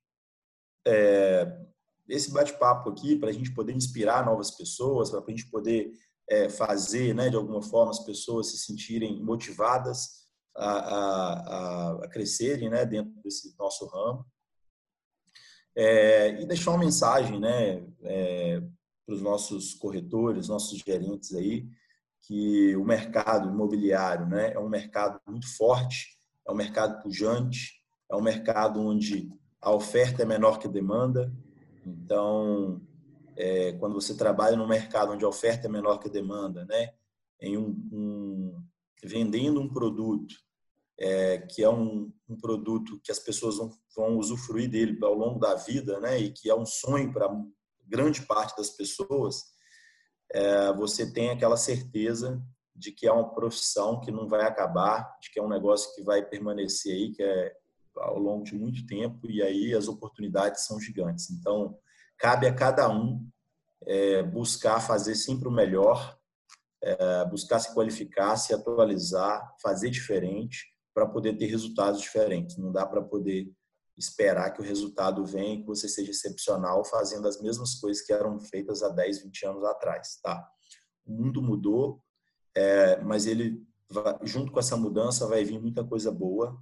é, 0.88 1.60
esse 2.08 2.32
bate-papo 2.32 2.90
aqui 2.90 3.16
para 3.16 3.30
a 3.30 3.34
gente 3.34 3.54
poder 3.54 3.74
inspirar 3.74 4.26
novas 4.26 4.52
pessoas, 4.52 5.10
para 5.10 5.20
a 5.20 5.30
gente 5.30 5.50
poder 5.50 5.92
é, 6.30 6.50
fazer, 6.50 7.16
né, 7.16 7.30
de 7.30 7.36
alguma 7.36 7.62
forma, 7.62 7.92
as 7.92 8.06
pessoas 8.06 8.52
se 8.52 8.60
sentirem 8.60 9.22
motivadas 9.24 10.22
a, 10.56 10.70
a, 10.70 11.92
a 12.04 12.08
crescerem 12.10 12.70
né, 12.70 12.86
dentro 12.86 13.12
desse 13.24 13.56
nosso 13.58 13.88
ramo. 13.88 14.26
É, 15.76 16.42
e 16.42 16.46
deixar 16.46 16.72
uma 16.72 16.80
mensagem 16.80 17.40
né, 17.40 17.88
é, 18.04 18.62
para 19.06 19.16
os 19.16 19.22
nossos 19.22 19.74
corretores, 19.74 20.48
nossos 20.48 20.80
gerentes 20.80 21.34
aí, 21.34 21.66
que 22.22 22.76
o 22.76 22.84
mercado 22.84 23.50
imobiliário 23.50 24.26
né, 24.28 24.54
é 24.54 24.60
um 24.60 24.70
mercado 24.70 25.20
muito 25.28 25.48
forte, 25.56 26.18
é 26.48 26.52
um 26.52 26.56
mercado 26.56 27.02
pujante, 27.02 27.82
é 28.10 28.16
um 28.16 28.22
mercado 28.22 28.80
onde 28.80 29.30
a 29.60 29.72
oferta 29.72 30.24
é 30.24 30.26
menor 30.26 30.60
que 30.60 30.68
a 30.68 30.72
demanda. 30.72 31.34
Então, 31.86 32.82
é, 33.36 33.74
quando 33.74 33.94
você 33.94 34.16
trabalha 34.16 34.56
num 34.56 34.68
mercado 34.68 35.14
onde 35.14 35.26
a 35.26 35.30
oferta 35.30 35.68
é 35.68 35.70
menor 35.70 35.98
que 35.98 36.08
a 36.08 36.12
demanda, 36.12 36.66
né, 36.66 36.94
em 37.40 37.58
um, 37.58 37.70
um 37.92 38.64
vendendo 39.04 39.60
um 39.60 39.68
produto 39.68 40.36
é, 41.00 41.40
que 41.40 41.64
é 41.64 41.70
um, 41.70 42.14
um, 42.30 42.38
produto 42.38 43.00
que 43.04 43.12
as 43.12 43.18
pessoas 43.18 43.58
vão, 43.58 43.72
vão 43.96 44.18
usufruir 44.18 44.70
dele 44.70 44.98
ao 45.02 45.16
longo 45.16 45.40
da 45.40 45.56
vida, 45.56 46.00
né, 46.00 46.20
e 46.20 46.32
que 46.32 46.48
é 46.48 46.56
um 46.56 46.66
sonho 46.66 47.12
para 47.12 47.28
grande 47.88 48.22
parte 48.22 48.56
das 48.56 48.70
pessoas, 48.70 49.44
é, 50.34 50.74
você 50.74 51.12
tem 51.12 51.30
aquela 51.30 51.58
certeza 51.58 52.42
de 52.76 52.92
que 52.92 53.08
é 53.08 53.12
uma 53.12 53.34
profissão 53.34 54.00
que 54.00 54.12
não 54.12 54.28
vai 54.28 54.42
acabar, 54.42 55.18
de 55.22 55.30
que 55.32 55.40
é 55.40 55.44
um 55.44 55.50
negócio 55.50 55.94
que 55.94 56.02
vai 56.02 56.24
permanecer 56.26 56.94
aí, 56.94 57.12
que 57.12 57.22
é 57.22 57.54
ao 57.98 58.18
longo 58.18 58.44
de 58.44 58.56
muito 58.56 58.86
tempo, 58.86 59.30
e 59.30 59.44
aí 59.44 59.74
as 59.74 59.88
oportunidades 59.88 60.66
são 60.66 60.80
gigantes. 60.80 61.30
Então, 61.30 61.78
cabe 62.18 62.48
a 62.48 62.54
cada 62.54 62.90
um 62.90 63.28
é, 63.86 64.24
buscar 64.24 64.80
fazer 64.80 65.16
sempre 65.16 65.48
o 65.48 65.52
melhor, 65.52 66.18
é, 66.82 67.26
buscar 67.26 67.60
se 67.60 67.74
qualificar, 67.74 68.38
se 68.38 68.54
atualizar, 68.54 69.56
fazer 69.62 69.90
diferente 69.90 70.66
para 70.94 71.06
poder 71.08 71.38
ter 71.38 71.48
resultados 71.48 72.02
diferentes. 72.02 72.58
Não 72.58 72.72
dá 72.72 72.86
para 72.86 73.02
poder 73.02 73.52
esperar 74.02 74.52
que 74.52 74.62
o 74.62 74.66
resultado 74.66 75.26
venha 75.26 75.56
e 75.56 75.60
que 75.62 75.68
você 75.68 75.88
seja 75.88 76.12
excepcional 76.12 76.84
fazendo 76.84 77.28
as 77.28 77.42
mesmas 77.42 77.76
coisas 77.76 78.04
que 78.04 78.12
eram 78.12 78.40
feitas 78.40 78.82
há 78.84 78.90
10, 78.90 79.24
20 79.24 79.46
anos 79.46 79.64
atrás, 79.64 80.20
tá? 80.22 80.48
O 81.06 81.12
mundo 81.12 81.42
mudou, 81.42 82.02
é, 82.56 83.02
mas 83.02 83.26
ele 83.26 83.66
junto 84.24 84.52
com 84.52 84.60
essa 84.60 84.78
mudança 84.78 85.28
vai 85.28 85.44
vir 85.44 85.60
muita 85.60 85.84
coisa 85.84 86.12
boa. 86.12 86.58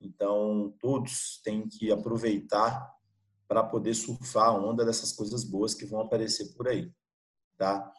Então, 0.00 0.74
todos 0.78 1.40
têm 1.42 1.68
que 1.68 1.90
aproveitar 1.90 2.88
para 3.48 3.64
poder 3.64 3.94
surfar 3.94 4.48
a 4.48 4.52
onda 4.52 4.84
dessas 4.84 5.12
coisas 5.12 5.44
boas 5.44 5.74
que 5.74 5.84
vão 5.84 6.00
aparecer 6.00 6.54
por 6.54 6.68
aí, 6.68 6.90
tá? 7.58 7.92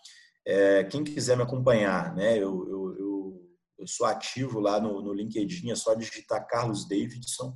É, 0.45 0.83
quem 0.85 1.03
quiser 1.03 1.35
me 1.35 1.43
acompanhar, 1.43 2.15
né? 2.15 2.37
Eu, 2.37 2.67
eu, 2.67 2.97
eu, 2.97 3.49
eu 3.79 3.87
sou 3.87 4.07
ativo 4.07 4.59
lá 4.59 4.79
no, 4.79 5.01
no 5.01 5.13
LinkedIn, 5.13 5.69
é 5.69 5.75
só 5.75 5.93
digitar 5.93 6.47
Carlos 6.47 6.87
Davidson, 6.87 7.55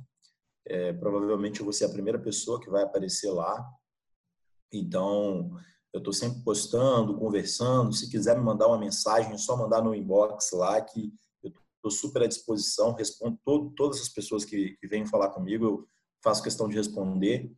é, 0.66 0.92
provavelmente 0.92 1.60
eu 1.60 1.64
vou 1.64 1.72
ser 1.72 1.84
a 1.84 1.90
primeira 1.90 2.18
pessoa 2.18 2.60
que 2.60 2.68
vai 2.68 2.82
aparecer 2.82 3.30
lá. 3.30 3.64
Então, 4.72 5.50
eu 5.92 5.98
estou 5.98 6.12
sempre 6.12 6.42
postando, 6.42 7.16
conversando. 7.16 7.92
Se 7.92 8.10
quiser 8.10 8.36
me 8.36 8.44
mandar 8.44 8.66
uma 8.66 8.78
mensagem, 8.78 9.32
é 9.32 9.38
só 9.38 9.56
mandar 9.56 9.82
no 9.82 9.94
inbox 9.94 10.50
lá, 10.52 10.80
que 10.80 11.12
eu 11.42 11.52
estou 11.76 11.90
super 11.90 12.22
à 12.22 12.26
disposição. 12.26 12.94
Respondo 12.94 13.38
todo, 13.44 13.70
todas 13.70 14.00
as 14.00 14.08
pessoas 14.08 14.44
que, 14.44 14.76
que 14.76 14.88
vêm 14.88 15.06
falar 15.06 15.30
comigo, 15.30 15.64
eu 15.64 15.88
faço 16.22 16.42
questão 16.42 16.68
de 16.68 16.76
responder. 16.76 17.50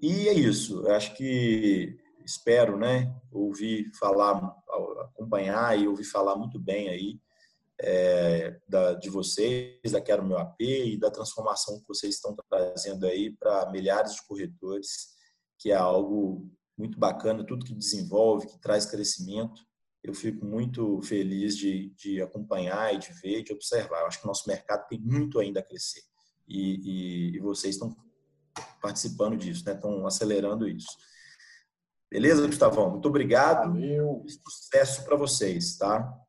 E 0.00 0.28
é 0.28 0.34
isso. 0.34 0.86
Eu 0.86 0.94
acho 0.94 1.16
que 1.16 1.96
espero, 2.24 2.76
né, 2.76 3.14
ouvir 3.32 3.90
falar, 3.98 4.54
acompanhar 5.00 5.78
e 5.78 5.88
ouvir 5.88 6.04
falar 6.04 6.36
muito 6.36 6.58
bem 6.58 6.88
aí 6.88 7.20
é, 7.80 8.58
da, 8.68 8.94
de 8.94 9.10
vocês, 9.10 9.92
da 9.92 10.00
Quero 10.00 10.24
Meu 10.24 10.38
AP 10.38 10.60
e 10.60 10.98
da 10.98 11.10
transformação 11.10 11.78
que 11.80 11.88
vocês 11.88 12.14
estão 12.14 12.34
trazendo 12.48 13.06
aí 13.06 13.30
para 13.36 13.70
milhares 13.70 14.14
de 14.14 14.26
corretores, 14.26 15.14
que 15.58 15.70
é 15.70 15.74
algo 15.74 16.50
muito 16.76 16.98
bacana, 16.98 17.46
tudo 17.46 17.64
que 17.64 17.74
desenvolve, 17.74 18.46
que 18.46 18.58
traz 18.58 18.86
crescimento. 18.86 19.62
Eu 20.02 20.14
fico 20.14 20.44
muito 20.44 21.00
feliz 21.02 21.56
de, 21.56 21.90
de 21.96 22.22
acompanhar 22.22 22.94
e 22.94 22.98
de 22.98 23.12
ver, 23.20 23.42
de 23.42 23.52
observar. 23.52 24.00
Eu 24.00 24.06
acho 24.06 24.20
que 24.20 24.24
o 24.24 24.28
nosso 24.28 24.48
mercado 24.48 24.86
tem 24.88 25.00
muito 25.00 25.38
ainda 25.38 25.60
a 25.60 25.62
crescer. 25.62 26.02
E, 26.48 27.32
e, 27.32 27.36
e 27.36 27.40
vocês 27.40 27.74
estão 27.74 27.96
participando 28.80 29.36
disso, 29.36 29.64
né? 29.66 29.72
estão 29.72 30.06
acelerando 30.06 30.68
isso. 30.68 30.96
Beleza, 32.10 32.46
Gustavão? 32.46 32.90
Muito 32.90 33.08
obrigado. 33.08 33.72
Valeu. 33.72 34.24
Sucesso 34.28 35.04
para 35.04 35.16
vocês, 35.16 35.76
tá? 35.76 36.25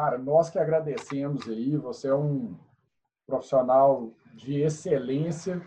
Cara, 0.00 0.16
nós 0.16 0.48
que 0.48 0.58
agradecemos 0.58 1.46
aí. 1.46 1.76
Você 1.76 2.08
é 2.08 2.14
um 2.14 2.56
profissional 3.26 4.14
de 4.32 4.62
excelência 4.62 5.60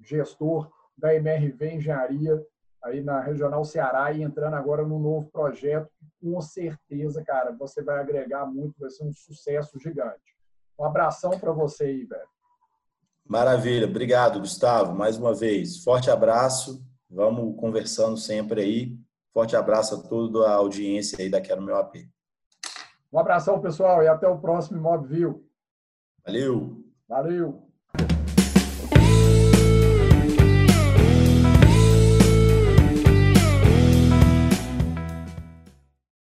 gestor 0.00 0.70
da 0.98 1.14
MRV 1.14 1.76
Engenharia, 1.76 2.44
aí 2.82 3.02
na 3.02 3.20
Regional 3.20 3.64
Ceará, 3.64 4.12
e 4.12 4.22
entrando 4.22 4.54
agora 4.54 4.86
no 4.86 4.98
novo 4.98 5.30
projeto, 5.30 5.88
com 6.20 6.40
certeza, 6.40 7.22
cara, 7.24 7.52
você 7.52 7.82
vai 7.82 8.00
agregar 8.00 8.44
muito, 8.46 8.74
vai 8.78 8.90
ser 8.90 9.04
um 9.04 9.12
sucesso 9.12 9.78
gigante. 9.78 10.36
Um 10.78 10.84
abração 10.84 11.30
para 11.30 11.52
você 11.52 11.84
aí, 11.84 12.04
velho. 12.04 12.28
Maravilha, 13.24 13.86
obrigado, 13.86 14.40
Gustavo, 14.40 14.94
mais 14.94 15.18
uma 15.18 15.34
vez. 15.34 15.82
Forte 15.82 16.10
abraço, 16.10 16.82
vamos 17.08 17.58
conversando 17.60 18.16
sempre 18.16 18.62
aí. 18.62 18.98
Forte 19.32 19.54
abraço 19.54 19.94
a 19.94 20.08
toda 20.08 20.48
a 20.48 20.54
audiência 20.54 21.18
aí 21.20 21.30
da 21.30 21.40
Quero 21.40 21.62
Meu 21.62 21.76
AP. 21.76 21.96
Um 23.12 23.18
abração, 23.18 23.60
pessoal, 23.60 24.02
e 24.02 24.08
até 24.08 24.26
o 24.26 24.38
próximo 24.38 24.80
Mob 24.80 25.06
View. 25.06 25.44
Valeu! 26.24 26.84
Valeu! 27.08 27.67